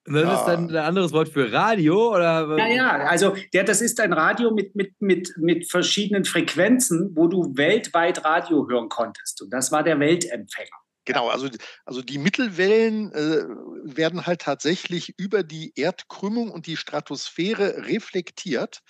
Und 0.06 0.14
das 0.14 0.22
ja. 0.22 0.34
ist 0.38 0.46
dann 0.46 0.70
ein 0.70 0.76
anderes 0.76 1.12
Wort 1.12 1.28
für 1.28 1.52
Radio, 1.52 2.14
oder? 2.14 2.56
Ja, 2.58 2.68
ja, 2.68 2.90
also 3.06 3.34
der, 3.52 3.64
das 3.64 3.80
ist 3.80 3.98
ein 3.98 4.12
Radio 4.12 4.52
mit, 4.52 4.76
mit, 4.76 4.92
mit, 5.00 5.34
mit 5.36 5.68
verschiedenen 5.68 6.24
Frequenzen, 6.24 7.10
wo 7.16 7.26
du 7.26 7.56
weltweit 7.56 8.24
Radio 8.24 8.68
hören 8.68 8.88
konntest. 8.88 9.42
Und 9.42 9.50
das 9.50 9.72
war 9.72 9.82
der 9.82 9.98
Weltempfänger. 9.98 10.76
Genau, 11.06 11.28
also, 11.28 11.48
also 11.84 12.02
die 12.02 12.18
Mittelwellen 12.18 13.12
äh, 13.12 13.44
werden 13.84 14.26
halt 14.26 14.42
tatsächlich 14.42 15.14
über 15.18 15.44
die 15.44 15.72
Erdkrümmung 15.76 16.50
und 16.50 16.66
die 16.66 16.76
Stratosphäre 16.76 17.86
reflektiert. 17.86 18.80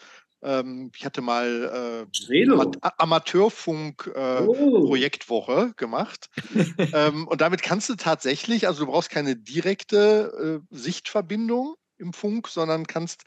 Ähm, 0.46 0.90
ich 0.94 1.04
hatte 1.04 1.20
mal 1.22 2.06
äh, 2.08 2.16
Amateurfunk-Projektwoche 2.80 5.52
äh, 5.52 5.70
oh. 5.70 5.72
gemacht. 5.76 6.30
ähm, 6.94 7.26
und 7.26 7.40
damit 7.40 7.62
kannst 7.62 7.88
du 7.88 7.96
tatsächlich, 7.96 8.68
also 8.68 8.84
du 8.84 8.92
brauchst 8.92 9.10
keine 9.10 9.34
direkte 9.34 10.62
äh, 10.62 10.74
Sichtverbindung 10.74 11.74
im 11.98 12.12
Funk, 12.12 12.46
sondern 12.46 12.86
kannst 12.86 13.24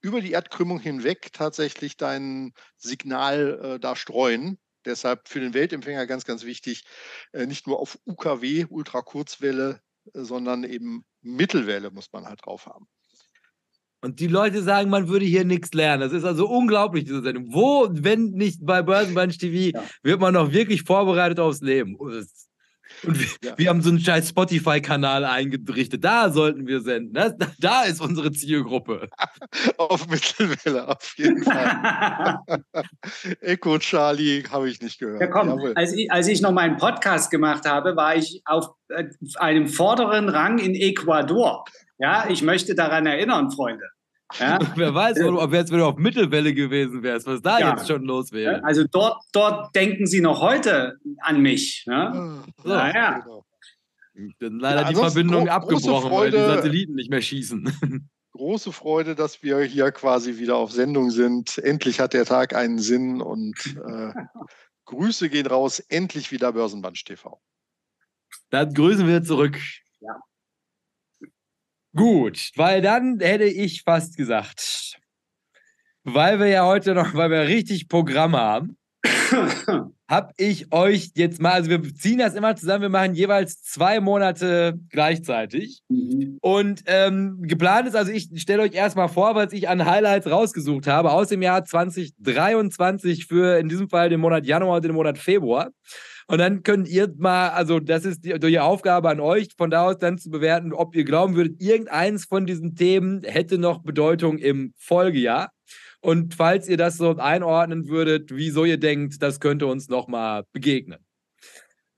über 0.00 0.22
die 0.22 0.32
Erdkrümmung 0.32 0.80
hinweg 0.80 1.34
tatsächlich 1.34 1.98
dein 1.98 2.54
Signal 2.78 3.60
äh, 3.62 3.78
da 3.78 3.94
streuen. 3.94 4.58
Deshalb 4.86 5.28
für 5.28 5.40
den 5.40 5.52
Weltempfänger 5.54 6.06
ganz, 6.06 6.24
ganz 6.24 6.44
wichtig, 6.44 6.84
äh, 7.32 7.44
nicht 7.46 7.66
nur 7.66 7.78
auf 7.78 7.98
UKW, 8.06 8.64
Ultrakurzwelle, 8.68 9.82
äh, 10.14 10.22
sondern 10.22 10.64
eben 10.64 11.04
Mittelwelle 11.20 11.90
muss 11.90 12.10
man 12.12 12.26
halt 12.26 12.46
drauf 12.46 12.64
haben. 12.66 12.88
Und 14.04 14.18
die 14.18 14.26
Leute 14.26 14.62
sagen, 14.62 14.90
man 14.90 15.08
würde 15.08 15.24
hier 15.24 15.44
nichts 15.44 15.72
lernen. 15.74 16.00
Das 16.00 16.12
ist 16.12 16.24
also 16.24 16.48
unglaublich, 16.48 17.04
diese 17.04 17.22
Sendung. 17.22 17.54
Wo, 17.54 17.88
wenn 17.90 18.32
nicht 18.32 18.58
bei 18.66 18.82
Börsenbunch 18.82 19.38
TV, 19.38 19.78
ja. 19.78 19.84
wird 20.02 20.20
man 20.20 20.34
noch 20.34 20.52
wirklich 20.52 20.82
vorbereitet 20.82 21.38
aufs 21.38 21.60
Leben. 21.60 21.94
Und 21.94 23.20
wir, 23.20 23.26
ja. 23.44 23.54
wir, 23.56 23.68
haben 23.68 23.80
so 23.80 23.90
einen 23.90 24.00
scheiß 24.00 24.30
Spotify-Kanal 24.30 25.24
eingerichtet. 25.24 26.04
Da 26.04 26.30
sollten 26.30 26.66
wir 26.66 26.80
senden. 26.80 27.14
Das, 27.14 27.34
da 27.60 27.82
ist 27.82 28.00
unsere 28.00 28.32
Zielgruppe. 28.32 29.08
auf 29.78 30.08
Mittelwelle, 30.08 30.88
auf 30.88 31.14
jeden 31.16 31.44
Fall. 31.44 32.38
Echo 33.40 33.78
Charlie 33.78 34.42
habe 34.50 34.68
ich 34.68 34.80
nicht 34.82 34.98
gehört. 34.98 35.20
Ja, 35.20 35.28
komm, 35.28 35.60
als 35.76 35.92
ich, 35.92 36.10
als 36.10 36.26
ich 36.26 36.40
noch 36.40 36.52
meinen 36.52 36.76
Podcast 36.76 37.30
gemacht 37.30 37.68
habe, 37.68 37.94
war 37.94 38.16
ich 38.16 38.42
auf 38.46 38.66
äh, 38.88 39.04
einem 39.36 39.68
vorderen 39.68 40.28
Rang 40.28 40.58
in 40.58 40.74
Ecuador. 40.74 41.64
Ja, 42.02 42.28
ich 42.28 42.42
möchte 42.42 42.74
daran 42.74 43.06
erinnern, 43.06 43.52
Freunde. 43.52 43.84
Ja? 44.36 44.58
Wer 44.76 44.92
weiß, 44.92 45.20
ob 45.20 45.52
jetzt, 45.52 45.70
wenn 45.70 45.78
du 45.78 45.86
auf 45.86 45.98
Mittelwelle 45.98 46.52
gewesen 46.52 47.04
wärst, 47.04 47.28
was 47.28 47.40
da 47.42 47.60
ja. 47.60 47.70
jetzt 47.70 47.86
schon 47.86 48.02
los 48.02 48.32
wäre. 48.32 48.62
Also 48.64 48.84
dort, 48.90 49.22
dort 49.32 49.72
denken 49.76 50.06
sie 50.08 50.20
noch 50.20 50.40
heute 50.40 50.96
an 51.20 51.40
mich. 51.40 51.84
Ne? 51.86 52.42
So, 52.60 52.68
naja. 52.68 53.20
Genau. 53.20 53.46
Dann 54.40 54.58
leider 54.58 54.82
ja, 54.82 54.88
die 54.88 54.94
Verbindung 54.96 55.48
abgebrochen, 55.48 56.10
Freude, 56.10 56.38
weil 56.38 56.48
die 56.48 56.54
Satelliten 56.56 56.94
nicht 56.96 57.08
mehr 57.08 57.22
schießen. 57.22 58.10
Große 58.32 58.72
Freude, 58.72 59.14
dass 59.14 59.44
wir 59.44 59.60
hier 59.60 59.92
quasi 59.92 60.38
wieder 60.38 60.56
auf 60.56 60.72
Sendung 60.72 61.10
sind. 61.10 61.58
Endlich 61.58 62.00
hat 62.00 62.14
der 62.14 62.24
Tag 62.24 62.54
einen 62.54 62.80
Sinn 62.80 63.22
und 63.22 63.76
äh, 63.86 64.12
Grüße 64.86 65.30
gehen 65.30 65.46
raus. 65.46 65.78
Endlich 65.78 66.32
wieder 66.32 66.52
Börsenband 66.52 67.04
TV. 67.04 67.40
Dann 68.50 68.74
grüßen 68.74 69.06
wir 69.06 69.22
zurück. 69.22 69.56
Ja. 70.00 70.20
Gut, 71.94 72.52
weil 72.56 72.80
dann 72.80 73.20
hätte 73.20 73.44
ich 73.44 73.82
fast 73.82 74.16
gesagt, 74.16 74.98
weil 76.04 76.38
wir 76.40 76.46
ja 76.46 76.64
heute 76.64 76.94
noch, 76.94 77.14
weil 77.14 77.30
wir 77.30 77.48
richtig 77.48 77.88
Programm 77.88 78.34
haben, 78.34 78.78
habe 80.08 80.32
ich 80.36 80.72
euch 80.72 81.10
jetzt 81.14 81.40
mal, 81.40 81.52
also 81.52 81.70
wir 81.70 81.82
ziehen 81.94 82.18
das 82.18 82.34
immer 82.34 82.56
zusammen, 82.56 82.82
wir 82.82 82.88
machen 82.88 83.14
jeweils 83.14 83.62
zwei 83.62 84.00
Monate 84.00 84.78
gleichzeitig. 84.88 85.82
Mhm. 85.88 86.38
Und 86.40 86.82
ähm, 86.86 87.38
geplant 87.42 87.88
ist, 87.88 87.96
also 87.96 88.10
ich 88.10 88.28
stelle 88.36 88.62
euch 88.62 88.74
erstmal 88.74 89.08
vor, 89.08 89.34
was 89.34 89.52
ich 89.52 89.68
an 89.68 89.84
Highlights 89.84 90.30
rausgesucht 90.30 90.86
habe 90.86 91.12
aus 91.12 91.28
dem 91.28 91.42
Jahr 91.42 91.64
2023 91.64 93.26
für 93.26 93.58
in 93.58 93.68
diesem 93.68 93.88
Fall 93.88 94.08
den 94.08 94.20
Monat 94.20 94.46
Januar 94.46 94.76
und 94.76 94.84
den 94.84 94.94
Monat 94.94 95.18
Februar. 95.18 95.70
Und 96.32 96.38
dann 96.38 96.62
könnt 96.62 96.88
ihr 96.88 97.12
mal, 97.18 97.50
also 97.50 97.78
das 97.78 98.06
ist 98.06 98.24
die, 98.24 98.38
die 98.38 98.58
Aufgabe 98.58 99.10
an 99.10 99.20
euch, 99.20 99.48
von 99.58 99.68
da 99.68 99.84
aus 99.84 99.98
dann 99.98 100.16
zu 100.16 100.30
bewerten, 100.30 100.72
ob 100.72 100.96
ihr 100.96 101.04
glauben 101.04 101.36
würdet, 101.36 101.60
irgendeins 101.60 102.24
von 102.24 102.46
diesen 102.46 102.74
Themen 102.74 103.22
hätte 103.22 103.58
noch 103.58 103.82
Bedeutung 103.82 104.38
im 104.38 104.72
Folgejahr. 104.78 105.50
Und 106.00 106.32
falls 106.34 106.70
ihr 106.70 106.78
das 106.78 106.96
so 106.96 107.14
einordnen 107.18 107.86
würdet, 107.86 108.30
wieso 108.32 108.64
ihr 108.64 108.78
denkt, 108.78 109.22
das 109.22 109.40
könnte 109.40 109.66
uns 109.66 109.90
nochmal 109.90 110.44
begegnen. 110.54 111.00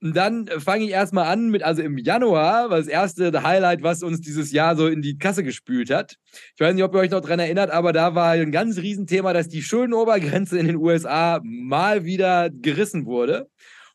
Und 0.02 0.16
dann 0.16 0.48
fange 0.48 0.82
ich 0.82 0.90
erstmal 0.90 1.28
an 1.28 1.50
mit, 1.50 1.62
also 1.62 1.82
im 1.82 1.96
Januar, 1.96 2.70
war 2.70 2.78
das 2.78 2.88
erste 2.88 3.40
Highlight, 3.40 3.84
was 3.84 4.02
uns 4.02 4.20
dieses 4.20 4.50
Jahr 4.50 4.74
so 4.74 4.88
in 4.88 5.00
die 5.00 5.16
Kasse 5.16 5.44
gespült 5.44 5.90
hat. 5.90 6.16
Ich 6.56 6.60
weiß 6.60 6.74
nicht, 6.74 6.82
ob 6.82 6.92
ihr 6.92 6.98
euch 6.98 7.12
noch 7.12 7.20
daran 7.20 7.38
erinnert, 7.38 7.70
aber 7.70 7.92
da 7.92 8.16
war 8.16 8.30
ein 8.30 8.50
ganz 8.50 8.78
Riesenthema, 8.78 9.32
dass 9.32 9.46
die 9.46 9.62
Schuldenobergrenze 9.62 10.58
in 10.58 10.66
den 10.66 10.76
USA 10.76 11.40
mal 11.44 12.04
wieder 12.04 12.50
gerissen 12.50 13.06
wurde. 13.06 13.48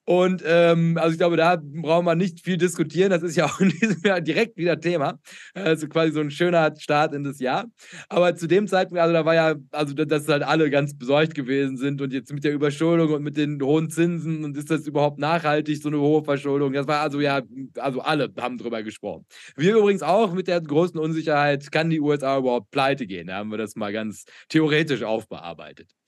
Und 0.10 0.41
ähm, 0.43 0.97
also 0.97 1.12
ich 1.12 1.20
glaube, 1.20 1.38
da 1.38 1.62
brauchen 1.62 2.05
wir 2.05 2.16
nicht 2.16 2.43
viel 2.43 2.57
diskutieren. 2.57 3.12
Das 3.12 3.22
ist 3.22 3.36
ja 3.36 3.45
auch 3.45 3.60
in 3.60 3.70
diesem 3.70 4.01
Jahr 4.03 4.20
direkt 4.20 4.57
wieder 4.57 4.80
Thema. 4.80 5.20
Also 5.53 5.88
quasi 5.88 6.14
so 6.14 6.20
ein 6.20 6.32
schöner 6.32 6.76
Start 6.80 7.14
in 7.14 7.24
das 7.24 7.39
Jahr. 7.39 7.66
Aber 8.07 8.36
zu 8.36 8.47
dem 8.47 8.68
Zeitpunkt, 8.68 8.99
also 8.99 9.14
da 9.14 9.24
war 9.24 9.36
ja, 9.36 9.53
also 9.70 9.93
dass 9.93 10.28
halt 10.28 10.41
alle 10.41 10.72
ganz 10.72 10.97
besorgt 10.97 11.36
gewesen 11.36 11.78
sind 11.78 12.01
und 12.01 12.12
jetzt 12.12 12.34
mit 12.34 12.43
der 12.43 12.53
Überschuldung 12.53 13.14
und 13.14 13.22
mit 13.22 13.38
den 13.38 13.62
hohen 13.62 13.91
Zinsen 13.91 14.43
und 14.43 14.57
ist 14.57 14.72
das 14.72 14.88
überhaupt 14.88 15.20
nachhaltig, 15.20 15.80
so 15.80 15.89
eine 15.89 15.99
hohe 15.99 16.24
Verschuldung? 16.24 16.74
Das 16.74 16.88
war 16.88 17.01
also 17.01 17.20
ja, 17.20 17.43
also 17.78 18.01
alle 18.01 18.34
haben 18.39 18.57
drüber 18.57 18.82
gesprochen. 18.82 19.28
Wir 19.57 19.78
übrigens 19.78 20.01
auch 20.01 20.34
mit 20.34 20.47
der 20.47 20.60
großen 20.60 20.99
Unsicherheit, 20.99 21.72
kann 21.72 21.91
die 21.91 22.01
USA 22.01 22.39
überhaupt 22.39 22.72
pleite 22.72 23.05
gehen? 23.05 23.28
Da 23.28 23.36
haben 23.36 23.51
wir 23.51 23.60
das 23.60 23.76
mal 23.76 23.93
ganz 23.93 24.26
theoretisch 24.47 25.03
aufbearbeitet. 25.03 25.99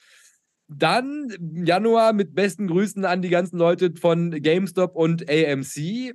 Dann 0.74 1.28
Januar 1.66 2.14
mit 2.14 2.34
besten 2.34 2.68
Grüßen 2.68 3.04
an 3.04 3.22
die 3.22 3.30
ganzen 3.30 3.58
Leute 3.58 3.94
von 4.00 4.32
GameStop 4.32 4.96
und 4.96 5.30
AMC. 5.30 6.14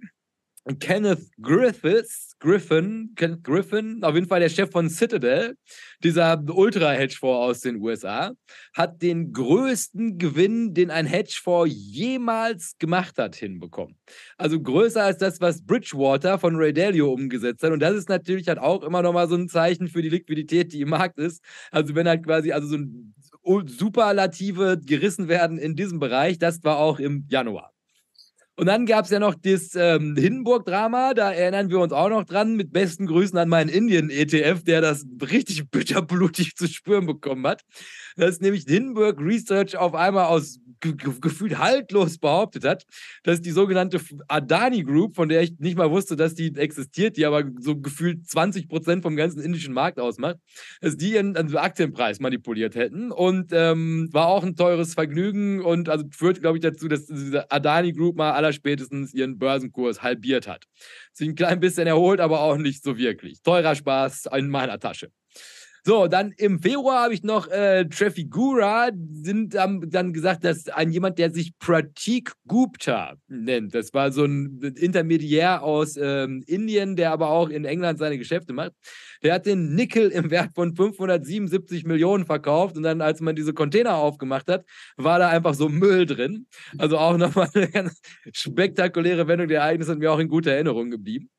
Kenneth 0.81 1.31
Griffiths, 1.41 2.35
Griffin, 2.41 3.13
Kenneth 3.15 3.45
Griffin, 3.45 4.03
auf 4.03 4.17
jeden 4.17 4.27
Fall 4.27 4.41
der 4.41 4.49
Chef 4.49 4.69
von 4.71 4.91
Citadel, 4.91 5.57
dieser 6.03 6.43
Ultra-Hedgefonds 6.45 7.51
aus 7.51 7.61
den 7.61 7.81
USA, 7.81 8.33
hat 8.75 9.01
den 9.01 9.33
größten 9.33 10.19
Gewinn, 10.19 10.75
den 10.75 10.91
ein 10.91 11.07
Hedgefonds 11.07 11.73
jemals 11.73 12.75
gemacht 12.79 13.17
hat, 13.17 13.37
hinbekommen. 13.37 13.97
Also 14.39 14.61
größer 14.61 15.05
als 15.05 15.19
das, 15.19 15.41
was 15.41 15.65
Bridgewater 15.65 16.39
von 16.41 16.57
Ray 16.57 16.73
Dalio 16.73 17.13
umgesetzt 17.13 17.63
hat. 17.63 17.71
Und 17.71 17.81
das 17.81 17.95
ist 17.95 18.09
natürlich 18.09 18.49
halt 18.49 18.59
auch 18.59 18.83
immer 18.83 19.03
nochmal 19.03 19.29
so 19.29 19.37
ein 19.37 19.49
Zeichen 19.49 19.87
für 19.87 20.03
die 20.03 20.09
Liquidität, 20.09 20.73
die 20.73 20.81
im 20.81 20.89
Markt 20.89 21.19
ist. 21.19 21.45
Also 21.71 21.95
wenn 21.95 22.09
halt 22.09 22.25
quasi, 22.25 22.51
also 22.51 22.67
so 22.67 22.77
ein 22.77 23.15
Superlative 23.67 24.81
gerissen 24.85 25.29
werden 25.29 25.59
in 25.59 25.77
diesem 25.77 25.99
Bereich. 25.99 26.39
Das 26.39 26.63
war 26.65 26.79
auch 26.79 26.99
im 26.99 27.27
Januar. 27.29 27.73
Und 28.59 28.67
dann 28.67 28.87
gab 28.87 29.05
es 29.05 29.11
ja 29.11 29.19
noch 29.19 29.35
das 29.35 29.75
ähm, 29.75 30.17
Hindenburg-Drama, 30.17 31.13
da 31.13 31.31
erinnern 31.31 31.69
wir 31.69 31.79
uns 31.79 31.93
auch 31.93 32.09
noch 32.09 32.25
dran, 32.25 32.57
mit 32.57 32.73
besten 32.73 33.07
Grüßen 33.07 33.37
an 33.37 33.51
meinen 33.51 33.69
Indien-ETF, 33.69 34.65
der 34.65 34.81
das 34.81 35.05
richtig 35.31 35.71
bitterblutig 35.71 36.57
zu 36.57 36.67
spüren 36.67 37.05
bekommen 37.05 37.47
hat. 37.47 37.63
Das 38.17 38.31
ist 38.31 38.43
nämlich 38.43 38.65
Hindenburg 38.67 39.21
Research 39.21 39.77
auf 39.77 39.95
einmal 39.95 40.27
aus 40.27 40.59
gefühlt 40.81 41.59
haltlos 41.59 42.19
behauptet 42.19 42.65
hat, 42.65 42.85
dass 43.23 43.41
die 43.41 43.51
sogenannte 43.51 44.01
Adani 44.29 44.83
Group, 44.83 45.17
von 45.17 45.29
der 45.29 45.43
ich 45.43 45.59
nicht 45.59 45.77
mal 45.77 45.91
wusste, 45.91 46.17
dass 46.17 46.35
die 46.35 46.55
existiert, 46.55 47.17
die 47.17 47.27
aber 47.27 47.45
so 47.59 47.81
gefühlt 47.81 48.29
20 48.29 48.69
Prozent 48.69 49.03
vom 49.03 49.17
ganzen 49.17 49.41
indischen 49.41 49.73
Markt 49.73 49.99
ausmacht, 49.99 50.37
dass 50.81 50.97
die 50.97 51.15
ihren 51.15 51.37
also 51.37 51.59
Aktienpreis 51.59 52.21
manipuliert 52.21 52.75
hätten 52.75 53.11
und 53.11 53.53
ähm, 53.53 54.09
war 54.13 54.29
auch 54.29 54.45
ein 54.45 54.57
teures 54.57 54.95
Vergnügen 54.95 55.63
und 55.63 55.89
also 55.89 56.05
führt, 56.11 56.41
glaube 56.41 56.59
ich, 56.59 56.63
dazu, 56.63 56.89
dass 56.89 57.07
diese 57.07 57.51
Adani 57.51 57.93
Group 57.93 58.17
mal 58.17 58.33
allerspätestens 58.33 59.15
ihren 59.15 59.39
Börsenkurs 59.39 60.03
halbiert 60.03 60.47
hat. 60.47 60.65
Sich 61.13 61.29
ein 61.29 61.35
klein 61.35 61.61
bisschen 61.61 61.87
erholt, 61.87 62.21
aber 62.21 62.41
auch 62.41 62.57
nicht 62.57 62.83
so 62.83 62.99
wirklich. 62.99 63.43
Teurer 63.43 63.75
Spaß 63.75 64.29
in 64.37 64.49
meiner 64.49 64.79
Tasche. 64.79 65.11
So, 65.87 66.09
dann 66.09 66.33
im 66.37 66.59
Februar 66.59 67.05
habe 67.05 67.15
ich 67.15 67.23
noch 67.23 67.47
äh, 67.47 67.85
Trafigura, 67.85 68.91
sind 69.23 69.57
haben 69.57 69.89
dann 69.89 70.13
gesagt, 70.13 70.43
dass 70.45 70.67
ein 70.67 70.91
jemand, 70.91 71.17
der 71.17 71.31
sich 71.31 71.57
Pratik 71.61 72.33
Gupta 72.49 73.15
nennt, 73.29 73.73
das 73.73 73.95
war 73.95 74.11
so 74.11 74.25
ein 74.25 74.75
Intermediär 74.77 75.63
aus 75.63 75.97
ähm, 75.97 76.43
Indien, 76.49 76.97
der 76.97 77.13
aber 77.13 77.29
auch 77.29 77.51
in 77.51 77.65
England 77.65 78.01
seine 78.01 78.19
Geschäfte 78.19 78.53
macht, 78.53 78.73
der 79.23 79.35
hat 79.35 79.47
den 79.47 79.77
Nickel 79.77 80.11
im 80.11 80.33
Wert 80.33 80.57
von 80.57 80.75
577 80.75 81.85
Millionen 81.85 82.27
verkauft. 82.27 82.77
Und 82.77 82.83
dann, 82.83 83.01
als 83.01 83.21
man 83.21 83.37
diese 83.37 83.55
Container 83.55 83.95
aufgemacht 83.95 84.49
hat, 84.49 84.65
war 84.97 85.21
da 85.21 85.29
einfach 85.29 85.55
so 85.55 85.69
Müll 85.69 86.05
drin. 86.05 86.49
Also 86.79 86.99
auch 86.99 87.17
nochmal 87.17 87.49
eine 87.55 87.71
ganz 87.71 88.01
spektakuläre 88.33 89.29
Wendung. 89.29 89.47
Der 89.47 89.61
Ereignisse 89.61 89.93
und 89.93 90.01
mir 90.01 90.11
auch 90.11 90.19
in 90.19 90.27
guter 90.27 90.51
Erinnerung 90.51 90.91
geblieben 90.91 91.31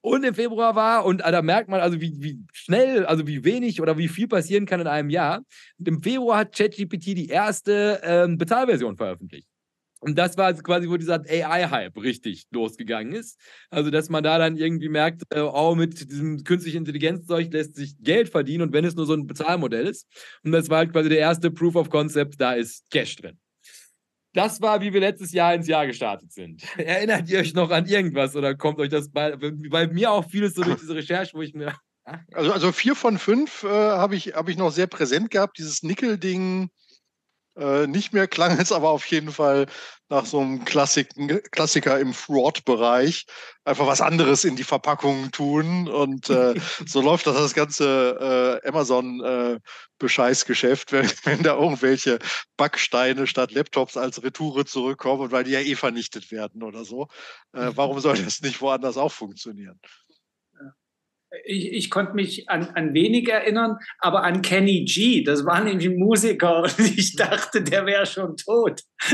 und 0.00 0.24
im 0.24 0.34
Februar 0.34 0.74
war. 0.74 1.04
Und 1.04 1.20
da 1.20 1.42
merkt 1.42 1.68
man 1.68 1.80
also, 1.80 2.00
wie, 2.00 2.14
wie 2.18 2.38
schnell, 2.52 3.06
also 3.06 3.26
wie 3.26 3.44
wenig 3.44 3.80
oder 3.80 3.98
wie 3.98 4.08
viel 4.08 4.28
passieren 4.28 4.66
kann 4.66 4.80
in 4.80 4.86
einem 4.86 5.10
Jahr. 5.10 5.42
Und 5.78 5.88
Im 5.88 6.02
Februar 6.02 6.38
hat 6.38 6.54
ChatGPT 6.56 7.06
die 7.16 7.28
erste 7.28 8.00
ähm, 8.02 8.38
Bezahlversion 8.38 8.96
veröffentlicht. 8.96 9.46
Und 10.02 10.16
das 10.16 10.38
war 10.38 10.52
quasi, 10.54 10.88
wo 10.88 10.96
dieser 10.96 11.20
AI-Hype 11.28 11.98
richtig 11.98 12.46
losgegangen 12.50 13.12
ist. 13.12 13.38
Also, 13.68 13.90
dass 13.90 14.08
man 14.08 14.24
da 14.24 14.38
dann 14.38 14.56
irgendwie 14.56 14.88
merkt, 14.88 15.22
äh, 15.28 15.40
oh, 15.40 15.74
mit 15.74 16.10
diesem 16.10 16.42
künstlichen 16.42 16.78
Intelligenzzeug 16.78 17.52
lässt 17.52 17.76
sich 17.76 17.98
Geld 17.98 18.30
verdienen 18.30 18.62
und 18.62 18.72
wenn 18.72 18.86
es 18.86 18.94
nur 18.94 19.04
so 19.04 19.12
ein 19.12 19.26
Bezahlmodell 19.26 19.86
ist. 19.86 20.06
Und 20.42 20.52
das 20.52 20.70
war 20.70 20.78
halt 20.78 20.92
quasi 20.92 21.10
der 21.10 21.18
erste 21.18 21.50
Proof 21.50 21.76
of 21.76 21.90
Concept, 21.90 22.40
da 22.40 22.52
ist 22.54 22.90
Cash 22.90 23.16
drin. 23.16 23.38
Das 24.32 24.60
war, 24.60 24.80
wie 24.80 24.92
wir 24.92 25.00
letztes 25.00 25.32
Jahr 25.32 25.54
ins 25.54 25.66
Jahr 25.66 25.86
gestartet 25.86 26.32
sind. 26.32 26.62
Erinnert 26.78 27.28
ihr 27.28 27.40
euch 27.40 27.54
noch 27.54 27.70
an 27.70 27.86
irgendwas 27.86 28.36
oder 28.36 28.54
kommt 28.54 28.78
euch 28.78 28.88
das 28.88 29.10
bei, 29.10 29.36
bei 29.36 29.86
mir 29.88 30.12
auch 30.12 30.28
vieles 30.28 30.54
so 30.54 30.62
durch 30.62 30.80
diese 30.80 30.94
Recherche, 30.94 31.34
wo 31.34 31.42
ich 31.42 31.54
mir. 31.54 31.74
Also, 32.32 32.52
also 32.52 32.72
vier 32.72 32.94
von 32.94 33.18
fünf 33.18 33.64
äh, 33.64 33.68
habe 33.68 34.16
ich, 34.16 34.34
hab 34.34 34.48
ich 34.48 34.56
noch 34.56 34.70
sehr 34.70 34.86
präsent 34.86 35.30
gehabt. 35.30 35.58
Dieses 35.58 35.82
Nickel-Ding 35.82 36.70
äh, 37.60 37.86
nicht 37.86 38.12
mehr, 38.12 38.26
klang 38.26 38.58
es 38.58 38.72
aber 38.72 38.90
auf 38.90 39.06
jeden 39.06 39.30
Fall 39.30 39.66
nach 40.08 40.26
so 40.26 40.40
einem 40.40 40.64
Klassik 40.64 41.10
Klassiker 41.52 42.00
im 42.00 42.12
Fraud-Bereich. 42.14 43.26
Einfach 43.64 43.86
was 43.86 44.00
anderes 44.00 44.44
in 44.44 44.56
die 44.56 44.64
Verpackung 44.64 45.30
tun. 45.30 45.88
Und 45.88 46.30
äh, 46.30 46.54
so 46.86 47.00
läuft 47.02 47.26
das, 47.26 47.36
das 47.36 47.54
ganze 47.54 48.60
äh, 48.64 48.68
Amazon-Bescheißgeschäft, 48.68 50.92
wenn, 50.92 51.08
wenn 51.24 51.42
da 51.42 51.54
irgendwelche 51.54 52.18
Backsteine 52.56 53.26
statt 53.26 53.52
Laptops 53.52 53.96
als 53.96 54.22
Retoure 54.22 54.64
zurückkommen, 54.64 55.30
weil 55.30 55.44
die 55.44 55.52
ja 55.52 55.60
eh 55.60 55.76
vernichtet 55.76 56.30
werden 56.32 56.62
oder 56.62 56.84
so. 56.84 57.08
Äh, 57.52 57.70
warum 57.74 58.00
soll 58.00 58.16
das 58.16 58.40
nicht 58.40 58.60
woanders 58.60 58.96
auch 58.96 59.12
funktionieren? 59.12 59.78
Ich, 61.44 61.72
ich 61.72 61.90
konnte 61.90 62.14
mich 62.14 62.48
an, 62.48 62.68
an 62.74 62.92
wenig 62.94 63.28
erinnern, 63.28 63.78
aber 63.98 64.24
an 64.24 64.42
Kenny 64.42 64.84
G. 64.84 65.22
Das 65.22 65.44
war 65.44 65.62
nämlich 65.62 65.88
ein 65.88 65.96
Musiker 65.96 66.62
und 66.62 66.78
ich 66.78 67.16
dachte, 67.16 67.62
der 67.62 67.86
wäre 67.86 68.06
schon 68.06 68.36
tot. 68.36 68.82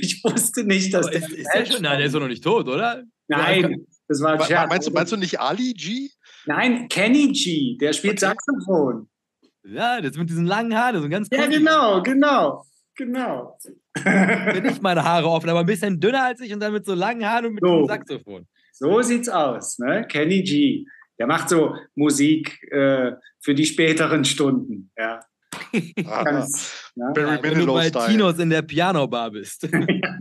ich 0.00 0.22
wusste 0.24 0.64
nicht, 0.64 0.92
dass 0.94 1.06
aber 1.06 1.18
der. 1.18 1.28
Ist, 1.28 1.32
ist 1.32 1.48
der 1.54 1.66
schon, 1.66 1.82
nein, 1.82 1.98
der 1.98 2.06
ist 2.06 2.14
doch 2.14 2.20
noch 2.20 2.28
nicht 2.28 2.44
tot, 2.44 2.68
oder? 2.68 3.02
Nein, 3.28 3.86
das 4.08 4.22
war 4.22 4.32
ein 4.32 4.68
Meinst 4.68 4.88
du, 4.88 4.92
meinst 4.92 5.12
du 5.12 5.16
nicht 5.16 5.38
Ali 5.38 5.74
G? 5.74 6.10
Nein, 6.46 6.88
Kenny 6.88 7.32
G. 7.32 7.76
Der 7.78 7.92
spielt 7.92 8.22
okay. 8.22 8.34
Saxophon. 8.34 9.08
Ja, 9.64 10.00
das 10.00 10.16
mit 10.16 10.30
diesen 10.30 10.46
langen 10.46 10.74
Haaren, 10.74 11.02
so 11.02 11.08
ganz 11.08 11.28
Ja, 11.30 11.46
genau, 11.46 12.02
genau, 12.02 12.64
genau. 12.96 13.58
Bin 14.02 14.64
ich 14.64 14.80
meine 14.80 15.04
Haare 15.04 15.28
offen, 15.28 15.50
aber 15.50 15.60
ein 15.60 15.66
bisschen 15.66 16.00
dünner 16.00 16.24
als 16.24 16.40
ich 16.40 16.54
und 16.54 16.60
dann 16.60 16.72
mit 16.72 16.86
so 16.86 16.94
langen 16.94 17.26
Haaren 17.26 17.46
und 17.46 17.54
mit 17.54 17.64
so. 17.64 17.86
Saxophon. 17.86 18.46
So 18.72 19.02
sieht's 19.02 19.28
aus, 19.28 19.78
ne? 19.78 20.06
Kenny 20.08 20.42
G. 20.42 20.86
Der 21.18 21.26
macht 21.26 21.48
so 21.48 21.74
Musik 21.94 22.62
äh, 22.70 23.12
für 23.40 23.54
die 23.54 23.66
späteren 23.66 24.24
Stunden. 24.24 24.90
Ja. 24.96 25.20
Ganz, 26.24 26.92
ja. 26.94 27.12
Wenn 27.14 27.66
du 27.66 27.66
bei 27.72 27.90
Tinos 27.90 28.38
in 28.38 28.50
der 28.50 28.62
Piano-Bar 28.62 29.30
bist. 29.30 29.68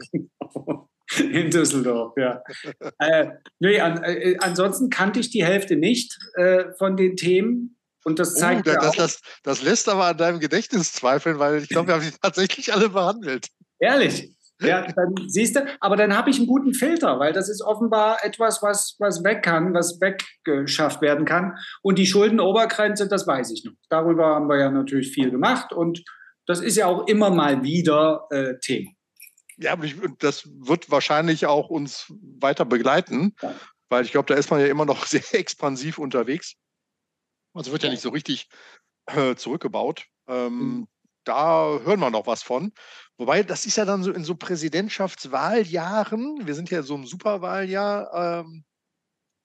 Genau. 0.10 0.89
In 1.20 1.50
Düsseldorf, 1.50 2.14
ja. 2.18 2.43
äh, 3.00 3.30
nee, 3.60 3.80
an, 3.80 4.04
äh, 4.04 4.36
ansonsten 4.41 4.89
kannte 4.89 5.20
ich 5.20 5.30
die 5.30 5.45
Hälfte 5.45 5.78
nicht 5.78 6.18
äh, 6.36 6.66
von 6.78 6.98
den 6.98 7.16
Themen. 7.16 7.78
Und 8.04 8.20
das 8.20 8.36
oh, 8.36 8.39
zeigt. 8.39 8.68
Oh, 8.68 8.74
das, 8.74 8.95
das, 8.95 9.22
das, 9.43 9.62
lässt 9.62 9.89
aber 9.89 10.06
an 10.06 10.18
deinem 10.18 10.39
Gedächtnis 10.39 10.93
zweifeln, 10.93 11.39
weil 11.39 11.64
ich 11.64 11.70
glaube, 11.70 11.88
wir 11.88 11.95
haben 11.95 12.04
sie 12.04 12.12
tatsächlich 12.22 12.74
alle 12.74 12.89
behandelt. 12.89 13.48
Ehrlich? 13.80 14.34
Ja, 14.60 14.91
dann 14.91 15.14
siehst 15.28 15.55
du, 15.55 15.66
aber 15.80 15.95
dann 15.95 16.18
habe 16.18 16.30
ich 16.30 16.38
einen 16.38 16.47
guten 16.47 16.74
Filter, 16.74 17.20
weil 17.20 17.32
das 17.32 17.47
ist 17.47 17.62
offenbar 17.62 18.24
etwas, 18.24 18.64
was, 18.64 18.95
was 18.97 19.24
weg 19.24 19.43
kann, 19.43 19.74
was 19.74 19.99
weggeschafft 20.01 21.01
werden 21.01 21.26
kann. 21.26 21.58
Und 21.84 21.99
die 21.99 22.08
Schuldenobergrenze, 22.08 23.08
das 23.08 23.28
weiß 23.28 23.51
ich 23.51 23.64
noch. 23.66 23.74
Darüber 23.89 24.36
haben 24.36 24.49
wir 24.49 24.58
ja 24.58 24.72
natürlich 24.72 25.12
viel 25.12 25.30
gemacht 25.30 25.74
und 25.74 26.03
das 26.47 26.62
ist 26.62 26.78
ja 26.78 26.88
auch 26.88 27.08
immer 27.08 27.30
mal 27.30 27.62
wieder 27.62 28.26
äh, 28.32 28.58
Thema. 28.60 28.91
Ja, 29.58 29.74
aber 29.74 29.86
ich, 29.86 29.95
das 30.20 30.47
wird 30.47 30.89
wahrscheinlich 30.89 31.45
auch 31.45 31.70
uns 31.70 32.12
weiter 32.39 32.66
begleiten, 32.66 33.36
ja. 33.41 33.53
weil 33.89 34.05
ich 34.05 34.12
glaube, 34.12 34.28
da 34.28 34.39
ist 34.39 34.49
man 34.49 34.60
ja 34.60 34.68
immer 34.68 34.86
noch 34.86 35.05
sehr 35.05 35.24
expansiv 35.34 35.99
unterwegs. 35.99 36.55
Also 37.53 37.72
wird 37.72 37.84
ja 37.84 37.89
nicht 37.89 38.01
so 38.01 38.10
richtig 38.10 38.49
äh, 39.08 39.36
zurückgebaut. 39.36 40.05
Ähm, 40.28 40.60
mhm. 40.60 40.88
Da 41.28 41.80
hören 41.84 42.00
wir 42.00 42.10
noch 42.10 42.28
was 42.28 42.44
von. 42.44 42.72
Wobei, 43.18 43.44
das 43.44 43.66
ist 43.66 43.78
ja 43.78 43.86
dann 43.86 44.04
so 44.04 44.12
in 44.12 44.24
so 44.24 44.36
Präsidentschaftswahljahren, 44.36 46.48
wir 46.48 46.56
sind 46.56 46.70
ja 46.70 46.84
so 46.84 46.96
im 46.96 47.06
Superwahljahr 47.06 48.46
ähm, 48.46 48.64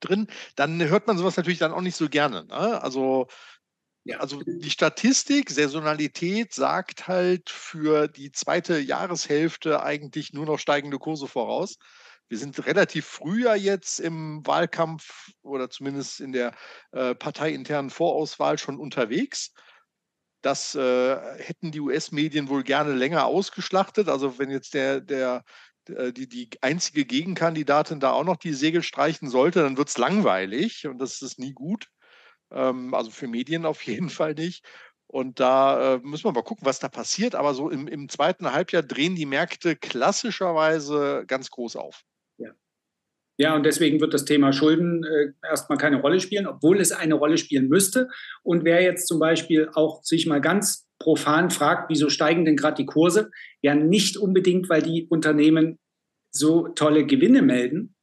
drin, 0.01 0.28
dann 0.57 0.83
hört 0.83 1.07
man 1.07 1.18
sowas 1.18 1.37
natürlich 1.37 1.59
dann 1.59 1.72
auch 1.72 1.80
nicht 1.80 1.97
so 1.97 2.09
gerne. 2.09 2.45
Ne? 2.45 2.83
Also, 2.83 3.26
ja. 4.05 4.18
also 4.18 4.43
die 4.45 4.70
Statistik, 4.70 5.51
Saisonalität 5.51 6.53
sagt 6.53 7.09
halt 7.09 7.51
für 7.51 8.09
die 8.09 8.30
zweite 8.30 8.78
Jahreshälfte 8.78 9.83
eigentlich 9.83 10.33
nur 10.33 10.47
noch 10.47 10.59
steigende 10.59 10.99
Kurse 10.99 11.26
voraus. 11.26 11.78
Wir 12.28 12.39
sind 12.39 12.64
relativ 12.66 13.07
früher 13.07 13.55
jetzt 13.55 14.01
im 14.01 14.47
Wahlkampf 14.47 15.33
oder 15.43 15.68
zumindest 15.68 16.20
in 16.20 16.33
der 16.33 16.55
äh, 16.93 17.14
parteiinternen 17.14 17.91
Vorauswahl 17.91 18.59
schon 18.59 18.78
unterwegs. 18.78 19.53
Das 20.43 20.74
äh, 20.74 21.16
hätten 21.38 21.70
die 21.70 21.80
US-Medien 21.80 22.49
wohl 22.49 22.64
gerne 22.64 22.93
länger 22.93 23.26
ausgeschlachtet. 23.26 24.09
Also 24.09 24.38
wenn 24.38 24.51
jetzt 24.51 24.74
der, 24.74 25.01
der, 25.01 25.45
äh, 25.88 26.12
die, 26.12 26.28
die 26.28 26.51
einzige 26.61 27.05
Gegenkandidatin 27.05 28.01
da 28.01 28.12
auch 28.12 28.24
noch 28.24 28.36
die 28.36 28.53
Segel 28.53 28.82
streichen 28.82 29.30
sollte, 29.30 29.62
dann 29.62 29.76
wird 29.76 29.88
es 29.88 29.99
langweilig 29.99 30.86
und 30.86 30.99
das 30.99 31.22
ist 31.22 31.38
nie 31.38 31.53
gut. 31.53 31.88
Ähm, 32.51 32.95
also 32.95 33.11
für 33.11 33.28
Medien 33.28 33.66
auf 33.66 33.82
jeden 33.86 34.11
Fall 34.11 34.34
nicht. 34.34 34.64
Und 35.07 35.40
da 35.40 35.95
äh, 35.97 35.99
müssen 36.03 36.24
wir 36.24 36.32
mal 36.32 36.43
gucken, 36.43 36.66
was 36.66 36.78
da 36.78 36.88
passiert. 36.88 37.34
Aber 37.34 37.55
so 37.55 37.70
im, 37.70 37.86
im 37.86 38.09
zweiten 38.09 38.53
Halbjahr 38.53 38.82
drehen 38.82 39.14
die 39.14 39.26
Märkte 39.26 39.76
klassischerweise 39.76 41.24
ganz 41.26 41.51
groß 41.51 41.76
auf. 41.76 42.03
Ja, 43.39 43.57
und 43.57 43.64
deswegen 43.64 44.01
wird 44.01 44.14
das 44.14 44.24
Thema 44.24 44.53
Schulden 44.53 45.05
äh, 45.05 45.33
erstmal 45.49 45.78
keine 45.78 46.01
Rolle 46.01 46.20
spielen, 46.20 46.47
obwohl 46.47 46.80
es 46.80 46.93
eine 46.93 47.14
Rolle 47.14 47.39
spielen 47.39 47.68
müsste. 47.68 48.09
Und 48.43 48.64
wer 48.64 48.83
jetzt 48.83 49.09
zum 49.09 49.18
Beispiel 49.18 49.70
auch 49.74 50.03
sich 50.05 50.26
mal 50.26 50.41
ganz 50.41 50.87
profan 50.99 51.51
fragt, 51.51 51.91
wieso 51.91 52.11
steigen 52.11 52.45
denn 52.45 52.57
gerade 52.57 52.76
die 52.76 52.87
Kurse? 52.87 53.30
Ja, 53.62 53.74
nicht 53.74 54.16
unbedingt, 54.16 54.68
weil 54.68 54.83
die 54.83 55.07
Unternehmen 55.09 55.78
so 56.30 56.68
tolle 56.68 57.07
Gewinne 57.07 57.43
melden. 57.43 57.95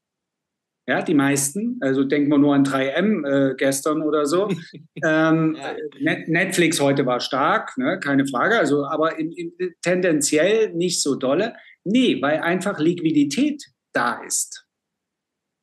Ja, 0.87 1.03
die 1.03 1.13
meisten. 1.13 1.77
Also 1.81 2.03
denken 2.03 2.31
wir 2.31 2.39
nur 2.39 2.55
an 2.55 2.65
3M 2.65 3.51
äh, 3.51 3.55
gestern 3.55 4.01
oder 4.01 4.25
so. 4.25 4.49
ähm, 5.05 5.55
ja. 5.55 6.15
Netflix 6.25 6.81
heute 6.81 7.05
war 7.05 7.19
stark, 7.19 7.77
ne, 7.77 7.99
keine 7.99 8.25
Frage. 8.25 8.57
Also, 8.57 8.85
aber 8.85 9.19
in, 9.19 9.31
in, 9.31 9.53
tendenziell 9.83 10.73
nicht 10.73 11.03
so 11.03 11.13
dolle. 11.13 11.53
Nee, 11.83 12.19
weil 12.23 12.39
einfach 12.39 12.79
Liquidität 12.79 13.63
da 13.93 14.23
ist. 14.25 14.65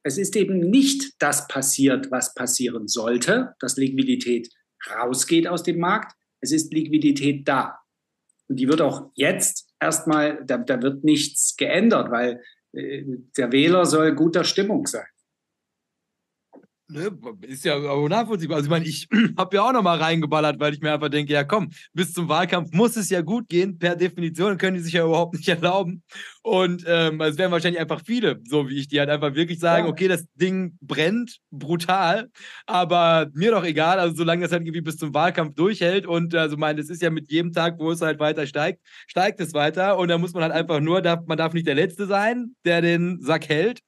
Es 0.06 0.18
ist 0.18 0.36
eben 0.36 0.60
nicht 0.60 1.14
das 1.18 1.48
passiert, 1.48 2.12
was 2.12 2.32
passieren 2.32 2.86
sollte, 2.86 3.56
dass 3.58 3.76
Liquidität 3.76 4.48
rausgeht 4.88 5.48
aus 5.48 5.64
dem 5.64 5.80
Markt. 5.80 6.14
Es 6.40 6.52
ist 6.52 6.72
Liquidität 6.72 7.48
da. 7.48 7.80
Und 8.46 8.60
die 8.60 8.68
wird 8.68 8.80
auch 8.82 9.10
jetzt 9.16 9.68
erstmal, 9.80 10.44
da, 10.46 10.58
da 10.58 10.80
wird 10.80 11.02
nichts 11.02 11.56
geändert, 11.56 12.12
weil 12.12 12.40
äh, 12.72 13.02
der 13.36 13.50
Wähler 13.50 13.84
soll 13.84 14.14
guter 14.14 14.44
Stimmung 14.44 14.86
sein. 14.86 15.08
Ne, 16.88 17.10
ist 17.42 17.64
ja 17.64 17.74
auch 17.74 18.08
nachvollziehbar. 18.08 18.58
Also 18.58 18.66
ich 18.66 18.70
meine, 18.70 18.84
ich 18.84 19.08
habe 19.36 19.56
ja 19.56 19.62
auch 19.62 19.72
noch 19.72 19.82
mal 19.82 19.98
reingeballert, 19.98 20.60
weil 20.60 20.72
ich 20.72 20.80
mir 20.80 20.92
einfach 20.92 21.08
denke, 21.08 21.32
ja 21.32 21.42
komm, 21.42 21.70
bis 21.92 22.12
zum 22.12 22.28
Wahlkampf 22.28 22.72
muss 22.72 22.96
es 22.96 23.10
ja 23.10 23.22
gut 23.22 23.48
gehen. 23.48 23.76
Per 23.76 23.96
Definition 23.96 24.56
können 24.56 24.76
die 24.76 24.82
sich 24.82 24.92
ja 24.92 25.04
überhaupt 25.04 25.34
nicht 25.34 25.48
erlauben. 25.48 26.04
Und 26.42 26.84
ähm, 26.86 27.20
es 27.22 27.38
werden 27.38 27.50
wahrscheinlich 27.50 27.80
einfach 27.80 28.02
viele, 28.06 28.40
so 28.44 28.68
wie 28.68 28.78
ich, 28.78 28.86
die 28.86 29.00
halt 29.00 29.10
einfach 29.10 29.34
wirklich 29.34 29.58
sagen, 29.58 29.86
ja. 29.86 29.90
okay, 29.90 30.06
das 30.06 30.26
Ding 30.34 30.78
brennt 30.80 31.38
brutal, 31.50 32.30
aber 32.66 33.26
mir 33.34 33.50
doch 33.50 33.64
egal, 33.64 33.98
also 33.98 34.14
solange 34.14 34.42
das 34.42 34.52
halt 34.52 34.62
irgendwie 34.62 34.80
bis 34.80 34.96
zum 34.96 35.12
Wahlkampf 35.12 35.56
durchhält 35.56 36.06
und 36.06 36.36
also 36.36 36.56
meine, 36.56 36.80
es 36.80 36.88
ist 36.88 37.02
ja 37.02 37.10
mit 37.10 37.32
jedem 37.32 37.52
Tag, 37.52 37.80
wo 37.80 37.90
es 37.90 38.00
halt 38.00 38.20
weiter 38.20 38.46
steigt, 38.46 38.80
steigt 39.08 39.40
es 39.40 39.54
weiter 39.54 39.98
und 39.98 40.06
da 40.06 40.18
muss 40.18 40.34
man 40.34 40.44
halt 40.44 40.52
einfach 40.52 40.78
nur, 40.78 41.02
darf, 41.02 41.26
man 41.26 41.36
darf 41.36 41.52
nicht 41.52 41.66
der 41.66 41.74
Letzte 41.74 42.06
sein, 42.06 42.54
der 42.64 42.80
den 42.80 43.20
Sack 43.20 43.48
hält. 43.48 43.80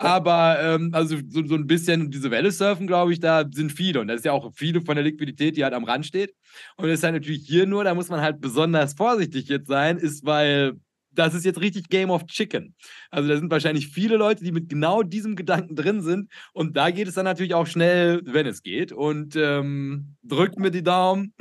Aber 0.00 0.58
ähm, 0.62 0.90
also 0.94 1.16
so, 1.28 1.44
so 1.44 1.54
ein 1.54 1.66
bisschen 1.66 2.10
diese 2.10 2.30
Welle 2.30 2.50
surfen, 2.50 2.86
glaube 2.86 3.12
ich, 3.12 3.20
da 3.20 3.44
sind 3.52 3.70
viele. 3.70 4.00
Und 4.00 4.08
das 4.08 4.20
ist 4.20 4.24
ja 4.24 4.32
auch 4.32 4.50
viele 4.54 4.80
von 4.80 4.94
der 4.94 5.04
Liquidität, 5.04 5.58
die 5.58 5.62
halt 5.62 5.74
am 5.74 5.84
Rand 5.84 6.06
steht. 6.06 6.34
Und 6.78 6.88
das 6.88 7.00
ist 7.00 7.04
halt 7.04 7.14
natürlich 7.14 7.46
hier 7.46 7.66
nur, 7.66 7.84
da 7.84 7.94
muss 7.94 8.08
man 8.08 8.22
halt 8.22 8.40
besonders 8.40 8.94
vorsichtig 8.94 9.48
jetzt 9.48 9.68
sein, 9.68 9.98
ist, 9.98 10.24
weil 10.24 10.72
das 11.12 11.34
ist 11.34 11.44
jetzt 11.44 11.60
richtig 11.60 11.90
Game 11.90 12.10
of 12.10 12.24
Chicken. 12.26 12.74
Also 13.10 13.28
da 13.28 13.36
sind 13.36 13.50
wahrscheinlich 13.50 13.88
viele 13.88 14.16
Leute, 14.16 14.42
die 14.42 14.52
mit 14.52 14.70
genau 14.70 15.02
diesem 15.02 15.36
Gedanken 15.36 15.76
drin 15.76 16.00
sind. 16.00 16.30
Und 16.54 16.78
da 16.78 16.90
geht 16.90 17.06
es 17.06 17.14
dann 17.14 17.24
natürlich 17.26 17.52
auch 17.54 17.66
schnell, 17.66 18.22
wenn 18.24 18.46
es 18.46 18.62
geht. 18.62 18.92
Und 18.92 19.36
ähm, 19.36 20.16
drückt 20.22 20.58
mir 20.58 20.70
die 20.70 20.82
Daumen, 20.82 21.34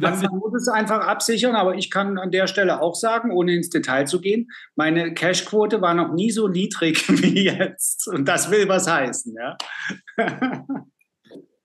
man, 0.00 0.38
muss 0.38 0.54
es 0.54 0.68
einfach 0.68 1.06
absichern, 1.06 1.54
aber 1.54 1.74
ich 1.74 1.90
kann 1.90 2.18
an 2.18 2.30
der 2.30 2.46
Stelle 2.46 2.80
auch 2.80 2.94
sagen, 2.94 3.30
ohne 3.32 3.54
ins 3.54 3.70
Detail 3.70 4.06
zu 4.06 4.20
gehen, 4.20 4.48
meine 4.76 5.14
Cashquote 5.14 5.80
war 5.80 5.94
noch 5.94 6.12
nie 6.12 6.30
so 6.30 6.48
niedrig 6.48 7.08
wie 7.22 7.44
jetzt. 7.44 8.08
Und 8.08 8.26
das 8.26 8.50
will 8.50 8.68
was 8.68 8.90
heißen, 8.90 9.34
ja. 9.34 9.56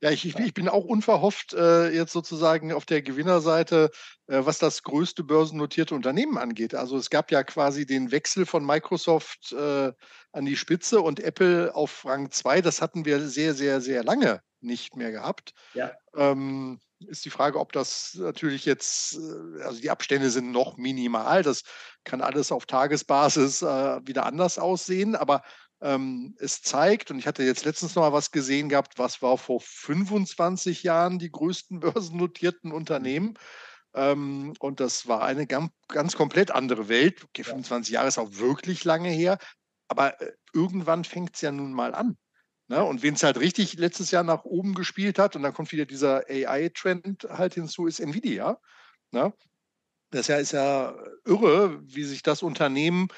Ja, 0.01 0.11
ich, 0.11 0.37
ich, 0.37 0.53
bin 0.53 0.69
auch 0.69 0.85
unverhofft 0.85 1.53
äh, 1.53 1.89
jetzt 1.89 2.11
sozusagen 2.11 2.71
auf 2.71 2.85
der 2.85 3.01
Gewinnerseite, 3.01 3.89
äh, 4.27 4.41
was 4.45 4.59
das 4.59 4.83
größte 4.83 5.23
börsennotierte 5.23 5.95
Unternehmen 5.95 6.37
angeht. 6.37 6.75
Also 6.75 6.95
es 6.97 7.09
gab 7.09 7.31
ja 7.31 7.43
quasi 7.43 7.87
den 7.87 8.11
Wechsel 8.11 8.45
von 8.45 8.63
Microsoft 8.63 9.51
äh, 9.53 9.91
an 10.31 10.45
die 10.45 10.57
Spitze 10.57 11.01
und 11.01 11.21
Apple 11.21 11.73
auf 11.73 12.05
Rang 12.05 12.29
2. 12.29 12.61
Das 12.61 12.83
hatten 12.83 13.05
wir 13.05 13.19
sehr, 13.21 13.55
sehr, 13.55 13.81
sehr 13.81 14.03
lange 14.03 14.41
nicht 14.61 14.95
mehr 14.95 15.11
gehabt. 15.11 15.53
Ja. 15.73 15.91
Ähm, 16.15 16.79
ist 16.99 17.25
die 17.25 17.29
Frage, 17.29 17.59
ob 17.59 17.71
das 17.71 18.15
natürlich 18.15 18.65
jetzt, 18.65 19.15
äh, 19.15 19.63
also 19.63 19.81
die 19.81 19.89
Abstände 19.89 20.29
sind 20.29 20.51
noch 20.51 20.77
minimal, 20.77 21.43
das 21.43 21.63
kann 22.03 22.21
alles 22.21 22.51
auf 22.51 22.65
Tagesbasis 22.65 23.61
äh, 23.61 23.99
wieder 24.05 24.25
anders 24.25 24.59
aussehen, 24.59 25.15
aber 25.15 25.43
ähm, 25.81 26.35
es 26.39 26.61
zeigt, 26.61 27.11
und 27.11 27.19
ich 27.19 27.27
hatte 27.27 27.43
jetzt 27.43 27.65
letztens 27.65 27.95
noch 27.95 28.03
mal 28.03 28.13
was 28.13 28.31
gesehen 28.31 28.69
gehabt, 28.69 28.97
was 28.97 29.21
war 29.21 29.37
vor 29.37 29.59
25 29.61 30.83
Jahren 30.83 31.19
die 31.19 31.31
größten 31.31 31.79
börsennotierten 31.81 32.71
Unternehmen. 32.71 33.37
Ähm, 33.93 34.53
und 34.59 34.79
das 34.79 35.07
war 35.07 35.23
eine 35.23 35.47
ganz, 35.47 35.71
ganz 35.87 36.15
komplett 36.15 36.51
andere 36.51 36.89
Welt. 36.89 37.23
Okay, 37.25 37.43
25 37.43 37.93
Jahre 37.93 38.07
ist 38.07 38.17
auch 38.17 38.31
wirklich 38.33 38.83
lange 38.83 39.09
her, 39.09 39.37
aber 39.87 40.19
äh, 40.21 40.33
irgendwann 40.53 41.03
fängt 41.03 41.35
es 41.35 41.41
ja 41.41 41.51
nun 41.51 41.73
mal 41.73 41.93
an. 41.93 42.17
Ne? 42.67 42.83
Und 42.83 43.03
wen 43.03 43.13
es 43.13 43.23
halt 43.23 43.39
richtig 43.39 43.73
letztes 43.73 44.11
Jahr 44.11 44.23
nach 44.23 44.43
oben 44.43 44.73
gespielt 44.73 45.19
hat, 45.19 45.35
und 45.35 45.43
dann 45.43 45.53
kommt 45.53 45.71
wieder 45.71 45.85
dieser 45.85 46.23
AI-Trend 46.29 47.27
halt 47.29 47.53
hinzu, 47.53 47.87
ist 47.87 47.99
Nvidia. 47.99 48.59
Ne? 49.11 49.33
Das 50.11 50.29
ist 50.29 50.51
ja, 50.51 50.95
irre, 51.25 51.81
wie 51.83 52.03
sich 52.03 52.23
das 52.23 52.41
Unternehmen 52.41 53.09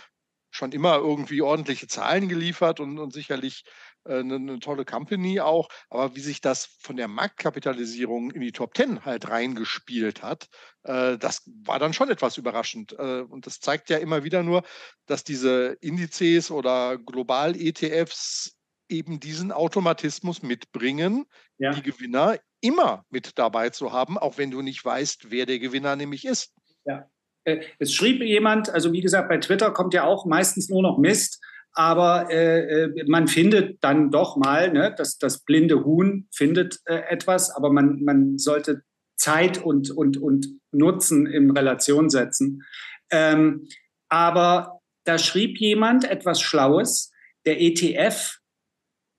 schon 0.50 0.72
immer 0.72 0.96
irgendwie 0.98 1.42
ordentliche 1.42 1.88
Zahlen 1.88 2.28
geliefert 2.28 2.80
und, 2.80 2.98
und 3.00 3.14
sicherlich 3.14 3.64
eine, 4.06 4.34
äh, 4.34 4.38
eine, 4.38 4.60
tolle 4.60 4.86
Company 4.86 5.40
auch. 5.40 5.70
Aber 5.90 6.16
wie 6.16 6.22
sich 6.22 6.42
das 6.42 6.66
von 6.80 6.98
der 6.98 7.08
Marktkapitalisierung 7.08 8.32
in 8.32 8.42
die 8.42 8.52
Top 8.52 8.74
Ten 8.74 9.06
halt 9.06 9.30
reingespielt 9.30 10.24
hat, 10.24 10.48
äh, 10.84 11.18
das 11.18 11.44
war 11.64 11.80
dann 11.80 11.94
schon 11.94 12.10
etwas 12.10 12.38
überraschend. 12.38 12.94
Äh, 12.94 13.22
und 13.22 13.46
das 13.46 13.60
zeigt 13.60 13.90
ja 13.90 13.98
immer 13.98 14.24
wieder 14.24 14.44
nur, 14.44 14.64
dass 15.06 15.24
diese 15.24 15.78
Indizes 15.82 16.52
oder 16.52 16.98
Global-ETFs 16.98 18.57
eben 18.90 19.20
diesen 19.20 19.52
Automatismus 19.52 20.42
mitbringen, 20.42 21.26
ja. 21.58 21.72
die 21.72 21.82
Gewinner 21.82 22.38
immer 22.62 23.06
mit 23.10 23.38
dabei 23.38 23.70
zu 23.70 23.92
haben, 23.92 24.18
auch 24.18 24.38
wenn 24.38 24.52
du 24.52 24.62
nicht 24.62 24.84
weißt, 24.84 25.30
wer 25.30 25.46
der 25.46 25.60
Gewinner 25.60 25.96
nämlich 25.96 26.26
ist. 26.26 26.54
Ja. 26.86 27.10
Äh, 27.44 27.62
es 27.80 27.94
schrieb 27.94 28.22
jemand, 28.22 28.70
also 28.70 28.92
wie 28.94 29.02
gesagt, 29.02 29.30
bei 29.30 29.38
Twitter 29.38 29.72
kommt 29.72 29.94
ja 29.94 30.04
auch 30.04 30.26
meistens 30.26 30.70
nur 30.70 30.82
noch 30.82 30.98
Mist, 30.98 31.40
aber 31.74 32.32
äh, 32.32 32.86
äh, 32.86 33.04
man 33.08 33.28
findet 33.28 33.84
dann 33.84 34.10
doch 34.10 34.36
mal, 34.36 34.72
ne, 34.72 34.96
das, 34.98 35.18
das 35.20 35.44
blinde 35.44 35.86
Huhn 35.86 36.28
findet 36.32 36.80
äh, 36.86 37.04
etwas, 37.10 37.52
aber 37.52 37.72
man, 37.72 38.04
man 38.04 38.38
sollte 38.40 38.82
Zeit 39.16 39.64
und, 39.64 39.92
und, 39.92 40.18
und 40.18 40.48
Nutzen 40.72 41.28
in 41.28 41.52
Relation 41.52 42.10
setzen. 42.10 42.64
Ähm, 43.12 43.68
aber 44.10 44.80
da 45.04 45.18
schrieb 45.18 45.60
jemand 45.60 46.04
etwas 46.10 46.42
Schlaues, 46.42 47.12
der 47.46 47.62
ETF 47.62 48.40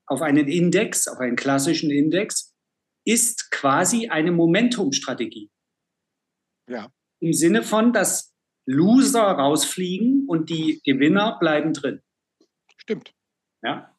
auf 0.09 0.23
einen 0.23 0.49
Index, 0.49 1.07
auf 1.09 1.19
einen 1.19 1.37
klassischen 1.37 1.91
Index, 1.91 2.55
ist 3.07 3.51
quasi 3.51 4.09
eine 4.09 4.33
Momentumstrategie. 4.33 5.51
Ja. 6.69 6.93
Im 7.21 7.33
Sinne 7.33 7.63
von, 7.63 7.93
dass 7.93 8.35
Loser 8.67 9.23
rausfliegen 9.23 10.27
und 10.29 10.51
die 10.51 10.81
Gewinner 10.85 11.39
bleiben 11.39 11.73
drin. 11.73 12.03
Stimmt. 12.77 13.15
Ja. 13.63 13.95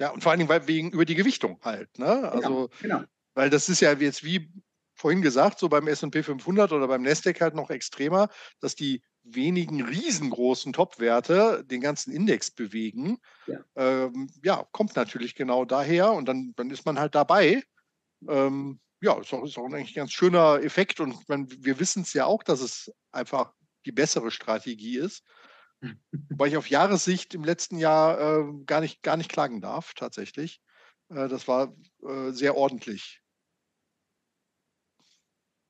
Ja, 0.00 0.10
und 0.10 0.22
vor 0.22 0.32
allen 0.32 0.40
Dingen 0.40 0.48
weil 0.48 0.66
wegen 0.66 0.90
über 0.90 1.04
die 1.04 1.14
Gewichtung 1.14 1.60
halt. 1.62 1.96
Ne? 1.98 2.06
Genau, 2.06 2.28
also, 2.28 2.68
genau, 2.80 2.98
genau. 2.98 3.04
weil 3.34 3.50
das 3.50 3.68
ist 3.68 3.80
ja 3.80 3.92
jetzt 3.92 4.24
wie 4.24 4.50
vorhin 4.96 5.22
gesagt, 5.22 5.58
so 5.58 5.68
beim 5.68 5.86
S&P 5.86 6.22
500 6.22 6.72
oder 6.72 6.88
beim 6.88 7.02
Nasdaq 7.02 7.40
halt 7.40 7.54
noch 7.54 7.70
extremer, 7.70 8.28
dass 8.60 8.74
die 8.74 9.02
wenigen 9.22 9.82
riesengroßen 9.82 10.72
Top-Werte 10.72 11.64
den 11.64 11.80
ganzen 11.80 12.12
Index 12.12 12.50
bewegen. 12.50 13.18
Ja. 13.46 13.58
Ähm, 13.76 14.28
ja. 14.42 14.66
kommt 14.72 14.96
natürlich 14.96 15.34
genau 15.34 15.64
daher 15.64 16.12
und 16.12 16.26
dann, 16.26 16.54
dann 16.56 16.70
ist 16.70 16.86
man 16.86 16.98
halt 16.98 17.14
dabei. 17.14 17.62
Ähm, 18.28 18.80
ja, 19.00 19.20
ist 19.20 19.32
auch, 19.34 19.44
ist 19.44 19.58
auch 19.58 19.66
eigentlich 19.66 19.90
ein 19.90 20.02
ganz 20.02 20.12
schöner 20.12 20.62
Effekt 20.62 21.00
und 21.00 21.28
man, 21.28 21.48
wir 21.50 21.78
wissen 21.78 22.02
es 22.02 22.12
ja 22.14 22.24
auch, 22.24 22.42
dass 22.42 22.60
es 22.60 22.90
einfach 23.12 23.52
die 23.84 23.92
bessere 23.92 24.30
Strategie 24.30 24.96
ist. 24.96 25.22
Wobei 26.30 26.48
ich 26.48 26.56
auf 26.56 26.70
Jahressicht 26.70 27.34
im 27.34 27.44
letzten 27.44 27.76
Jahr 27.78 28.18
äh, 28.18 28.44
gar, 28.64 28.80
nicht, 28.80 29.02
gar 29.02 29.16
nicht 29.16 29.30
klagen 29.30 29.60
darf, 29.60 29.92
tatsächlich. 29.94 30.60
Äh, 31.10 31.28
das 31.28 31.46
war 31.46 31.76
äh, 32.02 32.30
sehr 32.30 32.56
ordentlich. 32.56 33.22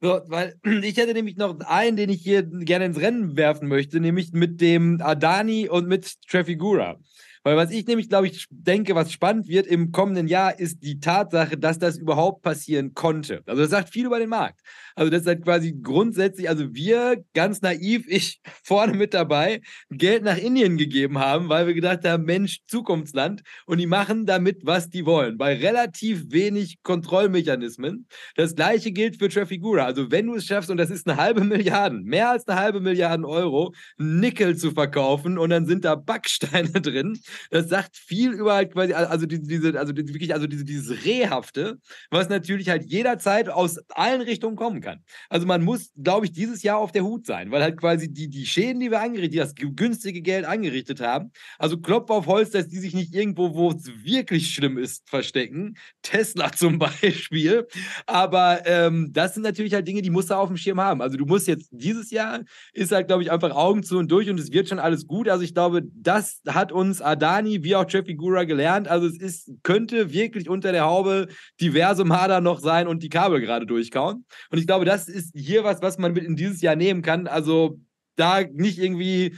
So, 0.00 0.20
weil 0.26 0.54
ich 0.82 0.96
hätte 0.96 1.14
nämlich 1.14 1.36
noch 1.36 1.58
einen, 1.60 1.96
den 1.96 2.10
ich 2.10 2.22
hier 2.22 2.42
gerne 2.42 2.86
ins 2.86 3.00
Rennen 3.00 3.36
werfen 3.36 3.68
möchte, 3.68 4.00
nämlich 4.00 4.32
mit 4.32 4.60
dem 4.60 5.00
Adani 5.00 5.68
und 5.68 5.88
mit 5.88 6.20
Trafigura. 6.28 6.98
Weil 7.46 7.56
was 7.56 7.70
ich 7.70 7.86
nämlich, 7.86 8.08
glaube 8.08 8.26
ich, 8.26 8.44
denke, 8.50 8.96
was 8.96 9.12
spannend 9.12 9.46
wird 9.46 9.68
im 9.68 9.92
kommenden 9.92 10.26
Jahr, 10.26 10.58
ist 10.58 10.82
die 10.82 10.98
Tatsache, 10.98 11.56
dass 11.56 11.78
das 11.78 11.96
überhaupt 11.96 12.42
passieren 12.42 12.92
konnte. 12.92 13.44
Also 13.46 13.62
das 13.62 13.70
sagt 13.70 13.90
viel 13.90 14.06
über 14.06 14.18
den 14.18 14.30
Markt. 14.30 14.62
Also 14.96 15.10
das 15.10 15.20
ist 15.20 15.26
halt 15.28 15.44
quasi 15.44 15.72
grundsätzlich, 15.80 16.48
also 16.48 16.74
wir 16.74 17.22
ganz 17.34 17.62
naiv, 17.62 18.04
ich 18.08 18.40
vorne 18.64 18.94
mit 18.94 19.14
dabei, 19.14 19.60
Geld 19.90 20.24
nach 20.24 20.38
Indien 20.38 20.76
gegeben 20.76 21.20
haben, 21.20 21.48
weil 21.48 21.68
wir 21.68 21.74
gedacht 21.74 22.04
haben, 22.04 22.24
Mensch, 22.24 22.62
Zukunftsland 22.66 23.42
und 23.66 23.78
die 23.78 23.86
machen 23.86 24.26
damit, 24.26 24.62
was 24.64 24.88
die 24.88 25.06
wollen. 25.06 25.38
Bei 25.38 25.54
relativ 25.54 26.24
wenig 26.32 26.82
Kontrollmechanismen. 26.82 28.08
Das 28.34 28.56
gleiche 28.56 28.90
gilt 28.90 29.18
für 29.18 29.28
Trafigura. 29.28 29.84
Also 29.84 30.10
wenn 30.10 30.26
du 30.26 30.34
es 30.34 30.46
schaffst, 30.46 30.68
und 30.68 30.78
das 30.78 30.90
ist 30.90 31.06
eine 31.06 31.16
halbe 31.16 31.44
Milliarde, 31.44 32.00
mehr 32.02 32.30
als 32.30 32.48
eine 32.48 32.58
halbe 32.58 32.80
Milliarde 32.80 33.24
Euro, 33.24 33.72
Nickel 33.98 34.56
zu 34.56 34.72
verkaufen 34.72 35.38
und 35.38 35.50
dann 35.50 35.66
sind 35.66 35.84
da 35.84 35.94
Backsteine 35.94 36.70
drin, 36.80 37.16
das 37.50 37.68
sagt 37.68 37.96
viel 37.96 38.32
über 38.32 38.54
halt 38.54 38.72
quasi, 38.72 38.92
also 38.92 39.26
diese, 39.26 39.78
also 39.78 39.96
wirklich, 39.96 40.34
also 40.34 40.46
diese, 40.46 40.64
dieses 40.64 41.04
Rehhafte, 41.04 41.78
was 42.10 42.28
natürlich 42.28 42.68
halt 42.68 42.84
jederzeit 42.84 43.48
aus 43.48 43.78
allen 43.90 44.20
Richtungen 44.20 44.56
kommen 44.56 44.80
kann. 44.80 45.02
Also 45.28 45.46
man 45.46 45.62
muss, 45.62 45.92
glaube 45.96 46.26
ich, 46.26 46.32
dieses 46.32 46.62
Jahr 46.62 46.78
auf 46.78 46.92
der 46.92 47.04
Hut 47.04 47.26
sein, 47.26 47.50
weil 47.50 47.62
halt 47.62 47.76
quasi 47.76 48.12
die, 48.12 48.28
die 48.28 48.46
Schäden, 48.46 48.80
die 48.80 48.90
wir 48.90 49.00
angerichtet, 49.00 49.32
die 49.32 49.38
das 49.38 49.54
günstige 49.54 50.22
Geld 50.22 50.44
angerichtet 50.44 51.00
haben, 51.00 51.30
also 51.58 51.78
Klopf 51.78 52.10
auf 52.10 52.26
Holz, 52.26 52.50
dass 52.50 52.68
die 52.68 52.78
sich 52.78 52.94
nicht 52.94 53.14
irgendwo, 53.14 53.54
wo 53.54 53.70
es 53.70 53.86
wirklich 54.04 54.54
schlimm 54.54 54.78
ist, 54.78 55.08
verstecken. 55.08 55.76
Tesla 56.02 56.52
zum 56.56 56.78
Beispiel. 56.78 57.66
Aber 58.06 58.66
ähm, 58.66 59.10
das 59.12 59.34
sind 59.34 59.42
natürlich 59.42 59.74
halt 59.74 59.86
Dinge, 59.86 60.02
die 60.02 60.10
musst 60.10 60.30
du 60.30 60.34
auf 60.34 60.48
dem 60.48 60.56
Schirm 60.56 60.80
haben. 60.80 61.02
Also 61.02 61.16
du 61.16 61.26
musst 61.26 61.48
jetzt 61.48 61.68
dieses 61.70 62.10
Jahr 62.10 62.40
ist 62.72 62.92
halt, 62.92 63.06
glaube 63.08 63.22
ich, 63.22 63.30
einfach 63.30 63.54
Augen 63.54 63.82
zu 63.82 63.98
und 63.98 64.10
durch 64.10 64.28
und 64.28 64.38
es 64.38 64.52
wird 64.52 64.68
schon 64.68 64.78
alles 64.78 65.06
gut. 65.06 65.28
Also 65.28 65.44
ich 65.44 65.54
glaube, 65.54 65.82
das 65.94 66.40
hat 66.46 66.72
uns 66.72 67.00
Ada 67.00 67.25
Dani 67.26 67.64
wie 67.64 67.74
auch 67.74 67.86
Jeffy 67.88 68.14
Gura 68.14 68.44
gelernt. 68.44 68.86
Also 68.86 69.08
es 69.08 69.18
ist, 69.18 69.50
könnte 69.64 70.12
wirklich 70.12 70.48
unter 70.48 70.70
der 70.70 70.84
Haube 70.84 71.26
diverse 71.60 72.04
Marder 72.04 72.40
noch 72.40 72.60
sein 72.60 72.86
und 72.86 73.02
die 73.02 73.08
Kabel 73.08 73.40
gerade 73.40 73.66
durchkauen. 73.66 74.24
Und 74.50 74.58
ich 74.58 74.66
glaube, 74.68 74.84
das 74.84 75.08
ist 75.08 75.32
hier 75.34 75.64
was, 75.64 75.82
was 75.82 75.98
man 75.98 76.12
mit 76.12 76.22
in 76.22 76.36
dieses 76.36 76.60
Jahr 76.60 76.76
nehmen 76.76 77.02
kann. 77.02 77.26
Also 77.26 77.80
da 78.14 78.42
nicht 78.42 78.78
irgendwie 78.78 79.36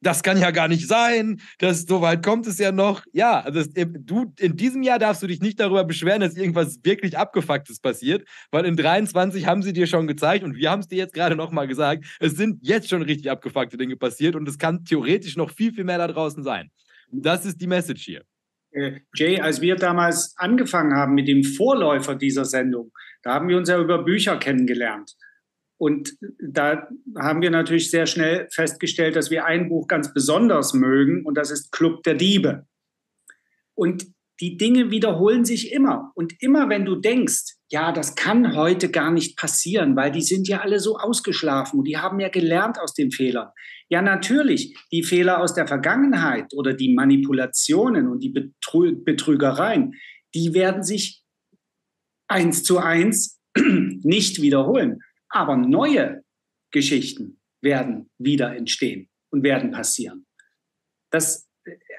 das 0.00 0.22
kann 0.22 0.38
ja 0.38 0.50
gar 0.52 0.68
nicht 0.68 0.88
sein, 0.88 1.40
das, 1.58 1.82
so 1.82 2.00
weit 2.00 2.24
kommt 2.24 2.46
es 2.46 2.58
ja 2.58 2.72
noch. 2.72 3.04
Ja, 3.12 3.40
also 3.40 3.62
das, 3.62 3.68
du, 3.74 4.32
in 4.38 4.56
diesem 4.56 4.82
Jahr 4.82 4.98
darfst 4.98 5.22
du 5.22 5.26
dich 5.26 5.40
nicht 5.40 5.60
darüber 5.60 5.84
beschweren, 5.84 6.20
dass 6.20 6.34
irgendwas 6.34 6.78
wirklich 6.82 7.18
Abgefucktes 7.18 7.80
passiert, 7.80 8.26
weil 8.50 8.64
in 8.64 8.76
23 8.76 9.46
haben 9.46 9.62
sie 9.62 9.74
dir 9.74 9.86
schon 9.86 10.06
gezeigt 10.06 10.44
und 10.44 10.56
wir 10.56 10.70
haben 10.70 10.80
es 10.80 10.88
dir 10.88 10.96
jetzt 10.96 11.12
gerade 11.12 11.36
nochmal 11.36 11.66
gesagt, 11.66 12.06
es 12.20 12.36
sind 12.36 12.60
jetzt 12.62 12.88
schon 12.88 13.02
richtig 13.02 13.30
abgefuckte 13.30 13.76
Dinge 13.76 13.96
passiert 13.96 14.34
und 14.34 14.48
es 14.48 14.58
kann 14.58 14.84
theoretisch 14.84 15.36
noch 15.36 15.50
viel, 15.50 15.74
viel 15.74 15.84
mehr 15.84 15.98
da 15.98 16.08
draußen 16.08 16.42
sein. 16.42 16.70
Das 17.10 17.44
ist 17.46 17.60
die 17.60 17.66
Message 17.66 18.04
hier. 18.04 18.22
Äh, 18.70 19.00
Jay, 19.14 19.40
als 19.40 19.60
wir 19.60 19.76
damals 19.76 20.34
angefangen 20.36 20.94
haben 20.94 21.14
mit 21.14 21.28
dem 21.28 21.44
Vorläufer 21.44 22.14
dieser 22.14 22.44
Sendung, 22.44 22.92
da 23.22 23.34
haben 23.34 23.48
wir 23.48 23.56
uns 23.56 23.68
ja 23.68 23.80
über 23.80 24.04
Bücher 24.04 24.36
kennengelernt. 24.38 25.16
Und 25.78 26.16
da 26.40 26.88
haben 27.18 27.42
wir 27.42 27.50
natürlich 27.50 27.90
sehr 27.90 28.06
schnell 28.06 28.48
festgestellt, 28.50 29.14
dass 29.14 29.30
wir 29.30 29.44
ein 29.44 29.68
Buch 29.68 29.88
ganz 29.88 30.12
besonders 30.14 30.72
mögen 30.72 31.24
und 31.26 31.36
das 31.36 31.50
ist 31.50 31.70
Club 31.70 32.02
der 32.02 32.14
Diebe. 32.14 32.66
Und 33.74 34.06
die 34.40 34.56
Dinge 34.56 34.90
wiederholen 34.90 35.44
sich 35.44 35.72
immer. 35.72 36.12
Und 36.14 36.34
immer 36.42 36.68
wenn 36.68 36.84
du 36.84 36.96
denkst, 36.96 37.55
ja, 37.68 37.90
das 37.90 38.14
kann 38.14 38.54
heute 38.54 38.90
gar 38.90 39.10
nicht 39.10 39.36
passieren, 39.36 39.96
weil 39.96 40.12
die 40.12 40.22
sind 40.22 40.46
ja 40.46 40.60
alle 40.60 40.78
so 40.78 40.98
ausgeschlafen 40.98 41.80
und 41.80 41.84
die 41.84 41.98
haben 41.98 42.20
ja 42.20 42.28
gelernt 42.28 42.78
aus 42.78 42.94
den 42.94 43.10
Fehlern. 43.10 43.50
Ja, 43.88 44.02
natürlich, 44.02 44.76
die 44.92 45.02
Fehler 45.02 45.40
aus 45.40 45.54
der 45.54 45.66
Vergangenheit 45.66 46.52
oder 46.54 46.74
die 46.74 46.94
Manipulationen 46.94 48.08
und 48.08 48.22
die 48.22 48.30
Betrü 48.30 48.94
Betrügereien, 48.96 49.94
die 50.34 50.54
werden 50.54 50.84
sich 50.84 51.22
eins 52.28 52.62
zu 52.62 52.78
eins 52.78 53.40
nicht 53.56 54.40
wiederholen. 54.42 55.00
Aber 55.28 55.56
neue 55.56 56.22
Geschichten 56.70 57.40
werden 57.62 58.10
wieder 58.18 58.54
entstehen 58.54 59.08
und 59.30 59.42
werden 59.42 59.72
passieren. 59.72 60.26
Das, 61.10 61.48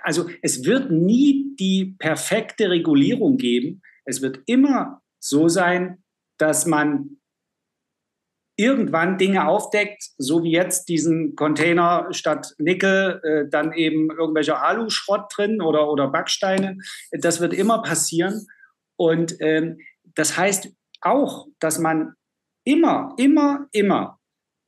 also 0.03 0.30
es 0.41 0.65
wird 0.65 0.91
nie 0.91 1.55
die 1.59 1.95
perfekte 1.99 2.70
Regulierung 2.70 3.38
geben. 3.38 3.82
Es 4.05 4.22
wird 4.22 4.39
immer 4.45 5.01
so 5.20 5.47
sein, 5.47 6.03
dass 6.38 6.65
man 6.65 7.18
irgendwann 8.57 9.18
Dinge 9.18 9.47
aufdeckt, 9.47 10.03
so 10.18 10.43
wie 10.43 10.51
jetzt 10.51 10.89
diesen 10.89 11.36
Container 11.36 12.07
statt 12.11 12.55
Nickel, 12.57 13.22
äh, 13.24 13.49
dann 13.49 13.72
eben 13.74 14.09
irgendwelcher 14.09 14.63
Aluschrott 14.63 15.32
drin 15.36 15.61
oder, 15.61 15.89
oder 15.89 16.07
Backsteine. 16.07 16.80
Das 17.11 17.39
wird 17.39 17.53
immer 17.53 17.84
passieren. 17.84 18.47
Und 18.95 19.38
ähm, 19.41 19.78
das 20.15 20.38
heißt 20.38 20.70
auch, 21.01 21.47
dass 21.59 21.78
man 21.78 22.13
immer, 22.63 23.13
immer, 23.18 23.68
immer, 23.72 24.20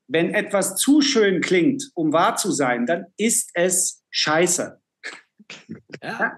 wenn 0.07 0.33
etwas 0.33 0.75
zu 0.75 1.01
schön 1.01 1.41
klingt, 1.41 1.91
um 1.95 2.13
wahr 2.13 2.35
zu 2.35 2.51
sein, 2.51 2.85
dann 2.85 3.05
ist 3.17 3.51
es 3.53 4.03
scheiße. 4.11 4.79
Ja. 6.03 6.37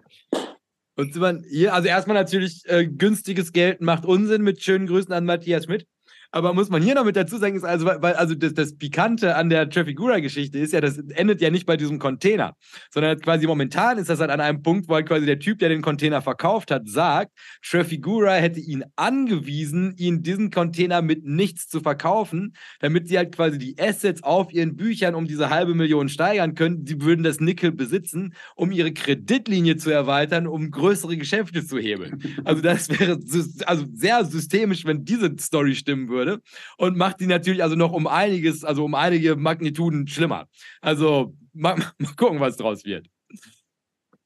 Und 1.02 1.16
man 1.16 1.44
hier, 1.50 1.74
also 1.74 1.88
erstmal 1.88 2.16
natürlich 2.16 2.62
äh, 2.66 2.86
günstiges 2.86 3.54
Geld 3.54 3.82
macht 3.82 4.06
Unsinn 4.06 4.44
mit 4.44 4.62
schönen 4.62 4.86
Grüßen 4.86 5.12
an 5.12 5.26
Matthias 5.26 5.64
Schmidt. 5.64 5.88
Aber 6.32 6.54
muss 6.54 6.70
man 6.70 6.82
hier 6.82 6.96
noch 6.96 7.04
mit 7.04 7.18
dazu 7.18 7.38
sagen, 7.38 7.56
ist 7.56 7.66
also, 7.66 7.86
weil, 7.86 8.14
also 8.14 8.36
das, 8.36 8.54
das 8.54 8.78
Pikante 8.78 9.36
an 9.36 9.50
der 9.50 9.70
Trafigura-Geschichte 9.70 10.58
ist 10.58 10.72
ja, 10.72 10.80
das 10.80 10.98
endet 10.98 11.42
ja 11.42 11.50
nicht 11.50 11.66
bei 11.66 11.76
diesem 11.76 12.00
Container, 12.00 12.56
sondern 12.90 13.20
quasi 13.20 13.48
momentan 13.48 13.98
ist 13.98 14.10
das 14.10 14.22
halt 14.22 14.32
an 14.32 14.40
einem 14.40 14.62
Punkt, 14.62 14.88
wo 14.88 14.94
halt 14.94 15.08
quasi 15.08 15.26
der 15.26 15.40
Typ, 15.40 15.60
der 15.60 15.68
den 15.68 15.82
Container 15.82 16.22
verkauft 16.22 16.72
hat, 16.72 16.88
sagt, 16.88 17.32
Trafigura 17.62 18.36
hätte 18.36 18.62
ihn 18.62 18.86
angewiesen, 18.96 19.94
ihn 19.98 20.24
diesen 20.24 20.52
Container 20.52 21.02
mit 21.02 21.26
nichts 21.26 21.68
zu 21.68 21.82
verkaufen, 21.82 22.56
damit 22.80 23.10
sie 23.10 23.18
halt 23.18 23.36
quasi 23.36 23.58
die 23.58 23.76
Assets 23.78 24.24
auf 24.24 24.54
ihren 24.54 24.78
Büchern 24.78 25.16
um 25.16 25.28
diese 25.28 25.50
halbe 25.50 25.76
Million 25.76 26.08
steigern 26.08 26.56
können. 26.56 26.86
Sie 26.86 27.02
würden 27.02 27.24
das 27.24 27.42
Nickel 27.42 27.74
besitzen, 27.74 28.34
um 28.56 28.72
ihre 28.72 28.94
Kreditlinie 28.94 29.76
zu 29.76 29.90
erweitern, 29.90 30.48
um 30.48 30.72
größere 30.72 31.18
Geschäfte 31.18 31.66
zu 31.66 31.78
hebeln. 31.78 32.24
Also 32.46 32.62
das 32.62 32.88
wäre 32.90 33.20
also 33.66 33.86
sehr 33.94 34.24
systemisch, 34.24 34.86
wenn 34.86 35.04
diese 35.04 35.36
Story 35.38 35.76
stimmen 35.76 36.08
würde 36.08 36.21
würde 36.22 36.42
und 36.78 36.98
macht 36.98 37.20
die 37.20 37.28
natürlich 37.28 37.64
also 37.64 37.76
noch 37.76 37.92
um 37.92 38.08
einiges, 38.08 38.64
also 38.64 38.86
um 38.86 38.96
einige 38.96 39.36
Magnituden 39.36 40.08
schlimmer. 40.08 40.48
Also 40.82 41.36
mal, 41.54 41.76
mal 41.98 42.16
gucken, 42.16 42.40
was 42.40 42.58
draus 42.58 42.86
wird. 42.86 43.08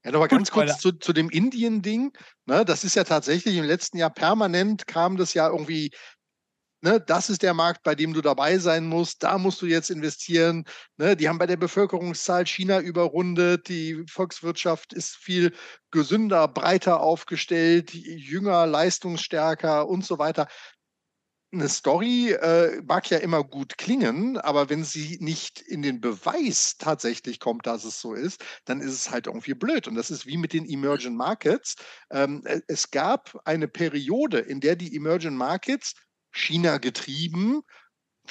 Ja, 0.03 0.11
nochmal 0.11 0.27
ganz 0.27 0.51
kurz 0.51 0.77
zu, 0.77 0.91
zu 0.91 1.13
dem 1.13 1.29
Indien-Ding. 1.29 2.15
Ne, 2.45 2.63
das 2.63 2.83
ist 2.83 2.95
ja 2.95 3.03
tatsächlich 3.03 3.57
im 3.57 3.65
letzten 3.65 3.97
Jahr 3.97 4.11
permanent 4.11 4.85
kam 4.85 5.17
das 5.17 5.33
ja 5.33 5.49
irgendwie 5.49 5.91
Ne, 6.85 7.01
das 7.01 7.31
ist 7.31 7.41
der 7.41 7.55
Markt, 7.55 7.81
bei 7.81 7.95
dem 7.95 8.13
du 8.13 8.21
dabei 8.21 8.59
sein 8.59 8.85
musst. 8.85 9.23
Da 9.23 9.39
musst 9.39 9.59
du 9.59 9.65
jetzt 9.65 9.89
investieren. 9.89 10.65
Ne, 10.97 11.15
die 11.15 11.27
haben 11.27 11.39
bei 11.39 11.47
der 11.47 11.57
Bevölkerungszahl 11.57 12.45
China 12.45 12.79
überrundet. 12.79 13.69
Die 13.69 14.03
Volkswirtschaft 14.07 14.93
ist 14.93 15.15
viel 15.15 15.51
gesünder, 15.89 16.47
breiter 16.47 16.99
aufgestellt, 16.99 17.91
jünger, 17.91 18.67
leistungsstärker 18.67 19.87
und 19.87 20.05
so 20.05 20.19
weiter 20.19 20.47
eine 21.55 21.69
Story 21.69 22.31
äh, 22.31 22.81
mag 22.83 23.09
ja 23.09 23.17
immer 23.17 23.43
gut 23.43 23.77
klingen, 23.77 24.37
aber 24.37 24.69
wenn 24.69 24.83
sie 24.83 25.17
nicht 25.19 25.61
in 25.61 25.81
den 25.81 26.01
Beweis 26.01 26.77
tatsächlich 26.77 27.39
kommt, 27.39 27.65
dass 27.65 27.83
es 27.83 27.99
so 27.99 28.13
ist, 28.13 28.43
dann 28.65 28.81
ist 28.81 28.93
es 28.93 29.11
halt 29.11 29.27
irgendwie 29.27 29.53
blöd. 29.53 29.87
Und 29.87 29.95
das 29.95 30.11
ist 30.11 30.25
wie 30.25 30.37
mit 30.37 30.53
den 30.53 30.65
Emerging 30.69 31.15
Markets. 31.15 31.75
Ähm, 32.11 32.43
äh, 32.45 32.61
es 32.67 32.91
gab 32.91 33.39
eine 33.45 33.67
Periode, 33.67 34.39
in 34.39 34.59
der 34.59 34.75
die 34.75 34.95
Emerging 34.95 35.35
Markets 35.35 35.93
China 36.31 36.77
getrieben 36.77 37.63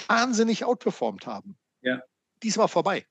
wahnsinnig 0.08 0.64
outperformt 0.64 1.26
haben. 1.26 1.56
Ja. 1.80 2.00
Diesmal 2.42 2.68
vorbei. 2.68 3.06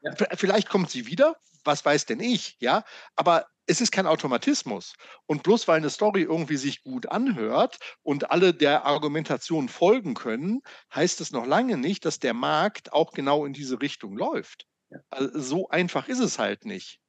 Ja. 0.00 0.12
Vielleicht 0.34 0.68
kommt 0.68 0.90
sie 0.90 1.06
wieder, 1.06 1.36
was 1.64 1.84
weiß 1.84 2.06
denn 2.06 2.20
ich, 2.20 2.56
ja? 2.60 2.84
Aber 3.14 3.46
es 3.66 3.80
ist 3.80 3.92
kein 3.92 4.06
Automatismus. 4.06 4.94
Und 5.26 5.42
bloß 5.42 5.68
weil 5.68 5.78
eine 5.78 5.90
Story 5.90 6.22
irgendwie 6.22 6.56
sich 6.56 6.82
gut 6.82 7.06
anhört 7.06 7.78
und 8.02 8.30
alle 8.30 8.54
der 8.54 8.84
Argumentation 8.84 9.68
folgen 9.68 10.14
können, 10.14 10.60
heißt 10.94 11.20
es 11.20 11.32
noch 11.32 11.46
lange 11.46 11.76
nicht, 11.76 12.04
dass 12.04 12.18
der 12.18 12.34
Markt 12.34 12.92
auch 12.92 13.12
genau 13.12 13.44
in 13.44 13.52
diese 13.52 13.80
Richtung 13.80 14.16
läuft. 14.16 14.66
Also 15.10 15.38
so 15.38 15.68
einfach 15.68 16.08
ist 16.08 16.20
es 16.20 16.38
halt 16.38 16.64
nicht. 16.64 17.00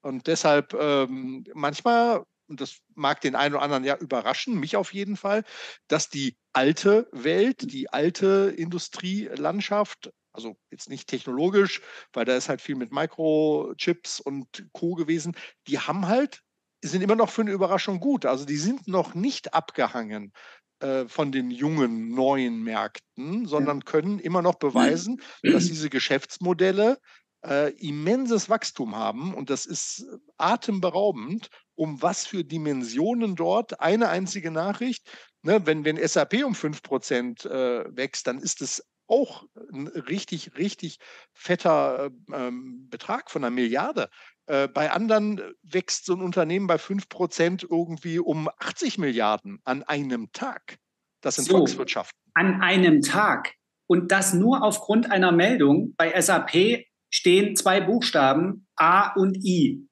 Und 0.00 0.26
deshalb 0.26 0.72
ähm, 0.74 1.44
manchmal, 1.54 2.24
und 2.48 2.60
das 2.60 2.78
mag 2.94 3.20
den 3.20 3.34
einen 3.34 3.54
oder 3.54 3.62
anderen 3.62 3.84
ja 3.84 3.96
überraschen, 3.96 4.58
mich 4.58 4.76
auf 4.76 4.94
jeden 4.94 5.16
Fall, 5.16 5.44
dass 5.88 6.08
die 6.08 6.36
alte 6.52 7.08
Welt, 7.12 7.72
die 7.72 7.90
alte 7.90 8.54
Industrielandschaft 8.56 10.10
also 10.36 10.56
jetzt 10.70 10.88
nicht 10.88 11.08
technologisch, 11.08 11.80
weil 12.12 12.24
da 12.24 12.36
ist 12.36 12.48
halt 12.48 12.60
viel 12.60 12.76
mit 12.76 12.92
Microchips 12.92 14.20
und 14.20 14.68
Co. 14.72 14.94
gewesen. 14.94 15.36
Die 15.66 15.78
haben 15.78 16.06
halt, 16.06 16.42
sind 16.84 17.02
immer 17.02 17.16
noch 17.16 17.30
für 17.30 17.42
eine 17.42 17.52
Überraschung 17.52 17.98
gut. 17.98 18.26
Also 18.26 18.44
die 18.44 18.56
sind 18.56 18.86
noch 18.86 19.14
nicht 19.14 19.54
abgehangen 19.54 20.32
äh, 20.80 21.08
von 21.08 21.32
den 21.32 21.50
jungen, 21.50 22.14
neuen 22.14 22.62
Märkten, 22.62 23.46
sondern 23.46 23.84
können 23.84 24.18
immer 24.18 24.42
noch 24.42 24.56
beweisen, 24.56 25.20
dass 25.42 25.66
diese 25.66 25.90
Geschäftsmodelle 25.90 26.98
äh, 27.44 27.72
immenses 27.78 28.48
Wachstum 28.48 28.94
haben. 28.94 29.34
Und 29.34 29.50
das 29.50 29.66
ist 29.66 30.06
atemberaubend, 30.36 31.48
um 31.74 32.02
was 32.02 32.26
für 32.26 32.44
Dimensionen 32.44 33.36
dort. 33.36 33.80
Eine 33.80 34.08
einzige 34.08 34.50
Nachricht, 34.50 35.10
ne, 35.42 35.64
wenn, 35.66 35.84
wenn 35.84 35.96
SAP 35.96 36.44
um 36.44 36.54
5% 36.54 37.48
äh, 37.48 37.96
wächst, 37.96 38.26
dann 38.26 38.38
ist 38.38 38.60
es 38.60 38.82
auch 39.08 39.44
ein 39.72 39.86
richtig, 39.86 40.56
richtig 40.56 40.98
fetter 41.32 42.10
ähm, 42.32 42.88
Betrag 42.90 43.30
von 43.30 43.44
einer 43.44 43.54
Milliarde. 43.54 44.08
Äh, 44.46 44.68
bei 44.68 44.90
anderen 44.90 45.40
wächst 45.62 46.06
so 46.06 46.14
ein 46.14 46.22
Unternehmen 46.22 46.66
bei 46.66 46.76
5% 46.76 47.66
irgendwie 47.70 48.18
um 48.18 48.48
80 48.58 48.98
Milliarden 48.98 49.60
an 49.64 49.82
einem 49.82 50.30
Tag. 50.32 50.78
Das 51.20 51.36
sind 51.36 51.46
so, 51.46 51.58
Volkswirtschaften. 51.58 52.18
An 52.34 52.60
einem 52.60 53.02
Tag. 53.02 53.54
Und 53.88 54.12
das 54.12 54.34
nur 54.34 54.62
aufgrund 54.62 55.10
einer 55.10 55.32
Meldung. 55.32 55.94
Bei 55.96 56.20
SAP 56.20 56.86
stehen 57.10 57.56
zwei 57.56 57.80
Buchstaben 57.80 58.66
A 58.76 59.12
und 59.14 59.36
I. 59.44 59.86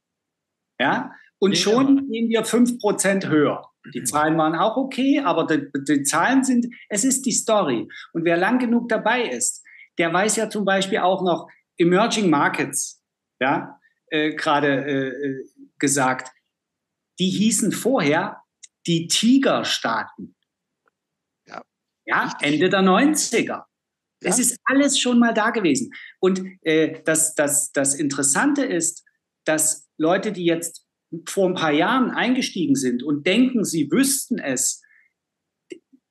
Ja? 0.79 1.13
Und 1.39 1.57
schon 1.57 2.09
gehen 2.09 2.29
wir 2.29 2.45
5% 2.45 3.29
höher. 3.29 3.71
Die. 3.93 4.03
Zahlen 4.05 4.39
waren 4.39 4.55
auch 4.55 4.77
okay, 4.77 5.21
aber 5.21 5.47
die, 5.47 5.69
die, 5.87 6.03
Zahlen 6.05 6.43
sind, 6.43 6.67
es 6.89 7.05
ist 7.05 7.27
die 7.27 7.33
Story. 7.33 7.89
Und 8.13 8.25
wer 8.25 8.37
lang 8.37 8.59
genug 8.59 8.89
dabei 8.89 9.23
ist, 9.29 9.63
der 9.99 10.13
weiß 10.13 10.37
ja 10.37 10.49
zum 10.49 10.65
Beispiel 10.65 10.99
auch 10.99 11.23
noch 11.23 11.49
Emerging 11.77 12.31
Markets, 12.31 13.03
ja, 13.41 13.79
äh, 14.09 14.35
gerade 14.35 14.85
äh, 14.87 15.09
äh 15.09 15.45
gesagt. 15.79 16.31
Die 17.19 17.29
hießen 17.29 17.73
vorher 17.73 18.43
die 18.87 19.07
Tigerstaaten. 19.09 20.35
Ja, 21.47 21.63
ja 22.07 22.33
Ende 22.41 22.69
der 22.69 22.81
90er. 22.81 23.47
Ja. 23.47 23.67
Es 24.21 24.39
ist 24.39 24.59
alles 24.65 24.99
schon 24.99 25.19
mal 25.19 25.35
da 25.35 25.51
gewesen. 25.51 25.93
Und 26.21 26.43
äh, 26.63 27.03
das, 27.05 27.35
das, 27.35 27.73
das 27.73 27.95
Interessante 27.95 28.65
ist, 28.65 29.05
dass 29.45 29.89
Leute, 29.99 30.33
die 30.33 30.45
jetzt 30.45 30.84
vor 31.27 31.49
ein 31.49 31.55
paar 31.55 31.73
Jahren 31.73 32.11
eingestiegen 32.11 32.77
sind 32.77 33.03
und 33.03 33.27
denken, 33.27 33.65
sie 33.65 33.91
wüssten 33.91 34.39
es, 34.39 34.83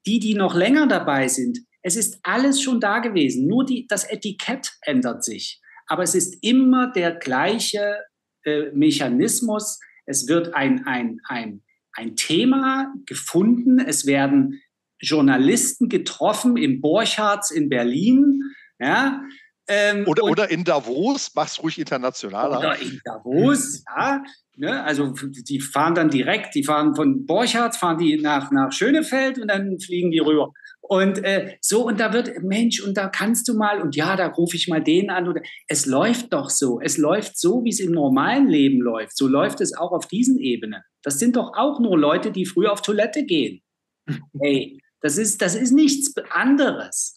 die, 0.06 0.20
die 0.20 0.36
noch 0.36 0.56
länger 0.56 0.88
dabei 0.88 1.28
sind, 1.28 1.60
es 1.82 1.96
ist 1.96 2.20
alles 2.24 2.62
schon 2.62 2.80
da 2.80 3.00
gewesen. 3.00 3.48
Nur 3.48 3.66
die, 3.66 3.86
das 3.88 4.10
Etikett 4.10 4.72
ändert 4.82 5.24
sich. 5.24 5.62
Aber 5.88 6.04
es 6.04 6.16
ist 6.16 6.38
immer 6.42 6.92
der 6.92 7.12
gleiche 7.12 7.98
äh, 8.46 8.72
Mechanismus. 8.72 9.80
Es 10.06 10.28
wird 10.28 10.54
ein, 10.56 10.86
ein, 10.86 11.20
ein, 11.28 11.62
ein 11.92 12.16
Thema 12.16 12.94
gefunden. 13.06 13.80
Es 13.80 14.06
werden 14.06 14.62
Journalisten 15.00 15.90
getroffen 15.90 16.56
im 16.56 16.80
Borchards 16.80 17.52
in 17.52 17.68
Berlin. 17.68 18.42
Ja, 18.80 19.22
ähm, 19.68 20.06
oder, 20.08 20.24
oder 20.24 20.52
in 20.52 20.64
Davos, 20.64 21.32
mach's 21.36 21.62
ruhig 21.64 21.80
internationaler. 21.80 22.60
Oder 22.60 22.80
in 22.80 23.00
Davos, 23.06 23.84
ja. 23.96 24.22
Ne? 24.56 24.84
Also 24.84 25.14
die 25.26 25.60
fahren 25.60 25.96
dann 25.96 26.10
direkt, 26.10 26.54
die 26.54 26.64
fahren 26.64 26.96
von 26.96 27.26
Borchardt, 27.26 27.76
fahren 27.76 27.98
die 27.98 28.22
nach, 28.22 28.52
nach 28.52 28.72
Schönefeld 28.72 29.40
und 29.40 29.48
dann 29.48 29.80
fliegen 29.80 30.12
die 30.12 30.20
rüber. 30.20 30.52
Und 30.82 31.24
äh, 31.24 31.58
so, 31.62 31.88
und 31.88 32.00
da 32.00 32.12
wird, 32.14 32.44
Mensch, 32.44 32.82
und 32.82 32.98
da 32.98 33.08
kannst 33.08 33.48
du 33.48 33.56
mal, 33.56 33.82
und 33.82 33.96
ja, 33.96 34.16
da 34.16 34.28
rufe 34.28 34.58
ich 34.58 34.68
mal 34.68 34.84
den 34.84 35.10
an. 35.10 35.28
Oder, 35.28 35.42
es 35.68 35.86
läuft 35.86 36.34
doch 36.34 36.50
so. 36.50 36.80
Es 36.82 36.98
läuft 36.98 37.40
so, 37.40 37.64
wie 37.64 37.70
es 37.70 37.80
im 37.80 37.94
normalen 37.94 38.48
Leben 38.48 38.82
läuft. 38.82 39.18
So 39.18 39.28
läuft 39.28 39.62
es 39.62 39.76
auch 39.76 39.92
auf 39.92 40.08
diesen 40.08 40.38
Ebenen. 40.38 40.82
Das 41.02 41.20
sind 41.20 41.38
doch 41.38 41.54
auch 41.56 41.80
nur 41.80 41.98
Leute, 41.98 42.32
die 42.32 42.46
früh 42.46 42.68
auf 42.68 42.82
Toilette 42.82 43.26
gehen. 43.26 43.62
Hey, 44.40 44.78
das 45.00 45.18
ist, 45.18 45.42
das 45.42 45.56
ist 45.56 45.72
nichts 45.72 46.14
anderes. 46.30 47.16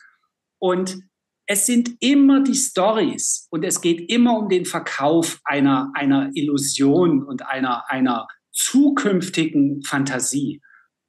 Und 0.58 0.98
es 1.46 1.66
sind 1.66 1.96
immer 2.00 2.42
die 2.42 2.54
Stories 2.54 3.46
und 3.50 3.64
es 3.64 3.80
geht 3.80 4.10
immer 4.10 4.38
um 4.38 4.48
den 4.48 4.64
Verkauf 4.64 5.40
einer, 5.44 5.90
einer 5.94 6.30
Illusion 6.34 7.22
und 7.22 7.46
einer, 7.46 7.88
einer 7.88 8.26
zukünftigen 8.52 9.82
Fantasie. 9.82 10.60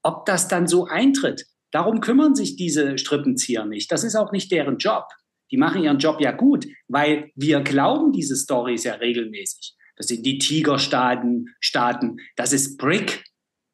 Ob 0.03 0.25
das 0.25 0.47
dann 0.47 0.67
so 0.67 0.85
eintritt, 0.85 1.45
darum 1.71 2.01
kümmern 2.01 2.35
sich 2.35 2.55
diese 2.55 2.97
Strippenzieher 2.97 3.65
nicht. 3.65 3.91
Das 3.91 4.03
ist 4.03 4.15
auch 4.15 4.31
nicht 4.31 4.51
deren 4.51 4.77
Job. 4.77 5.05
Die 5.49 5.57
machen 5.57 5.83
ihren 5.83 5.97
Job 5.97 6.21
ja 6.21 6.31
gut, 6.31 6.67
weil 6.87 7.31
wir 7.35 7.61
glauben 7.61 8.11
diese 8.11 8.35
Stories 8.35 8.83
ja 8.83 8.95
regelmäßig. 8.95 9.75
Das 9.95 10.07
sind 10.07 10.25
die 10.25 10.37
Tigerstaaten, 10.37 11.55
Staaten, 11.59 12.17
das 12.35 12.53
ist 12.53 12.77
BRIC. 12.77 13.23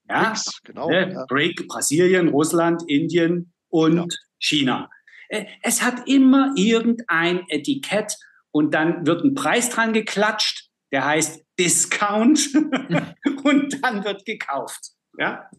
Ja? 0.07 0.29
BRICS, 0.29 0.61
genau. 0.63 0.89
Ne? 0.89 1.11
Ja. 1.11 1.25
BRIC, 1.27 1.67
Brasilien, 1.67 2.29
Russland, 2.29 2.83
Indien 2.87 3.53
und 3.69 3.97
ja. 3.97 4.05
China. 4.39 4.89
Äh, 5.29 5.45
es 5.61 5.81
hat 5.81 6.07
immer 6.07 6.53
irgendein 6.55 7.43
Etikett 7.49 8.15
und 8.51 8.73
dann 8.73 9.05
wird 9.05 9.23
ein 9.23 9.33
Preis 9.33 9.69
dran 9.69 9.93
geklatscht, 9.93 10.69
der 10.91 11.05
heißt 11.05 11.43
Discount 11.59 12.49
und 13.43 13.83
dann 13.83 14.03
wird 14.03 14.25
gekauft. 14.25 14.91
Ja. 15.17 15.49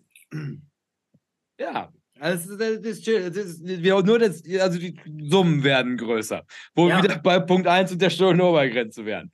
Ja, 1.58 1.92
also 2.18 2.56
das 2.56 2.70
ist, 2.78 3.06
das 3.06 3.36
ist, 3.36 3.62
nur 3.62 4.18
das, 4.18 4.42
also 4.60 4.78
die 4.78 4.96
Summen 5.28 5.62
werden 5.62 5.96
größer, 5.96 6.44
wo 6.74 6.88
ja. 6.88 6.96
wir 6.96 7.04
wieder 7.04 7.18
bei 7.18 7.38
Punkt 7.40 7.66
1 7.66 7.92
und 7.92 8.02
der 8.02 8.10
Steuernobergrenze 8.10 9.04
wären. 9.04 9.32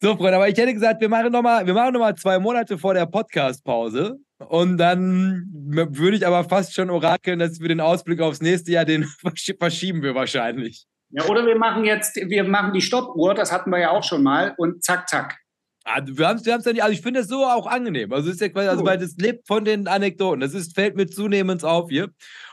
So, 0.00 0.16
Freunde, 0.16 0.36
aber 0.36 0.48
ich 0.48 0.56
hätte 0.56 0.74
gesagt, 0.74 1.00
wir 1.00 1.08
machen 1.08 1.32
nochmal 1.32 1.64
noch, 1.64 2.14
zwei 2.16 2.38
Monate 2.38 2.78
vor 2.78 2.94
der 2.94 3.06
Podcast-Pause 3.06 4.18
Und 4.38 4.78
dann 4.78 5.46
würde 5.52 6.16
ich 6.16 6.26
aber 6.26 6.44
fast 6.44 6.74
schon 6.74 6.90
orakeln, 6.90 7.38
dass 7.38 7.60
wir 7.60 7.68
den 7.68 7.80
Ausblick 7.80 8.20
aufs 8.20 8.40
nächste 8.40 8.72
Jahr, 8.72 8.84
den 8.84 9.04
verschieben 9.58 10.02
wir 10.02 10.14
wahrscheinlich. 10.14 10.86
Ja, 11.10 11.24
oder 11.26 11.46
wir 11.46 11.56
machen 11.56 11.84
jetzt, 11.84 12.16
wir 12.16 12.44
machen 12.44 12.72
die 12.72 12.80
Stoppuhr, 12.80 13.34
das 13.34 13.52
hatten 13.52 13.70
wir 13.70 13.78
ja 13.78 13.90
auch 13.90 14.02
schon 14.02 14.22
mal, 14.22 14.54
und 14.56 14.82
zack, 14.82 15.08
zack. 15.08 15.38
Also 15.84 16.16
wir 16.16 16.26
haben 16.26 16.38
es 16.38 16.46
wir 16.46 16.52
ja 16.52 16.72
nicht, 16.72 16.82
also 16.82 16.94
ich 16.94 17.02
finde 17.02 17.20
es 17.20 17.28
so 17.28 17.44
auch 17.44 17.66
angenehm. 17.66 18.12
Also 18.12 18.30
ist 18.30 18.40
ja 18.40 18.48
quasi, 18.48 18.68
also 18.68 18.86
weil 18.86 18.96
das 18.96 19.16
lebt 19.18 19.46
von 19.46 19.66
den 19.66 19.86
Anekdoten. 19.86 20.40
Das 20.40 20.54
ist, 20.54 20.74
fällt 20.74 20.96
mir 20.96 21.06
zunehmend 21.06 21.62
auf 21.62 21.90
hier. 21.90 22.08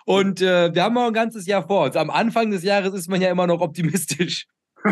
Und 0.05 0.41
äh, 0.41 0.75
wir 0.75 0.83
haben 0.83 0.97
auch 0.97 1.07
ein 1.07 1.13
ganzes 1.13 1.47
Jahr 1.47 1.65
vor 1.65 1.85
uns. 1.85 1.95
Am 1.95 2.09
Anfang 2.09 2.51
des 2.51 2.63
Jahres 2.63 2.93
ist 2.93 3.09
man 3.09 3.21
ja 3.21 3.31
immer 3.31 3.47
noch 3.47 3.61
optimistisch. 3.61 4.47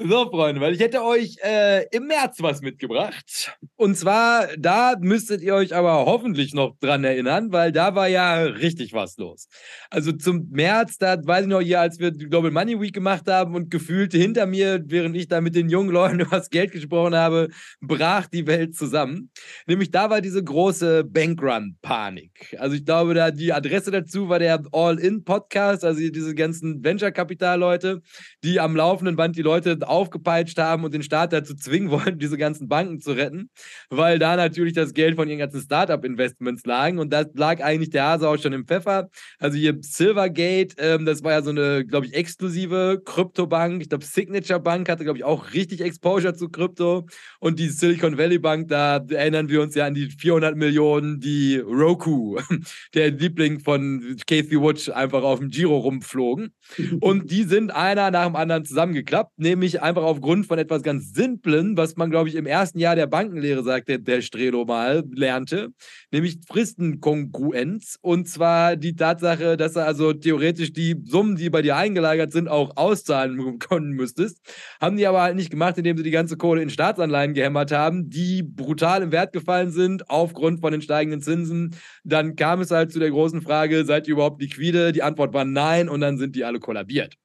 So, 0.00 0.30
Freunde, 0.30 0.60
weil 0.60 0.74
ich 0.74 0.80
hätte 0.80 1.02
euch 1.02 1.38
äh, 1.42 1.84
im 1.90 2.06
März 2.06 2.36
was 2.38 2.60
mitgebracht. 2.60 3.52
Und 3.74 3.96
zwar, 3.96 4.46
da 4.56 4.94
müsstet 5.00 5.42
ihr 5.42 5.56
euch 5.56 5.74
aber 5.74 6.06
hoffentlich 6.06 6.54
noch 6.54 6.76
dran 6.78 7.02
erinnern, 7.02 7.50
weil 7.50 7.72
da 7.72 7.96
war 7.96 8.06
ja 8.06 8.42
richtig 8.42 8.92
was 8.92 9.16
los. 9.16 9.48
Also 9.90 10.12
zum 10.12 10.50
März, 10.50 10.98
da 10.98 11.16
weiß 11.20 11.42
ich 11.42 11.48
noch 11.48 11.60
hier, 11.60 11.80
als 11.80 11.98
wir 11.98 12.12
die 12.12 12.26
Global 12.28 12.52
Money 12.52 12.80
Week 12.80 12.94
gemacht 12.94 13.24
haben 13.26 13.56
und 13.56 13.72
gefühlt 13.72 14.12
hinter 14.12 14.46
mir, 14.46 14.80
während 14.86 15.16
ich 15.16 15.26
da 15.26 15.40
mit 15.40 15.56
den 15.56 15.68
jungen 15.68 15.90
Leuten 15.90 16.20
über 16.20 16.36
das 16.36 16.50
Geld 16.50 16.70
gesprochen 16.70 17.16
habe, 17.16 17.48
brach 17.80 18.28
die 18.28 18.46
Welt 18.46 18.76
zusammen. 18.76 19.32
Nämlich 19.66 19.90
da 19.90 20.10
war 20.10 20.20
diese 20.20 20.44
große 20.44 21.02
Bankrun-Panik. 21.02 22.56
Also 22.60 22.76
ich 22.76 22.84
glaube, 22.84 23.14
da 23.14 23.32
die 23.32 23.52
Adresse 23.52 23.90
dazu 23.90 24.28
war 24.28 24.38
der 24.38 24.62
All-In-Podcast, 24.70 25.84
also 25.84 25.98
diese 25.98 26.36
ganzen 26.36 26.84
Venture-Kapital-Leute, 26.84 28.00
die 28.44 28.60
am 28.60 28.76
laufenden 28.76 29.16
Band 29.16 29.34
die 29.34 29.42
Leute 29.42 29.87
aufgepeitscht 29.88 30.58
haben 30.58 30.84
und 30.84 30.94
den 30.94 31.02
Staat 31.02 31.32
dazu 31.32 31.54
zwingen 31.54 31.90
wollten, 31.90 32.18
diese 32.18 32.38
ganzen 32.38 32.68
Banken 32.68 33.00
zu 33.00 33.12
retten, 33.12 33.50
weil 33.90 34.18
da 34.18 34.36
natürlich 34.36 34.74
das 34.74 34.94
Geld 34.94 35.16
von 35.16 35.28
ihren 35.28 35.38
ganzen 35.38 35.60
Startup-Investments 35.60 36.64
lagen 36.66 36.98
und 36.98 37.12
da 37.12 37.24
lag 37.34 37.62
eigentlich 37.62 37.90
der 37.90 38.04
Hase 38.04 38.28
auch 38.28 38.38
schon 38.38 38.52
im 38.52 38.66
Pfeffer. 38.66 39.08
Also 39.38 39.56
hier 39.56 39.76
Silvergate, 39.80 40.76
ähm, 40.78 41.04
das 41.04 41.22
war 41.22 41.32
ja 41.32 41.42
so 41.42 41.50
eine, 41.50 41.84
glaube 41.84 42.06
ich, 42.06 42.14
exklusive 42.14 43.02
Kryptobank. 43.04 43.82
Ich 43.82 43.88
glaube, 43.88 44.04
Signature 44.04 44.60
Bank 44.60 44.88
hatte, 44.88 45.04
glaube 45.04 45.18
ich, 45.18 45.24
auch 45.24 45.52
richtig 45.54 45.80
Exposure 45.80 46.34
zu 46.34 46.48
Krypto 46.48 47.06
und 47.40 47.58
die 47.58 47.68
Silicon 47.68 48.18
Valley 48.18 48.38
Bank, 48.38 48.68
da 48.68 48.96
erinnern 49.08 49.48
wir 49.48 49.62
uns 49.62 49.74
ja 49.74 49.86
an 49.86 49.94
die 49.94 50.10
400 50.10 50.56
Millionen, 50.56 51.20
die 51.20 51.58
Roku, 51.58 52.38
der 52.94 53.10
Liebling 53.10 53.60
von 53.60 54.16
Casey 54.26 54.60
Woods, 54.60 54.88
einfach 54.90 55.22
auf 55.22 55.38
dem 55.38 55.48
Giro 55.48 55.78
rumflogen. 55.78 56.52
Und 57.00 57.30
die 57.30 57.44
sind 57.44 57.70
einer 57.74 58.10
nach 58.10 58.26
dem 58.26 58.36
anderen 58.36 58.64
zusammengeklappt, 58.64 59.38
nämlich 59.38 59.82
einfach 59.82 60.02
aufgrund 60.02 60.46
von 60.46 60.58
etwas 60.58 60.82
ganz 60.82 61.12
Simplen, 61.12 61.76
was 61.76 61.96
man, 61.96 62.10
glaube 62.10 62.28
ich, 62.28 62.34
im 62.34 62.46
ersten 62.46 62.78
Jahr 62.78 62.96
der 62.96 63.06
Bankenlehre 63.06 63.62
sagte, 63.62 63.98
der 63.98 64.22
Strelo 64.22 64.64
mal 64.64 65.04
lernte, 65.10 65.70
nämlich 66.10 66.38
Fristenkongruenz. 66.46 67.98
Und 68.00 68.28
zwar 68.28 68.76
die 68.76 68.96
Tatsache, 68.96 69.56
dass 69.56 69.76
er 69.76 69.86
also 69.86 70.12
theoretisch 70.12 70.72
die 70.72 70.96
Summen, 71.04 71.36
die 71.36 71.50
bei 71.50 71.62
dir 71.62 71.76
eingelagert 71.76 72.32
sind, 72.32 72.48
auch 72.48 72.76
auszahlen 72.76 73.58
können 73.58 73.90
müsstest. 73.90 74.40
Haben 74.80 74.96
die 74.96 75.06
aber 75.06 75.22
halt 75.22 75.36
nicht 75.36 75.50
gemacht, 75.50 75.78
indem 75.78 75.96
sie 75.96 76.02
die 76.02 76.10
ganze 76.10 76.36
Kohle 76.36 76.62
in 76.62 76.70
Staatsanleihen 76.70 77.34
gehämmert 77.34 77.72
haben, 77.72 78.10
die 78.10 78.42
brutal 78.42 79.02
im 79.02 79.12
Wert 79.12 79.32
gefallen 79.32 79.70
sind 79.70 80.10
aufgrund 80.10 80.60
von 80.60 80.72
den 80.72 80.82
steigenden 80.82 81.22
Zinsen. 81.22 81.74
Dann 82.04 82.36
kam 82.36 82.60
es 82.60 82.70
halt 82.70 82.92
zu 82.92 82.98
der 82.98 83.10
großen 83.10 83.42
Frage, 83.42 83.84
seid 83.84 84.06
ihr 84.06 84.14
überhaupt 84.14 84.40
liquide? 84.40 84.92
Die 84.92 85.02
Antwort 85.02 85.32
war 85.32 85.44
nein 85.44 85.88
und 85.88 86.00
dann 86.00 86.18
sind 86.18 86.36
die 86.36 86.44
alle 86.44 86.57
kollabiert. 86.60 87.16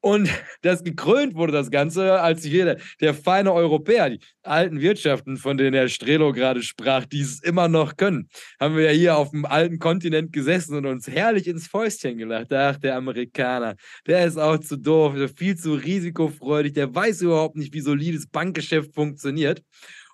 Und 0.00 0.28
das 0.62 0.84
gekrönt 0.84 1.34
wurde 1.34 1.52
das 1.52 1.70
Ganze, 1.70 2.20
als 2.20 2.44
jeder, 2.44 2.76
der 3.00 3.14
feine 3.14 3.52
Europäer, 3.52 4.10
die 4.10 4.20
alten 4.42 4.80
Wirtschaften, 4.80 5.36
von 5.36 5.56
denen 5.56 5.74
Herr 5.74 5.88
Strelo 5.88 6.32
gerade 6.32 6.62
sprach, 6.62 7.04
die 7.04 7.20
es 7.20 7.42
immer 7.42 7.68
noch 7.68 7.96
können, 7.96 8.28
haben 8.60 8.76
wir 8.76 8.84
ja 8.84 8.90
hier 8.90 9.16
auf 9.16 9.30
dem 9.30 9.44
alten 9.44 9.78
Kontinent 9.78 10.32
gesessen 10.32 10.76
und 10.76 10.86
uns 10.86 11.08
herrlich 11.08 11.46
ins 11.46 11.66
Fäustchen 11.66 12.18
gelacht. 12.18 12.52
Ach, 12.52 12.76
der 12.78 12.96
Amerikaner, 12.96 13.76
der 14.06 14.24
ist 14.26 14.38
auch 14.38 14.58
zu 14.58 14.76
doof, 14.76 15.14
viel 15.36 15.56
zu 15.56 15.74
risikofreudig, 15.74 16.74
der 16.74 16.94
weiß 16.94 17.22
überhaupt 17.22 17.56
nicht, 17.56 17.74
wie 17.74 17.80
solides 17.80 18.26
Bankgeschäft 18.28 18.94
funktioniert. 18.94 19.62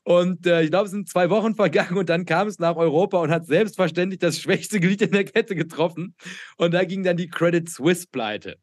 Und 0.05 0.47
äh, 0.47 0.63
ich 0.63 0.71
glaube, 0.71 0.85
es 0.85 0.91
sind 0.91 1.09
zwei 1.09 1.31
Wochen 1.31 1.55
vergangen 1.55 1.97
und 1.97 2.11
dann 2.11 2.27
kam 2.27 2.47
es 2.47 2.59
nach 2.59 2.77
Europa 2.77 3.19
und 3.19 3.31
hat 3.31 3.47
selbstverständlich 3.47 4.21
das 4.21 4.39
schwächste 4.39 4.79
Glied 4.79 5.01
in 5.01 5.13
der 5.13 5.25
Kette 5.25 5.55
getroffen. 5.55 6.15
Und 6.59 6.75
da 6.75 6.85
ging 6.85 7.03
dann 7.03 7.17
die 7.17 7.29
Credit 7.29 7.69
Suisse 7.69 8.07
pleite. 8.11 8.57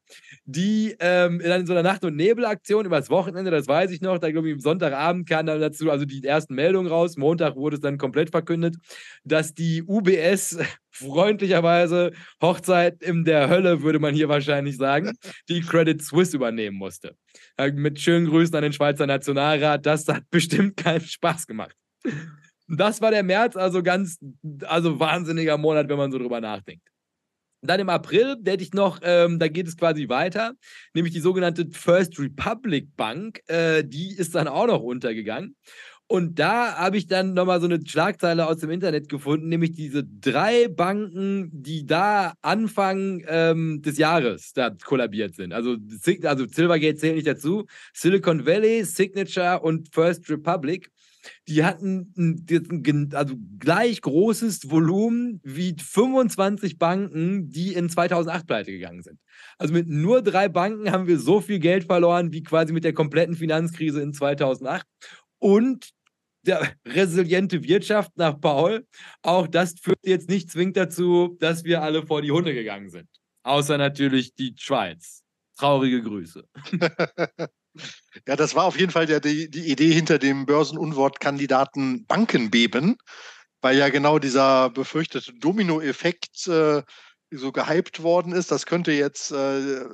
Die 0.45 0.95
ähm, 0.99 1.41
in 1.41 1.65
so 1.65 1.73
einer 1.73 1.83
Nacht- 1.83 2.05
und 2.05 2.15
Nebelaktion 2.15 2.85
übers 2.85 3.09
Wochenende, 3.09 3.49
das 3.49 3.67
weiß 3.67 3.89
ich 3.89 4.01
noch, 4.01 4.19
da 4.19 4.31
glaube 4.31 4.49
ich, 4.49 4.53
am 4.53 4.59
Sonntagabend 4.59 5.27
kam 5.27 5.47
dann 5.47 5.59
dazu, 5.59 5.89
also 5.89 6.05
die 6.05 6.23
ersten 6.23 6.53
Meldungen 6.53 6.91
raus. 6.91 7.17
Montag 7.17 7.55
wurde 7.55 7.75
es 7.77 7.81
dann 7.81 7.97
komplett 7.97 8.29
verkündet, 8.29 8.75
dass 9.23 9.55
die 9.55 9.83
UBS 9.83 10.59
freundlicherweise 10.91 12.11
Hochzeit 12.41 13.01
in 13.01 13.25
der 13.25 13.49
Hölle, 13.49 13.81
würde 13.81 13.99
man 13.99 14.13
hier 14.13 14.29
wahrscheinlich 14.29 14.77
sagen, 14.77 15.13
die 15.49 15.61
Credit 15.61 16.01
Suisse 16.01 16.35
übernehmen 16.35 16.77
musste. 16.77 17.15
Mit 17.73 17.99
schönen 17.99 18.27
Grüßen 18.27 18.55
an 18.55 18.63
den 18.63 18.73
Schweizer 18.73 19.07
Nationalrat. 19.07 19.85
Das 19.85 20.07
hat 20.07 20.23
bestimmt 20.29 20.77
keinen 20.77 21.01
Spaß 21.01 21.47
gemacht. 21.47 21.75
Das 22.67 23.01
war 23.01 23.11
der 23.11 23.23
März, 23.23 23.55
also 23.57 23.83
ganz, 23.83 24.17
also 24.63 24.99
wahnsinniger 24.99 25.57
Monat, 25.57 25.89
wenn 25.89 25.97
man 25.97 26.11
so 26.11 26.17
drüber 26.17 26.39
nachdenkt. 26.39 26.87
Dann 27.63 27.79
im 27.79 27.89
April, 27.89 28.37
da 28.41 28.53
hätte 28.53 28.63
ich 28.63 28.73
noch, 28.73 28.99
ähm, 29.03 29.37
da 29.37 29.47
geht 29.47 29.67
es 29.67 29.77
quasi 29.77 30.09
weiter, 30.09 30.53
nämlich 30.95 31.13
die 31.13 31.19
sogenannte 31.19 31.67
First 31.71 32.17
Republic 32.17 32.95
Bank, 32.95 33.41
äh, 33.47 33.83
die 33.83 34.15
ist 34.15 34.33
dann 34.33 34.47
auch 34.47 34.65
noch 34.65 34.81
untergegangen. 34.81 35.55
Und 36.11 36.39
da 36.39 36.75
habe 36.75 36.97
ich 36.97 37.07
dann 37.07 37.35
nochmal 37.35 37.61
so 37.61 37.67
eine 37.67 37.79
Schlagzeile 37.87 38.45
aus 38.45 38.57
dem 38.57 38.69
Internet 38.69 39.07
gefunden, 39.07 39.47
nämlich 39.47 39.71
diese 39.71 40.03
drei 40.03 40.67
Banken, 40.67 41.49
die 41.53 41.85
da 41.85 42.33
Anfang 42.41 43.23
ähm, 43.29 43.81
des 43.81 43.97
Jahres 43.97 44.51
da 44.51 44.71
kollabiert 44.71 45.35
sind. 45.35 45.53
Also, 45.53 45.77
also 46.23 46.45
Silvergate 46.47 46.97
zählt 46.97 47.15
nicht 47.15 47.27
dazu. 47.27 47.65
Silicon 47.93 48.45
Valley, 48.45 48.83
Signature 48.83 49.61
und 49.61 49.87
First 49.93 50.29
Republic. 50.29 50.91
Die 51.47 51.63
hatten 51.63 52.13
ein, 52.17 53.09
also 53.13 53.35
gleich 53.59 54.01
großes 54.01 54.69
Volumen 54.69 55.39
wie 55.45 55.77
25 55.79 56.77
Banken, 56.77 57.47
die 57.47 57.71
in 57.71 57.87
2008 57.87 58.47
pleite 58.47 58.71
gegangen 58.73 59.01
sind. 59.01 59.17
Also 59.57 59.73
mit 59.73 59.87
nur 59.87 60.21
drei 60.21 60.49
Banken 60.49 60.91
haben 60.91 61.07
wir 61.07 61.19
so 61.19 61.39
viel 61.39 61.59
Geld 61.59 61.85
verloren 61.85 62.33
wie 62.33 62.43
quasi 62.43 62.73
mit 62.73 62.83
der 62.83 62.93
kompletten 62.93 63.35
Finanzkrise 63.35 64.01
in 64.01 64.11
2008. 64.11 64.85
Und 65.39 65.93
der 66.43 66.73
resiliente 66.85 67.63
Wirtschaft 67.63 68.11
nach 68.15 68.39
Paul, 68.39 68.85
auch 69.21 69.47
das 69.47 69.75
führt 69.79 69.99
jetzt 70.03 70.29
nicht 70.29 70.51
zwingend 70.51 70.77
dazu, 70.77 71.37
dass 71.39 71.63
wir 71.63 71.81
alle 71.81 72.05
vor 72.05 72.21
die 72.21 72.31
Hunde 72.31 72.53
gegangen 72.53 72.89
sind. 72.89 73.07
Außer 73.43 73.77
natürlich 73.77 74.33
die 74.35 74.55
Schweiz. 74.57 75.23
Traurige 75.57 76.01
Grüße. 76.01 76.43
ja, 78.27 78.35
das 78.35 78.55
war 78.55 78.65
auf 78.65 78.79
jeden 78.79 78.91
Fall 78.91 79.05
der, 79.05 79.19
die, 79.19 79.49
die 79.49 79.71
Idee 79.71 79.93
hinter 79.93 80.17
dem 80.17 80.45
Börsenunwortkandidaten 80.45 82.05
Bankenbeben, 82.05 82.97
weil 83.61 83.77
ja 83.77 83.89
genau 83.89 84.19
dieser 84.19 84.69
befürchtete 84.69 85.33
Dominoeffekt 85.33 86.47
äh, 86.47 86.81
so 87.31 87.51
gehypt 87.51 88.03
worden 88.03 88.33
ist. 88.33 88.51
Das 88.51 88.65
könnte 88.65 88.91
jetzt 88.91 89.31
äh, 89.31 89.35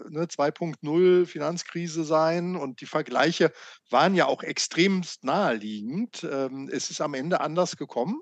ne, 0.10 0.26
2.0 0.26 1.26
Finanzkrise 1.26 2.04
sein 2.04 2.56
und 2.56 2.82
die 2.82 2.86
Vergleiche 2.86 3.52
waren 3.90 4.16
ja 4.16 4.26
auch 4.26 4.44
extremst 4.44 5.24
naheliegend. 5.24 6.24
Ähm, 6.30 6.70
es 6.72 6.90
ist 6.90 7.02
am 7.02 7.14
Ende 7.14 7.42
anders 7.42 7.78
gekommen. 7.78 8.22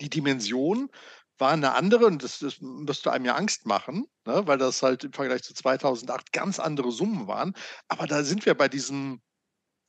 Die 0.00 0.10
Dimension 0.10 0.90
war 1.38 1.52
eine 1.52 1.74
andere 1.74 2.06
und 2.06 2.22
das, 2.22 2.38
das 2.38 2.60
müsste 2.60 3.12
einem 3.12 3.24
ja 3.24 3.34
Angst 3.34 3.66
machen, 3.66 4.06
ne, 4.26 4.46
weil 4.46 4.58
das 4.58 4.82
halt 4.82 5.04
im 5.04 5.12
Vergleich 5.12 5.42
zu 5.42 5.54
2008 5.54 6.32
ganz 6.32 6.60
andere 6.60 6.92
Summen 6.92 7.26
waren. 7.26 7.54
Aber 7.88 8.06
da 8.06 8.22
sind 8.22 8.46
wir 8.46 8.54
bei 8.54 8.68
diesem 8.68 9.20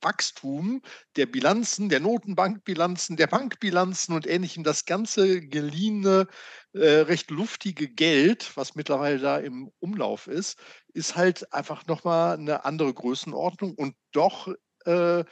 Wachstum 0.04 0.82
der 1.16 1.26
Bilanzen, 1.26 1.90
der 1.90 2.00
Notenbankbilanzen, 2.00 3.18
der 3.18 3.28
Bankbilanzen 3.28 4.16
und 4.16 4.28
ähnlichem, 4.28 4.64
das 4.64 4.86
ganze 4.86 5.42
geliehene, 5.42 6.28
äh, 6.74 7.00
recht 7.02 7.32
luftige 7.32 7.88
Geld, 7.90 8.56
was 8.56 8.76
mittlerweile 8.76 9.20
da 9.20 9.38
im 9.38 9.72
Umlauf 9.80 10.28
ist, 10.28 10.58
ist 10.94 11.16
halt 11.16 11.54
einfach 11.54 11.86
nochmal 11.88 12.38
eine 12.38 12.66
andere 12.66 12.94
Größenordnung 12.94 13.76
und 13.76 13.96
doch 14.12 14.48
äh, 14.86 15.24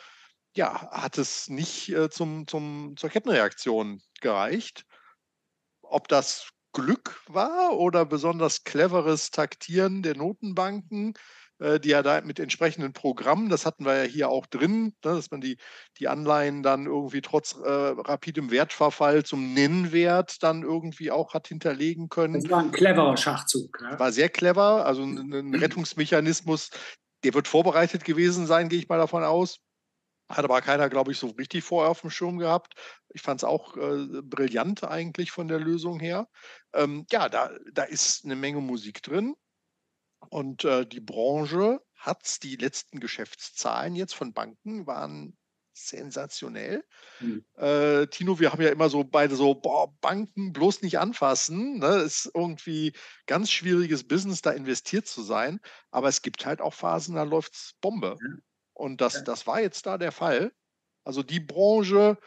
ja, 0.55 0.91
hat 0.91 1.17
es 1.17 1.49
nicht 1.49 1.89
äh, 1.89 2.09
zum, 2.09 2.47
zum, 2.47 2.95
zur 2.97 3.09
Kettenreaktion 3.09 4.01
gereicht. 4.19 4.85
Ob 5.81 6.07
das 6.07 6.51
Glück 6.73 7.21
war 7.27 7.77
oder 7.77 8.05
besonders 8.05 8.63
cleveres 8.63 9.31
Taktieren 9.31 10.03
der 10.03 10.15
Notenbanken, 10.15 11.13
die 11.61 11.89
ja 11.89 12.01
da 12.01 12.21
mit 12.21 12.39
entsprechenden 12.39 12.93
Programmen, 12.93 13.49
das 13.49 13.65
hatten 13.65 13.85
wir 13.85 13.95
ja 13.95 14.03
hier 14.03 14.29
auch 14.29 14.47
drin, 14.47 14.83
ne, 14.83 14.93
dass 15.01 15.29
man 15.29 15.41
die, 15.41 15.57
die 15.99 16.07
Anleihen 16.07 16.63
dann 16.63 16.87
irgendwie 16.87 17.21
trotz 17.21 17.53
äh, 17.53 17.69
rapidem 17.69 18.49
Wertverfall 18.49 19.23
zum 19.23 19.53
Nennwert 19.53 20.41
dann 20.41 20.63
irgendwie 20.63 21.11
auch 21.11 21.33
hat 21.33 21.47
hinterlegen 21.47 22.09
können. 22.09 22.41
Das 22.41 22.49
war 22.49 22.59
ein 22.59 22.71
cleverer 22.71 23.15
Schachzug. 23.15 23.79
Ne? 23.81 23.99
War 23.99 24.11
sehr 24.11 24.29
clever, 24.29 24.85
also 24.85 25.03
ein, 25.03 25.31
ein 25.31 25.55
Rettungsmechanismus, 25.55 26.71
der 27.23 27.33
wird 27.33 27.47
vorbereitet 27.47 28.05
gewesen 28.05 28.47
sein, 28.47 28.69
gehe 28.69 28.79
ich 28.79 28.89
mal 28.89 28.97
davon 28.97 29.23
aus. 29.23 29.59
Hat 30.29 30.45
aber 30.45 30.61
keiner, 30.61 30.89
glaube 30.89 31.11
ich, 31.11 31.19
so 31.19 31.27
richtig 31.27 31.63
vorher 31.63 31.91
auf 31.91 32.01
dem 32.01 32.09
Schirm 32.09 32.37
gehabt. 32.37 32.73
Ich 33.09 33.21
fand 33.21 33.41
es 33.41 33.43
auch 33.43 33.75
äh, 33.75 34.21
brillant 34.23 34.83
eigentlich 34.83 35.31
von 35.31 35.47
der 35.47 35.59
Lösung 35.59 35.99
her. 35.99 36.27
Ähm, 36.73 37.05
ja, 37.11 37.27
da, 37.29 37.51
da 37.73 37.83
ist 37.83 38.23
eine 38.23 38.35
Menge 38.35 38.61
Musik 38.61 39.03
drin. 39.03 39.35
Und 40.29 40.63
äh, 40.63 40.85
die 40.85 40.99
Branche 40.99 41.81
hat 41.95 42.43
die 42.43 42.55
letzten 42.55 42.99
Geschäftszahlen 42.99 43.95
jetzt 43.95 44.13
von 44.13 44.33
Banken 44.33 44.87
waren 44.87 45.37
sensationell. 45.73 46.83
Mhm. 47.19 47.45
Äh, 47.55 48.07
Tino, 48.07 48.39
wir 48.39 48.51
haben 48.51 48.61
ja 48.61 48.69
immer 48.69 48.89
so 48.89 49.03
beide 49.03 49.35
so, 49.35 49.53
boah, 49.53 49.93
Banken 50.01 50.53
bloß 50.53 50.81
nicht 50.81 50.99
anfassen. 50.99 51.79
Ne? 51.79 51.97
Ist 51.97 52.29
irgendwie 52.33 52.93
ganz 53.25 53.51
schwieriges 53.51 54.07
Business, 54.07 54.41
da 54.41 54.51
investiert 54.51 55.07
zu 55.07 55.21
sein. 55.21 55.59
Aber 55.89 56.07
es 56.07 56.21
gibt 56.21 56.45
halt 56.45 56.61
auch 56.61 56.73
Phasen, 56.73 57.15
da 57.15 57.23
läuft 57.23 57.53
es 57.53 57.73
Bombe. 57.81 58.17
Ja. 58.19 58.37
Und 58.73 59.01
das, 59.01 59.23
das 59.23 59.47
war 59.47 59.61
jetzt 59.61 59.85
da 59.85 59.97
der 59.97 60.11
Fall. 60.11 60.51
Also 61.03 61.23
die 61.23 61.39
Branche, 61.39 62.17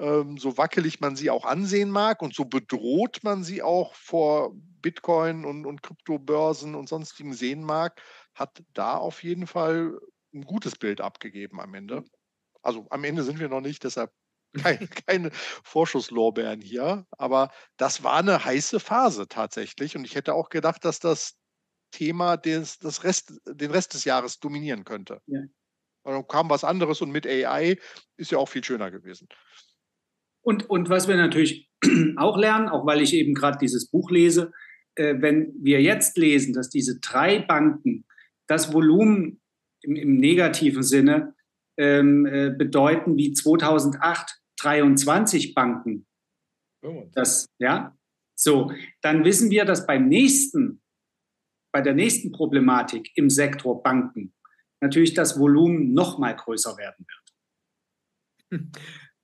ähm, 0.00 0.38
so 0.38 0.56
wackelig 0.56 1.00
man 1.00 1.14
sie 1.14 1.30
auch 1.30 1.44
ansehen 1.44 1.90
mag 1.90 2.22
und 2.22 2.34
so 2.34 2.46
bedroht 2.46 3.20
man 3.22 3.44
sie 3.44 3.62
auch 3.62 3.94
vor 3.94 4.52
Bitcoin 4.54 5.44
und, 5.44 5.66
und 5.66 5.82
Kryptobörsen 5.82 6.74
und 6.74 6.88
sonstigen 6.88 7.34
sehen 7.34 7.62
mag, 7.62 8.00
hat 8.34 8.62
da 8.72 8.96
auf 8.96 9.22
jeden 9.22 9.46
Fall 9.46 9.98
ein 10.34 10.42
gutes 10.42 10.76
Bild 10.76 11.00
abgegeben 11.00 11.60
am 11.60 11.74
Ende. 11.74 12.04
Also 12.62 12.86
am 12.90 13.04
Ende 13.04 13.22
sind 13.22 13.38
wir 13.38 13.48
noch 13.48 13.60
nicht, 13.60 13.84
deshalb 13.84 14.10
kein, 14.78 14.88
keine 15.06 15.30
Vorschusslorbeeren 15.32 16.60
hier. 16.60 17.06
Aber 17.12 17.50
das 17.76 18.02
war 18.02 18.16
eine 18.16 18.44
heiße 18.44 18.80
Phase 18.80 19.28
tatsächlich. 19.28 19.96
Und 19.96 20.04
ich 20.04 20.14
hätte 20.14 20.34
auch 20.34 20.48
gedacht, 20.48 20.84
dass 20.84 20.98
das 20.98 21.36
Thema 21.90 22.36
des, 22.36 22.78
das 22.78 23.04
Rest, 23.04 23.40
den 23.46 23.70
Rest 23.70 23.94
des 23.94 24.04
Jahres 24.04 24.40
dominieren 24.40 24.84
könnte. 24.84 25.20
Ja. 25.26 25.40
Und 26.02 26.12
dann 26.14 26.26
kam 26.26 26.48
was 26.48 26.64
anderes 26.64 27.02
und 27.02 27.10
mit 27.10 27.26
AI 27.26 27.76
ist 28.16 28.30
ja 28.30 28.38
auch 28.38 28.48
viel 28.48 28.64
schöner 28.64 28.90
gewesen. 28.90 29.28
Und, 30.42 30.68
und 30.68 30.88
was 30.88 31.08
wir 31.08 31.16
natürlich 31.16 31.70
auch 32.16 32.36
lernen, 32.36 32.68
auch 32.68 32.86
weil 32.86 33.00
ich 33.00 33.14
eben 33.14 33.34
gerade 33.34 33.58
dieses 33.58 33.90
Buch 33.90 34.10
lese, 34.10 34.52
äh, 34.96 35.16
wenn 35.18 35.52
wir 35.60 35.80
jetzt 35.80 36.16
lesen, 36.16 36.52
dass 36.52 36.68
diese 36.68 37.00
drei 37.00 37.40
Banken 37.40 38.04
das 38.46 38.72
Volumen 38.72 39.40
im, 39.82 39.96
im 39.96 40.16
negativen 40.16 40.82
Sinne 40.82 41.34
ähm, 41.78 42.26
äh, 42.26 42.50
bedeuten 42.50 43.16
wie 43.16 43.32
2008 43.32 44.40
23 44.60 45.54
Banken. 45.54 46.06
Das, 47.12 47.46
ja, 47.58 47.96
so, 48.38 48.72
dann 49.02 49.24
wissen 49.24 49.50
wir, 49.50 49.64
dass 49.64 49.86
beim 49.86 50.08
nächsten, 50.08 50.82
bei 51.72 51.80
der 51.80 51.94
nächsten 51.94 52.32
Problematik 52.32 53.10
im 53.14 53.30
Sektor 53.30 53.82
Banken 53.82 54.34
natürlich 54.80 55.14
das 55.14 55.38
Volumen 55.38 55.92
noch 55.92 56.18
mal 56.18 56.34
größer 56.34 56.76
werden 56.76 57.06
wird. 58.50 58.70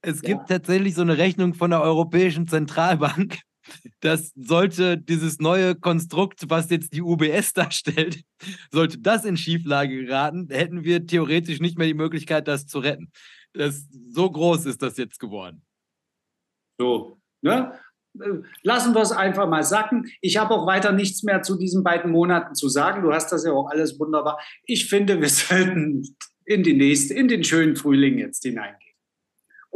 Es 0.07 0.23
gibt 0.23 0.49
ja. 0.49 0.59
tatsächlich 0.59 0.95
so 0.95 1.03
eine 1.03 1.19
Rechnung 1.19 1.55
von 1.55 1.71
der 1.71 1.83
Europäischen 1.83 2.47
Zentralbank, 2.47 3.41
dass 4.01 4.33
sollte 4.37 4.97
dieses 4.97 5.41
neue 5.41 5.75
Konstrukt, 5.75 6.49
was 6.49 6.71
jetzt 6.71 6.93
die 6.93 7.03
UBS 7.03 7.53
darstellt, 7.55 8.23
sollte 8.71 8.99
das 8.99 9.25
in 9.25 9.37
Schieflage 9.37 10.05
geraten, 10.05 10.47
hätten 10.49 10.85
wir 10.85 11.05
theoretisch 11.05 11.59
nicht 11.59 11.77
mehr 11.77 11.89
die 11.89 11.95
Möglichkeit, 11.95 12.47
das 12.47 12.69
zu 12.69 12.79
retten. 12.79 13.11
Das, 13.53 13.89
so 14.13 14.31
groß 14.31 14.67
ist 14.67 14.81
das 14.81 14.97
jetzt 14.97 15.19
geworden. 15.19 15.63
So, 16.79 17.19
ne? 17.43 17.73
Lassen 18.63 18.95
wir 18.95 19.03
es 19.03 19.11
einfach 19.11 19.49
mal 19.49 19.65
sacken. 19.65 20.09
Ich 20.21 20.37
habe 20.37 20.55
auch 20.55 20.67
weiter 20.67 20.93
nichts 20.93 21.25
mehr 21.25 21.43
zu 21.43 21.59
diesen 21.59 21.83
beiden 21.83 22.13
Monaten 22.13 22.55
zu 22.55 22.69
sagen. 22.69 23.03
Du 23.03 23.13
hast 23.13 23.33
das 23.33 23.45
ja 23.45 23.53
auch 23.53 23.69
alles 23.71 23.99
wunderbar. 23.99 24.39
Ich 24.63 24.89
finde, 24.89 25.21
wir 25.21 25.29
sollten 25.31 26.05
in 26.45 26.63
die 26.63 26.75
nächste, 26.75 27.15
in 27.15 27.27
den 27.27 27.43
schönen 27.43 27.75
Frühling 27.75 28.19
jetzt 28.19 28.45
hineingehen. 28.45 28.86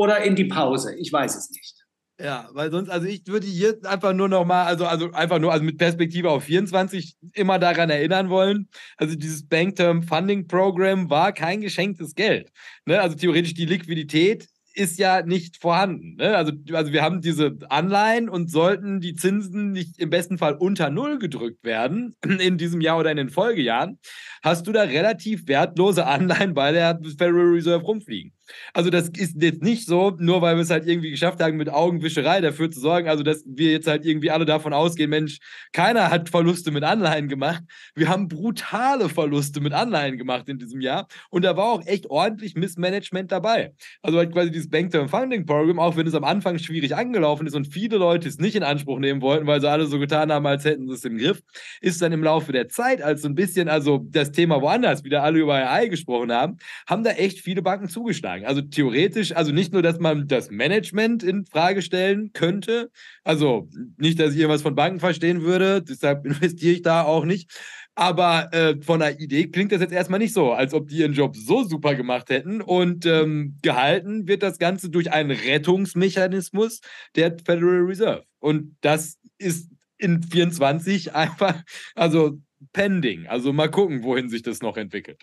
Oder 0.01 0.23
in 0.23 0.35
die 0.35 0.47
Pause. 0.47 0.95
Ich 0.97 1.13
weiß 1.13 1.37
es 1.37 1.51
nicht. 1.51 1.75
Ja, 2.19 2.49
weil 2.55 2.71
sonst, 2.71 2.89
also 2.89 3.07
ich 3.07 3.27
würde 3.27 3.47
hier 3.47 3.79
einfach 3.85 4.15
nur 4.15 4.31
noch 4.31 4.47
mal, 4.47 4.65
also, 4.65 4.87
also 4.87 5.13
einfach 5.13 5.39
nur, 5.39 5.53
also 5.53 5.63
mit 5.63 5.77
Perspektive 5.77 6.31
auf 6.31 6.45
24 6.45 7.17
immer 7.35 7.59
daran 7.59 7.91
erinnern 7.91 8.31
wollen. 8.31 8.71
Also 8.97 9.15
dieses 9.15 9.47
Bank 9.47 9.77
Term 9.77 10.03
Funding 10.03 10.47
Program 10.49 11.11
war 11.11 11.35
kein 11.35 11.61
geschenktes 11.61 12.15
Geld. 12.15 12.51
Ne? 12.87 12.99
Also 12.99 13.15
theoretisch 13.15 13.53
die 13.53 13.67
Liquidität 13.67 14.49
ist 14.73 14.99
ja 14.99 15.21
nicht 15.21 15.59
vorhanden. 15.59 16.17
Ne? 16.17 16.35
Also, 16.35 16.53
also 16.73 16.93
wir 16.93 17.03
haben 17.03 17.21
diese 17.21 17.59
Anleihen 17.69 18.31
und 18.31 18.51
sollten 18.51 19.01
die 19.01 19.15
Zinsen 19.15 19.73
nicht 19.73 19.99
im 19.99 20.09
besten 20.09 20.39
Fall 20.39 20.55
unter 20.55 20.89
Null 20.89 21.19
gedrückt 21.19 21.63
werden 21.63 22.17
in 22.25 22.57
diesem 22.57 22.81
Jahr 22.81 22.99
oder 22.99 23.11
in 23.11 23.19
den 23.19 23.29
Folgejahren, 23.29 23.99
hast 24.43 24.67
du 24.67 24.73
da 24.73 24.83
relativ 24.83 25.47
wertlose 25.47 26.07
Anleihen 26.07 26.55
bei 26.55 26.73
der 26.73 26.99
Federal 27.19 27.51
Reserve 27.51 27.85
rumfliegen. 27.85 28.33
Also 28.75 28.91
das 28.91 29.09
ist 29.09 29.41
jetzt 29.41 29.63
nicht 29.63 29.87
so, 29.87 30.17
nur 30.19 30.43
weil 30.43 30.57
wir 30.57 30.63
es 30.63 30.71
halt 30.71 30.87
irgendwie 30.87 31.11
geschafft 31.11 31.43
haben, 31.43 31.57
mit 31.57 31.69
Augenwischerei 31.69 32.41
dafür 32.41 32.71
zu 32.71 32.81
sorgen, 32.81 33.09
also 33.09 33.23
dass 33.23 33.45
wir 33.47 33.73
jetzt 33.73 33.87
halt 33.87 34.05
irgendwie 34.05 34.31
alle 34.31 34.45
davon 34.45 34.73
ausgehen, 34.73 35.11
Mensch, 35.11 35.39
keiner 35.73 36.11
hat 36.11 36.29
Verluste 36.29 36.71
mit 36.71 36.85
Anleihen 36.85 37.29
gemacht. 37.29 37.63
Wir 37.95 38.09
haben 38.09 38.29
brutale 38.29 39.09
Verluste 39.09 39.61
mit 39.61 39.73
Anleihen 39.73 40.19
gemacht 40.19 40.49
in 40.49 40.59
diesem 40.59 40.81
Jahr 40.81 41.09
und 41.31 41.45
da 41.45 41.57
war 41.57 41.67
auch 41.67 41.87
echt 41.87 42.07
ordentlich 42.09 42.55
Missmanagement 42.55 43.33
dabei. 43.33 43.75
Also 44.03 44.19
halt 44.19 44.33
quasi 44.33 44.51
dieses 44.51 44.71
Bank 44.71 44.91
Term 44.91 45.09
Funding 45.09 45.47
Program, 45.47 45.79
auch 45.79 45.97
wenn 45.97 46.07
es 46.07 46.15
am 46.15 46.25
Anfang 46.25 46.59
schwierig 46.59 46.97
angelaufen 46.97 47.47
ist 47.47 47.55
und 47.55 47.67
viele 47.67 47.97
Leute 47.97 48.29
es 48.29 48.39
nicht 48.39 48.57
in 48.57 48.63
Anspruch 48.63 48.99
nehmen 48.99 49.21
wollten, 49.23 49.47
weil 49.47 49.61
sie 49.61 49.71
alle 49.71 49.87
so 49.87 49.99
getan 49.99 50.33
haben, 50.33 50.47
als 50.47 50.65
hätten 50.65 50.87
sie 50.87 50.95
es 50.95 51.05
im 51.05 51.19
Griff, 51.19 51.43
ist 51.81 52.01
dann 52.03 52.13
im 52.13 52.23
Laufe 52.23 52.53
der 52.53 52.69
Zeit, 52.69 53.03
als 53.03 53.23
so 53.23 53.29
ein 53.29 53.35
bisschen, 53.35 53.69
also 53.69 54.07
das 54.11 54.33
Thema 54.33 54.61
woanders 54.61 55.05
wieder 55.05 55.23
alle 55.23 55.41
über 55.41 55.55
AI 55.55 55.89
gesprochen 55.89 56.33
haben, 56.33 56.59
haben 56.87 57.05
da 57.05 57.11
echt 57.11 57.41
viele 57.41 57.63
Banken 57.63 57.89
zugeschlagen 57.89 58.40
sagen. 58.41 58.47
Also 58.47 58.63
theoretisch, 58.63 59.33
also 59.35 59.53
nicht 59.53 59.73
nur, 59.73 59.83
dass 59.83 59.99
man 59.99 60.27
das 60.29 60.51
Management 60.51 61.23
in 61.23 61.47
Frage 61.47 61.83
stellen 61.83 62.33
könnte, 62.33 62.91
also 63.25 63.69
nicht, 63.97 64.19
dass 64.19 64.33
ich 64.33 64.41
irgendwas 64.41 64.63
von 64.63 64.75
Banken 64.75 65.01
verstehen 65.01 65.43
würde, 65.43 65.83
deshalb 65.83 66.25
investiere 66.27 66.73
ich 66.73 66.83
da 66.83 67.03
auch 67.03 67.25
nicht. 67.25 67.51
Aber 67.97 68.53
äh, 68.55 68.81
von 68.81 69.01
der 69.01 69.21
Idee 69.21 69.49
klingt 69.49 69.73
das 69.73 69.81
jetzt 69.81 69.93
erstmal 69.93 70.21
nicht 70.21 70.33
so, 70.33 70.53
als 70.53 70.73
ob 70.73 70.89
die 70.89 70.99
ihren 70.99 71.13
Job 71.13 71.37
so 71.37 71.65
super 71.65 71.95
gemacht 71.95 72.31
hätten. 72.31 72.63
Und 72.63 73.05
ähm, 73.05 73.59
gehalten 73.63 74.27
wird 74.27 74.43
das 74.43 74.59
Ganze 74.59 74.91
durch 74.91 75.13
einen 75.13 75.33
Rettungsmechanismus 75.33 76.81
der 77.17 77.37
Federal 77.45 77.81
Reserve. 77.81 78.25
Und 78.39 78.77
das 78.81 79.19
ist 79.39 79.71
in 79.99 80.23
24 80.23 81.15
einfach, 81.15 81.63
also 81.95 82.39
pending. 82.73 83.27
Also 83.27 83.53
mal 83.53 83.71
gucken, 83.71 84.03
wohin 84.03 84.31
sich 84.31 84.43
das 84.43 84.63
noch 84.63 84.77
entwickelt. 84.77 85.23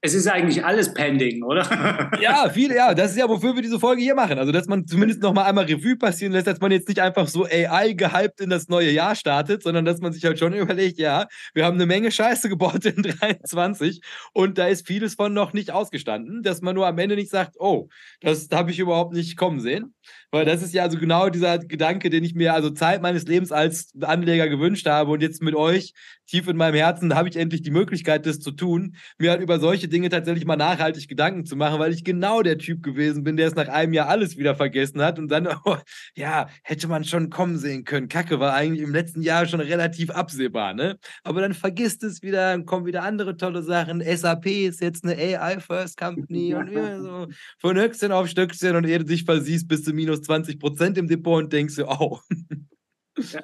Es 0.00 0.14
ist 0.14 0.28
eigentlich 0.28 0.64
alles 0.64 0.94
pending, 0.94 1.42
oder? 1.42 2.08
ja, 2.20 2.48
viel, 2.50 2.72
ja, 2.72 2.94
das 2.94 3.10
ist 3.10 3.16
ja, 3.16 3.28
wofür 3.28 3.56
wir 3.56 3.62
diese 3.62 3.80
Folge 3.80 4.00
hier 4.00 4.14
machen. 4.14 4.38
Also, 4.38 4.52
dass 4.52 4.68
man 4.68 4.86
zumindest 4.86 5.20
noch 5.22 5.32
mal 5.32 5.44
einmal 5.44 5.64
Revue 5.64 5.96
passieren 5.96 6.32
lässt, 6.32 6.46
dass 6.46 6.60
man 6.60 6.70
jetzt 6.70 6.86
nicht 6.86 7.00
einfach 7.00 7.26
so 7.26 7.46
AI 7.46 7.94
gehypt 7.94 8.40
in 8.40 8.48
das 8.48 8.68
neue 8.68 8.92
Jahr 8.92 9.16
startet, 9.16 9.64
sondern 9.64 9.84
dass 9.84 10.00
man 10.00 10.12
sich 10.12 10.24
halt 10.24 10.38
schon 10.38 10.52
überlegt, 10.54 10.98
ja, 10.98 11.26
wir 11.52 11.64
haben 11.64 11.74
eine 11.74 11.86
Menge 11.86 12.12
Scheiße 12.12 12.48
gebaut 12.48 12.84
in 12.84 13.02
23 13.02 14.00
und 14.32 14.56
da 14.56 14.68
ist 14.68 14.86
vieles 14.86 15.14
von 15.14 15.34
noch 15.34 15.52
nicht 15.52 15.72
ausgestanden, 15.72 16.44
dass 16.44 16.60
man 16.62 16.76
nur 16.76 16.86
am 16.86 16.98
Ende 16.98 17.16
nicht 17.16 17.30
sagt, 17.30 17.56
oh, 17.58 17.88
das 18.20 18.48
habe 18.52 18.70
ich 18.70 18.78
überhaupt 18.78 19.14
nicht 19.14 19.36
kommen 19.36 19.58
sehen. 19.58 19.94
Weil 20.30 20.44
das 20.44 20.62
ist 20.62 20.74
ja 20.74 20.82
also 20.82 20.98
genau 20.98 21.30
dieser 21.30 21.58
Gedanke, 21.58 22.10
den 22.10 22.22
ich 22.22 22.34
mir 22.34 22.52
also 22.52 22.70
Zeit 22.70 23.00
meines 23.00 23.24
Lebens 23.24 23.50
als 23.50 23.92
Anleger 24.00 24.48
gewünscht 24.48 24.86
habe 24.86 25.10
und 25.10 25.22
jetzt 25.22 25.42
mit 25.42 25.54
euch 25.54 25.94
tief 26.26 26.46
in 26.46 26.56
meinem 26.56 26.74
Herzen 26.74 27.14
habe 27.14 27.28
ich 27.28 27.36
endlich 27.36 27.62
die 27.62 27.70
Möglichkeit, 27.70 28.26
das 28.26 28.38
zu 28.38 28.50
tun, 28.50 28.94
mir 29.18 29.30
halt 29.30 29.40
über 29.40 29.58
solche 29.58 29.88
Dinge 29.88 30.10
tatsächlich 30.10 30.44
mal 30.44 30.56
nachhaltig 30.56 31.08
Gedanken 31.08 31.46
zu 31.46 31.56
machen, 31.56 31.80
weil 31.80 31.92
ich 31.92 32.04
genau 32.04 32.42
der 32.42 32.58
Typ 32.58 32.82
gewesen 32.82 33.24
bin, 33.24 33.36
der 33.36 33.48
es 33.48 33.54
nach 33.54 33.68
einem 33.68 33.94
Jahr 33.94 34.08
alles 34.08 34.36
wieder 34.36 34.54
vergessen 34.54 35.00
hat 35.00 35.18
und 35.18 35.28
dann, 35.28 35.48
oh, 35.64 35.76
ja, 36.14 36.48
hätte 36.62 36.88
man 36.88 37.04
schon 37.04 37.30
kommen 37.30 37.56
sehen 37.56 37.84
können. 37.84 38.08
Kacke 38.08 38.38
war 38.38 38.52
eigentlich 38.52 38.82
im 38.82 38.92
letzten 38.92 39.22
Jahr 39.22 39.46
schon 39.46 39.60
relativ 39.60 40.10
absehbar, 40.10 40.74
ne? 40.74 40.98
Aber 41.24 41.40
dann 41.40 41.54
vergisst 41.54 42.04
es 42.04 42.22
wieder, 42.22 42.52
dann 42.52 42.66
kommen 42.66 42.84
wieder 42.84 43.02
andere 43.02 43.36
tolle 43.36 43.62
Sachen. 43.62 44.02
SAP 44.02 44.46
ist 44.46 44.82
jetzt 44.82 45.04
eine 45.04 45.16
AI-First 45.16 45.96
Company 45.96 46.54
und 46.54 46.70
so 47.00 47.26
von 47.58 47.76
Höchstchen 47.78 48.12
auf 48.12 48.28
Stöckchen 48.28 48.76
und 48.76 48.84
ehe 48.84 48.98
du 48.98 49.04
dich 49.04 49.24
versiehst, 49.24 49.66
bist 49.66 49.86
du 49.86 49.94
minus 49.94 50.17
20 50.22 50.58
Prozent 50.58 50.98
im 50.98 51.08
Depot 51.08 51.42
und 51.42 51.52
denkst 51.52 51.76
du, 51.76 51.86
oh. 51.86 52.20
Ja. 53.32 53.40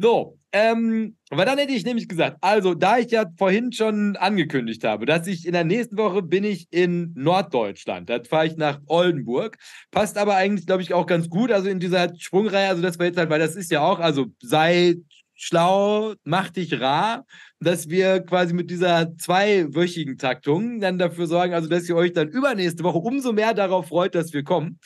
So, 0.00 0.38
ähm, 0.52 1.16
aber 1.28 1.44
dann 1.44 1.58
hätte 1.58 1.72
ich 1.72 1.84
nämlich 1.84 2.08
gesagt, 2.08 2.36
also 2.40 2.74
da 2.74 2.98
ich 2.98 3.10
ja 3.10 3.24
vorhin 3.36 3.72
schon 3.72 4.14
angekündigt 4.16 4.84
habe, 4.84 5.06
dass 5.06 5.26
ich 5.26 5.44
in 5.44 5.54
der 5.54 5.64
nächsten 5.64 5.98
Woche 5.98 6.22
bin 6.22 6.44
ich 6.44 6.68
in 6.70 7.12
Norddeutschland. 7.16 8.08
Da 8.08 8.22
fahre 8.22 8.46
ich 8.46 8.56
nach 8.56 8.80
Oldenburg. 8.86 9.56
Passt 9.90 10.16
aber 10.16 10.36
eigentlich, 10.36 10.66
glaube 10.66 10.82
ich, 10.82 10.94
auch 10.94 11.06
ganz 11.06 11.28
gut. 11.28 11.50
Also 11.50 11.68
in 11.68 11.80
dieser 11.80 12.14
Sprungreihe, 12.16 12.68
also 12.68 12.80
das 12.80 13.00
war 13.00 13.06
jetzt 13.06 13.18
halt, 13.18 13.28
weil 13.28 13.40
das 13.40 13.56
ist 13.56 13.72
ja 13.72 13.80
auch, 13.80 13.98
also 13.98 14.26
sei 14.40 14.98
schlau, 15.34 16.14
mach 16.24 16.50
dich 16.50 16.80
rar. 16.80 17.24
dass 17.60 17.88
wir 17.88 18.20
quasi 18.20 18.54
mit 18.54 18.70
dieser 18.70 19.16
zweiwöchigen 19.16 20.16
Taktung 20.16 20.80
dann 20.80 20.98
dafür 20.98 21.26
sorgen, 21.26 21.54
also 21.54 21.68
dass 21.68 21.88
ihr 21.88 21.96
euch 21.96 22.12
dann 22.12 22.28
übernächste 22.28 22.84
Woche 22.84 22.98
umso 22.98 23.32
mehr 23.32 23.52
darauf 23.52 23.88
freut, 23.88 24.14
dass 24.14 24.32
wir 24.32 24.44
kommen. 24.44 24.78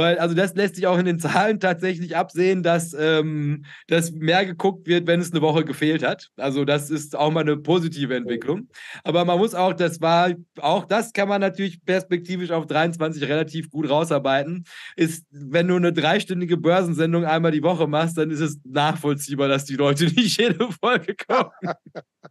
Weil, 0.00 0.18
also 0.18 0.34
das 0.34 0.54
lässt 0.54 0.76
sich 0.76 0.86
auch 0.86 0.96
in 0.96 1.04
den 1.04 1.18
Zahlen 1.18 1.60
tatsächlich 1.60 2.16
absehen, 2.16 2.62
dass, 2.62 2.94
ähm, 2.98 3.66
dass 3.86 4.12
mehr 4.12 4.46
geguckt 4.46 4.86
wird, 4.86 5.06
wenn 5.06 5.20
es 5.20 5.30
eine 5.30 5.42
Woche 5.42 5.62
gefehlt 5.62 6.02
hat. 6.02 6.30
Also 6.38 6.64
das 6.64 6.88
ist 6.88 7.14
auch 7.14 7.30
mal 7.30 7.40
eine 7.40 7.58
positive 7.58 8.16
Entwicklung. 8.16 8.68
Aber 9.04 9.26
man 9.26 9.38
muss 9.38 9.54
auch, 9.54 9.74
das 9.74 10.00
war, 10.00 10.32
auch 10.58 10.86
das 10.86 11.12
kann 11.12 11.28
man 11.28 11.42
natürlich 11.42 11.84
perspektivisch 11.84 12.50
auf 12.50 12.66
23 12.66 13.24
relativ 13.24 13.70
gut 13.70 13.90
rausarbeiten. 13.90 14.64
Ist, 14.96 15.26
wenn 15.30 15.68
du 15.68 15.76
eine 15.76 15.92
dreistündige 15.92 16.56
Börsensendung 16.56 17.26
einmal 17.26 17.52
die 17.52 17.62
Woche 17.62 17.86
machst, 17.86 18.16
dann 18.16 18.30
ist 18.30 18.40
es 18.40 18.58
nachvollziehbar, 18.64 19.48
dass 19.48 19.66
die 19.66 19.76
Leute 19.76 20.04
nicht 20.16 20.40
jede 20.40 20.66
Folge 20.72 21.14
kommen. 21.14 21.50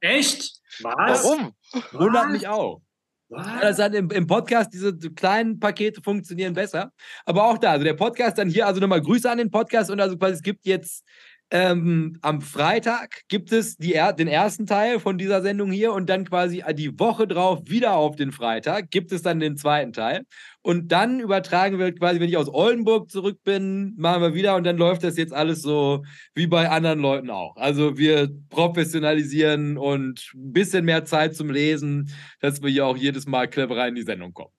Echt? 0.01 0.59
Was? 0.81 1.23
Warum? 1.23 1.53
Wundert 1.91 2.31
mich 2.31 2.47
auch. 2.47 2.81
Ja, 3.29 3.59
das 3.61 3.77
hat 3.77 3.93
im, 3.93 4.09
im, 4.09 4.25
Podcast, 4.25 4.73
diese 4.73 4.91
kleinen 4.97 5.59
Pakete 5.59 6.01
funktionieren 6.01 6.53
besser. 6.53 6.91
Aber 7.25 7.43
auch 7.43 7.59
da, 7.59 7.71
also 7.71 7.83
der 7.83 7.93
Podcast 7.93 8.39
dann 8.39 8.49
hier, 8.49 8.65
also 8.65 8.81
nochmal 8.81 9.01
Grüße 9.01 9.29
an 9.29 9.37
den 9.37 9.51
Podcast 9.51 9.91
und 9.91 9.99
also 10.01 10.17
quasi 10.17 10.33
es 10.33 10.41
gibt 10.41 10.65
jetzt 10.65 11.05
ähm, 11.51 12.17
am 12.21 12.41
Freitag 12.41 13.21
gibt 13.27 13.51
es 13.51 13.75
die, 13.77 13.99
den 14.17 14.27
ersten 14.27 14.67
Teil 14.67 14.99
von 14.99 15.17
dieser 15.17 15.41
Sendung 15.41 15.71
hier 15.71 15.93
und 15.93 16.07
dann 16.07 16.25
quasi 16.25 16.63
die 16.73 16.99
Woche 16.99 17.27
drauf 17.27 17.61
wieder 17.65 17.95
auf 17.95 18.15
den 18.15 18.31
Freitag 18.31 18.91
gibt 18.91 19.11
es 19.11 19.23
dann 19.23 19.39
den 19.39 19.57
zweiten 19.57 19.91
Teil. 19.91 20.25
Und 20.61 20.91
dann 20.91 21.19
übertragen 21.19 21.79
wir 21.79 21.93
quasi, 21.95 22.19
wenn 22.19 22.29
ich 22.29 22.37
aus 22.37 22.53
Oldenburg 22.53 23.09
zurück 23.09 23.39
bin, 23.43 23.95
machen 23.97 24.21
wir 24.21 24.33
wieder 24.35 24.55
und 24.55 24.63
dann 24.63 24.77
läuft 24.77 25.03
das 25.03 25.17
jetzt 25.17 25.33
alles 25.33 25.61
so 25.63 26.03
wie 26.35 26.45
bei 26.45 26.69
anderen 26.69 26.99
Leuten 26.99 27.31
auch. 27.31 27.55
Also 27.55 27.97
wir 27.97 28.29
professionalisieren 28.49 29.77
und 29.77 30.31
ein 30.35 30.53
bisschen 30.53 30.85
mehr 30.85 31.05
Zeit 31.05 31.35
zum 31.35 31.49
Lesen, 31.49 32.11
dass 32.41 32.61
wir 32.61 32.69
hier 32.69 32.85
auch 32.85 32.97
jedes 32.97 33.25
Mal 33.25 33.47
cleverer 33.47 33.87
in 33.87 33.95
die 33.95 34.03
Sendung 34.03 34.33
kommen. 34.33 34.53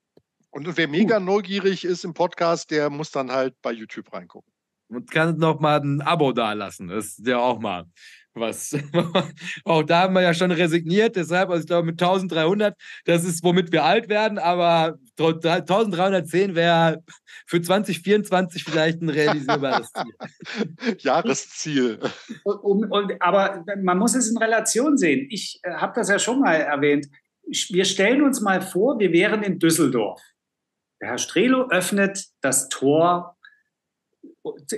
Und 0.49 0.75
wer 0.75 0.89
mega 0.89 1.21
neugierig 1.21 1.85
ist 1.85 2.03
im 2.03 2.13
Podcast, 2.13 2.71
der 2.71 2.89
muss 2.89 3.11
dann 3.11 3.31
halt 3.31 3.55
bei 3.61 3.71
YouTube 3.71 4.11
reingucken. 4.11 4.50
Und 4.91 5.09
kann 5.09 5.37
noch 5.37 5.59
mal 5.61 5.79
ein 5.79 6.01
Abo 6.01 6.33
dalassen. 6.33 6.89
Das 6.89 7.17
ist 7.17 7.25
ja 7.25 7.37
auch 7.37 7.59
mal 7.59 7.85
was. 8.33 8.77
auch 9.65 9.83
da 9.83 10.01
haben 10.01 10.13
wir 10.13 10.21
ja 10.21 10.33
schon 10.33 10.51
resigniert. 10.51 11.15
Deshalb, 11.15 11.49
also 11.49 11.61
ich 11.61 11.67
glaube, 11.67 11.85
mit 11.85 12.01
1300, 12.01 12.75
das 13.05 13.23
ist, 13.23 13.43
womit 13.43 13.71
wir 13.71 13.83
alt 13.83 14.09
werden. 14.09 14.37
Aber 14.37 14.97
1310 15.17 16.55
wäre 16.55 17.03
für 17.45 17.61
2024 17.61 18.63
vielleicht 18.63 19.01
ein 19.01 19.09
realisierbares 19.09 19.91
Ziel. 19.91 20.97
Jahresziel. 20.99 21.99
Und, 22.43 22.91
und, 22.91 23.21
aber 23.21 23.63
man 23.81 23.97
muss 23.97 24.15
es 24.15 24.29
in 24.29 24.37
Relation 24.37 24.97
sehen. 24.97 25.27
Ich 25.29 25.59
äh, 25.63 25.73
habe 25.73 25.93
das 25.95 26.09
ja 26.09 26.19
schon 26.19 26.41
mal 26.41 26.55
erwähnt. 26.55 27.07
Wir 27.69 27.85
stellen 27.85 28.21
uns 28.21 28.39
mal 28.41 28.61
vor, 28.61 28.99
wir 28.99 29.11
wären 29.11 29.43
in 29.43 29.59
Düsseldorf. 29.59 30.21
Der 31.01 31.09
Herr 31.09 31.17
Strelo 31.17 31.69
öffnet 31.69 32.25
das 32.41 32.69
Tor 32.69 33.35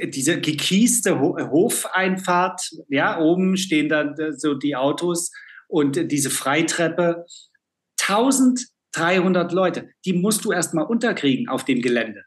diese 0.03 0.41
gekieste 0.41 1.20
Hofeinfahrt, 1.20 2.70
ja, 2.89 3.20
oben 3.20 3.57
stehen 3.57 3.89
dann 3.89 4.16
so 4.38 4.55
die 4.55 4.76
Autos 4.76 5.32
und 5.68 6.11
diese 6.11 6.30
Freitreppe. 6.30 7.26
1300 8.01 9.53
Leute, 9.53 9.89
die 10.05 10.14
musst 10.14 10.43
du 10.43 10.51
erstmal 10.51 10.86
unterkriegen 10.86 11.47
auf 11.47 11.64
dem 11.64 11.82
Gelände. 11.82 12.24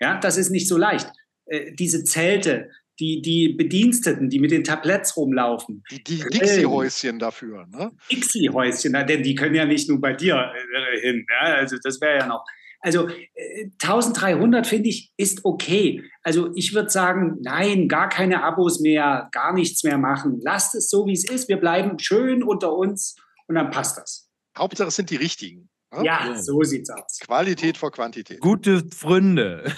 Ja, 0.00 0.18
das 0.18 0.36
ist 0.36 0.50
nicht 0.50 0.68
so 0.68 0.76
leicht. 0.76 1.08
Äh, 1.46 1.72
diese 1.72 2.04
Zelte, 2.04 2.70
die, 3.00 3.22
die 3.22 3.50
Bediensteten, 3.50 4.30
die 4.30 4.38
mit 4.38 4.50
den 4.50 4.64
Tabletts 4.64 5.16
rumlaufen. 5.16 5.82
Die, 5.90 6.02
die 6.02 6.18
Dixie-Häuschen 6.18 7.18
dafür, 7.18 7.66
ne? 7.66 7.90
Dixie-Häuschen, 8.10 8.92
denn 8.92 9.22
die 9.22 9.34
können 9.34 9.54
ja 9.54 9.64
nicht 9.64 9.88
nur 9.88 10.00
bei 10.00 10.12
dir 10.12 10.52
äh, 10.54 11.00
hin. 11.00 11.26
Ja? 11.28 11.54
Also 11.54 11.76
das 11.82 12.00
wäre 12.00 12.18
ja 12.18 12.26
noch. 12.26 12.44
Also 12.84 13.08
äh, 13.08 13.70
1300 13.82 14.66
finde 14.66 14.90
ich 14.90 15.10
ist 15.16 15.44
okay. 15.44 16.02
Also 16.22 16.54
ich 16.54 16.74
würde 16.74 16.90
sagen, 16.90 17.38
nein, 17.40 17.88
gar 17.88 18.10
keine 18.10 18.44
Abos 18.44 18.80
mehr, 18.80 19.30
gar 19.32 19.54
nichts 19.54 19.82
mehr 19.84 19.96
machen. 19.96 20.38
Lasst 20.42 20.74
es 20.74 20.90
so, 20.90 21.06
wie 21.06 21.14
es 21.14 21.28
ist. 21.28 21.48
Wir 21.48 21.56
bleiben 21.56 21.98
schön 21.98 22.42
unter 22.42 22.76
uns 22.76 23.16
und 23.46 23.54
dann 23.54 23.70
passt 23.70 23.96
das. 23.96 24.28
Hauptsache 24.56 24.88
es 24.88 24.96
sind 24.96 25.08
die 25.08 25.16
richtigen. 25.16 25.70
Ne? 25.94 26.04
Ja, 26.04 26.26
ja, 26.26 26.42
so 26.42 26.62
sieht's 26.62 26.90
aus. 26.90 27.20
Qualität 27.20 27.78
vor 27.78 27.90
Quantität. 27.90 28.40
Gute 28.40 28.84
Freunde. 28.90 29.72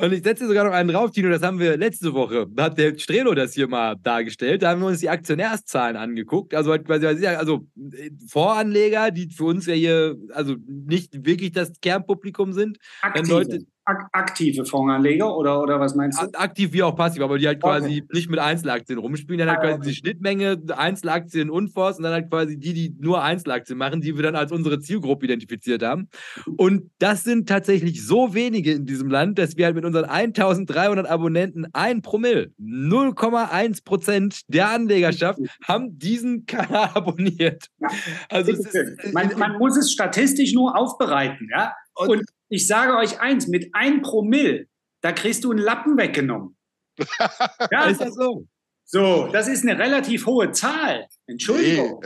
Und 0.00 0.12
ich 0.12 0.22
setze 0.22 0.48
sogar 0.48 0.64
noch 0.64 0.72
einen 0.72 0.88
drauf, 0.88 1.10
Tino, 1.10 1.28
das 1.28 1.42
haben 1.42 1.58
wir 1.58 1.76
letzte 1.76 2.14
Woche, 2.14 2.46
da 2.50 2.64
hat 2.64 2.78
der 2.78 2.98
Strelo 2.98 3.34
das 3.34 3.54
hier 3.54 3.68
mal 3.68 3.94
dargestellt. 4.02 4.62
Da 4.62 4.70
haben 4.70 4.80
wir 4.80 4.88
uns 4.88 5.00
die 5.00 5.08
Aktionärszahlen 5.08 5.96
angeguckt. 5.96 6.54
Also 6.54 6.76
quasi, 6.78 7.06
also 7.26 7.66
äh, 7.76 8.10
Voranleger, 8.26 9.10
die 9.10 9.28
für 9.28 9.44
uns 9.44 9.66
ja 9.66 9.74
hier 9.74 10.16
also 10.32 10.56
nicht 10.66 11.24
wirklich 11.26 11.52
das 11.52 11.72
Kernpublikum 11.80 12.52
sind. 12.52 12.78
Aktive. 13.02 13.28
Leute, 13.28 13.66
aktive 13.84 14.64
Fondsanleger 14.64 15.36
oder, 15.36 15.60
oder 15.60 15.80
was 15.80 15.94
meinst 15.94 16.22
du? 16.22 16.26
Aktiv 16.38 16.72
wie 16.72 16.82
auch 16.82 16.94
passiv, 16.94 17.22
aber 17.22 17.38
die 17.38 17.46
halt 17.46 17.60
quasi 17.60 18.02
okay. 18.02 18.06
nicht 18.12 18.30
mit 18.30 18.38
Einzelaktien 18.38 18.98
rumspielen. 18.98 19.38
Dann 19.38 19.48
halt 19.48 19.58
ah, 19.58 19.62
quasi 19.62 19.78
okay. 19.78 19.88
die 19.88 19.94
Schnittmenge 19.94 20.62
Einzelaktien 20.76 21.50
und 21.50 21.68
Fonds 21.68 21.98
und 21.98 22.04
dann 22.04 22.12
halt 22.12 22.30
quasi 22.30 22.58
die, 22.58 22.74
die 22.74 22.94
nur 23.00 23.22
Einzelaktien 23.22 23.78
machen, 23.78 24.00
die 24.00 24.16
wir 24.16 24.22
dann 24.22 24.36
als 24.36 24.52
unsere 24.52 24.78
Zielgruppe 24.80 25.26
identifiziert 25.26 25.82
haben. 25.82 26.08
Und 26.56 26.90
das 26.98 27.24
sind 27.24 27.48
tatsächlich 27.48 28.06
so 28.06 28.34
wenige 28.34 28.72
in 28.72 28.86
diesem 28.86 29.10
Land, 29.10 29.38
dass 29.38 29.56
wir 29.56 29.66
halt 29.66 29.74
mit 29.74 29.84
unseren 29.84 30.04
1300 30.04 31.06
Abonnenten 31.06 31.66
ein 31.72 32.02
Promille, 32.02 32.52
0,1 32.60 33.84
Prozent 33.84 34.40
der 34.48 34.70
Anlegerschaft 34.70 35.40
haben 35.64 35.98
diesen 35.98 36.46
Kanal 36.46 36.90
abonniert. 36.94 37.66
Ja. 37.80 37.88
Also 38.28 38.52
ist, 38.52 39.12
man, 39.12 39.30
man, 39.38 39.58
muss 39.58 39.76
es 39.76 39.92
statistisch 39.92 40.52
nur 40.52 40.76
aufbereiten, 40.76 41.48
ja. 41.50 41.74
Und, 41.94 42.08
und 42.08 42.24
ich 42.52 42.66
sage 42.66 42.96
euch 42.96 43.18
eins, 43.18 43.48
mit 43.48 43.70
ein 43.72 44.02
Promille, 44.02 44.66
da 45.00 45.12
kriegst 45.12 45.42
du 45.44 45.52
einen 45.52 45.60
Lappen 45.60 45.96
weggenommen. 45.96 46.56
ja, 47.70 47.86
ist 47.86 48.02
das 48.02 48.14
so? 48.14 48.46
So, 48.84 49.28
das 49.32 49.48
ist 49.48 49.66
eine 49.66 49.78
relativ 49.78 50.26
hohe 50.26 50.52
Zahl. 50.52 51.08
Entschuldigung. 51.26 52.04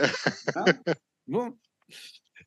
Nee. 1.25 1.33
Ja. 1.35 1.53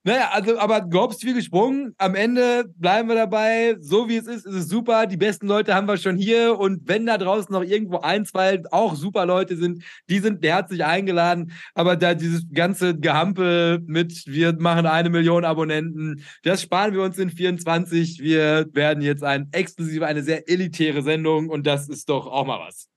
Naja, 0.03 0.31
also, 0.33 0.59
aber 0.59 0.81
Gobst 0.81 1.27
wie 1.27 1.35
gesprungen. 1.35 1.95
Am 1.99 2.15
Ende 2.15 2.65
bleiben 2.77 3.09
wir 3.09 3.17
dabei. 3.17 3.77
So 3.81 4.09
wie 4.09 4.17
es 4.17 4.27
ist, 4.27 4.47
ist 4.47 4.55
es 4.55 4.69
super. 4.69 5.07
Die 5.07 5.19
besten 5.19 5.47
Leute 5.47 5.75
haben 5.75 5.87
wir 5.87 5.99
schon 5.99 6.17
hier. 6.17 6.59
Und 6.59 6.89
wenn 6.89 7.05
da 7.05 7.19
draußen 7.19 7.53
noch 7.53 7.63
irgendwo 7.63 7.99
ein, 7.99 8.25
zwei 8.25 8.63
auch 8.71 8.95
super 8.95 9.27
Leute 9.27 9.57
sind, 9.57 9.85
die 10.09 10.21
sind 10.21 10.43
herzlich 10.43 10.85
eingeladen. 10.87 11.53
Aber 11.75 11.97
da 11.97 12.15
dieses 12.15 12.47
ganze 12.51 12.99
Gehampel 12.99 13.81
mit, 13.87 14.25
wir 14.27 14.55
machen 14.59 14.87
eine 14.87 15.11
Million 15.11 15.45
Abonnenten, 15.45 16.25
das 16.45 16.63
sparen 16.63 16.95
wir 16.95 17.03
uns 17.03 17.19
in 17.19 17.29
24. 17.29 18.21
Wir 18.21 18.67
werden 18.73 19.03
jetzt 19.03 19.23
ein 19.23 19.49
exklusive, 19.53 20.07
eine 20.07 20.23
sehr 20.23 20.49
elitäre 20.49 21.03
Sendung. 21.03 21.51
Und 21.51 21.67
das 21.67 21.91
ist 21.91 22.09
doch 22.09 22.27
auch 22.27 22.47
mal 22.47 22.61
was. 22.67 22.89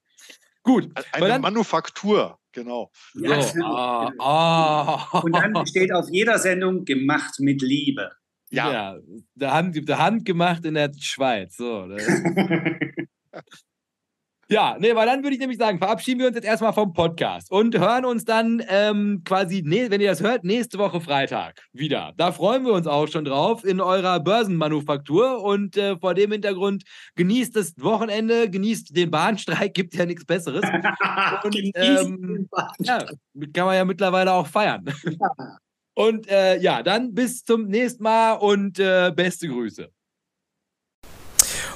Gut. 0.64 0.90
Eine 1.12 1.28
dann, 1.28 1.42
Manufaktur. 1.42 2.40
Genau. 2.54 2.92
Ja, 3.16 3.42
so. 3.42 3.64
ah, 3.64 4.12
ah. 4.20 5.20
Und 5.20 5.36
dann 5.36 5.66
steht 5.66 5.92
auf 5.92 6.08
jeder 6.10 6.38
Sendung 6.38 6.86
gemacht 6.86 7.40
mit 7.40 7.62
Liebe. 7.62 8.12
Ja, 8.52 8.72
ja 8.72 9.00
der, 9.34 9.54
Hand, 9.54 9.90
der 9.90 9.98
Hand 9.98 10.26
gemacht 10.26 10.64
in 10.64 10.76
der 10.76 10.92
Schweiz. 10.98 11.58
So, 11.58 11.88
Ja, 14.50 14.76
nee, 14.78 14.94
weil 14.94 15.06
dann 15.06 15.24
würde 15.24 15.36
ich 15.36 15.40
nämlich 15.40 15.58
sagen, 15.58 15.78
verabschieden 15.78 16.20
wir 16.20 16.28
uns 16.28 16.36
jetzt 16.36 16.46
erstmal 16.46 16.74
vom 16.74 16.92
Podcast 16.94 17.50
und 17.50 17.78
hören 17.78 18.04
uns 18.04 18.26
dann 18.26 18.62
ähm, 18.68 19.22
quasi, 19.24 19.64
nee, 19.66 19.90
wenn 19.90 20.02
ihr 20.02 20.10
das 20.10 20.22
hört, 20.22 20.44
nächste 20.44 20.78
Woche 20.78 21.00
Freitag 21.00 21.62
wieder. 21.72 22.12
Da 22.18 22.34
freuen 22.34 22.66
wir 22.66 22.74
uns 22.74 22.86
auch 22.86 23.08
schon 23.08 23.24
drauf 23.24 23.64
in 23.64 23.80
eurer 23.80 24.20
Börsenmanufaktur 24.20 25.42
und 25.42 25.78
äh, 25.78 25.98
vor 25.98 26.14
dem 26.14 26.34
Hintergrund 26.34 26.84
genießt 27.16 27.56
das 27.56 27.74
Wochenende, 27.78 28.50
genießt 28.50 28.96
den 28.96 29.12
Bahnstreik, 29.12 29.74
gibt 29.74 29.96
ja 29.96 30.06
nichts 30.06 30.26
Besseres. 30.26 30.62
und 31.44 31.72
ähm, 31.76 32.50
ja, 32.80 33.06
kann 33.54 33.66
man 33.66 33.76
ja 33.76 33.86
mittlerweile 33.86 34.34
auch 34.34 34.48
feiern. 34.48 34.84
Und 35.96 36.28
äh, 36.28 36.60
ja, 36.60 36.84
dann 36.84 37.14
bis 37.14 37.44
zum 37.44 37.68
nächsten 37.68 38.04
Mal 38.04 38.34
und 38.34 38.80
äh, 38.80 39.12
beste 39.16 39.48
Grüße. 39.48 39.90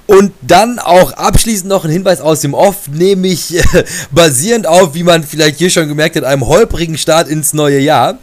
Und 0.07 0.31
dann 0.41 0.79
auch 0.79 1.11
abschließend 1.11 1.67
noch 1.67 1.83
ein 1.83 1.91
Hinweis 1.91 2.21
aus 2.21 2.39
dem 2.39 2.53
Off, 2.53 2.87
nämlich 2.89 3.55
äh, 3.73 3.83
basierend 4.11 4.65
auf, 4.65 4.93
wie 4.93 5.03
man 5.03 5.23
vielleicht 5.23 5.57
hier 5.57 5.69
schon 5.69 5.89
gemerkt 5.89 6.15
hat, 6.15 6.23
einem 6.23 6.47
holprigen 6.47 6.97
Start 6.97 7.27
ins 7.27 7.53
neue 7.53 7.79
Jahr, 7.79 8.17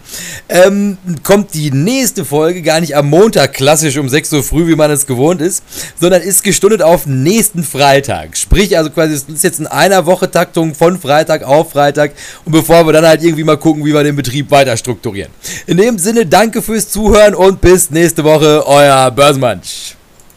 ähm, 0.48 0.96
kommt 1.22 1.52
die 1.52 1.70
nächste 1.70 2.24
Folge 2.24 2.62
gar 2.62 2.80
nicht 2.80 2.96
am 2.96 3.10
Montag 3.10 3.52
klassisch 3.52 3.98
um 3.98 4.08
6 4.08 4.32
Uhr 4.32 4.42
früh, 4.42 4.66
wie 4.66 4.76
man 4.76 4.90
es 4.90 5.06
gewohnt 5.06 5.42
ist, 5.42 5.62
sondern 6.00 6.22
ist 6.22 6.42
gestundet 6.42 6.80
auf 6.80 7.06
nächsten 7.06 7.62
Freitag. 7.62 8.36
Sprich, 8.36 8.78
also 8.78 8.88
quasi, 8.88 9.14
es 9.14 9.24
ist 9.24 9.44
jetzt 9.44 9.60
in 9.60 9.66
einer 9.66 10.06
Woche 10.06 10.30
Taktung 10.30 10.74
von 10.74 10.98
Freitag 10.98 11.42
auf 11.42 11.72
Freitag 11.72 12.12
und 12.46 12.52
bevor 12.52 12.86
wir 12.86 12.94
dann 12.94 13.06
halt 13.06 13.22
irgendwie 13.22 13.44
mal 13.44 13.58
gucken, 13.58 13.84
wie 13.84 13.92
wir 13.92 14.02
den 14.02 14.16
Betrieb 14.16 14.50
weiter 14.50 14.76
strukturieren. 14.78 15.30
In 15.66 15.76
dem 15.76 15.98
Sinne, 15.98 16.24
danke 16.24 16.62
fürs 16.62 16.88
Zuhören 16.88 17.34
und 17.34 17.60
bis 17.60 17.90
nächste 17.90 18.24
Woche, 18.24 18.66
euer 18.66 19.10
Börsenmansch. 19.10 19.96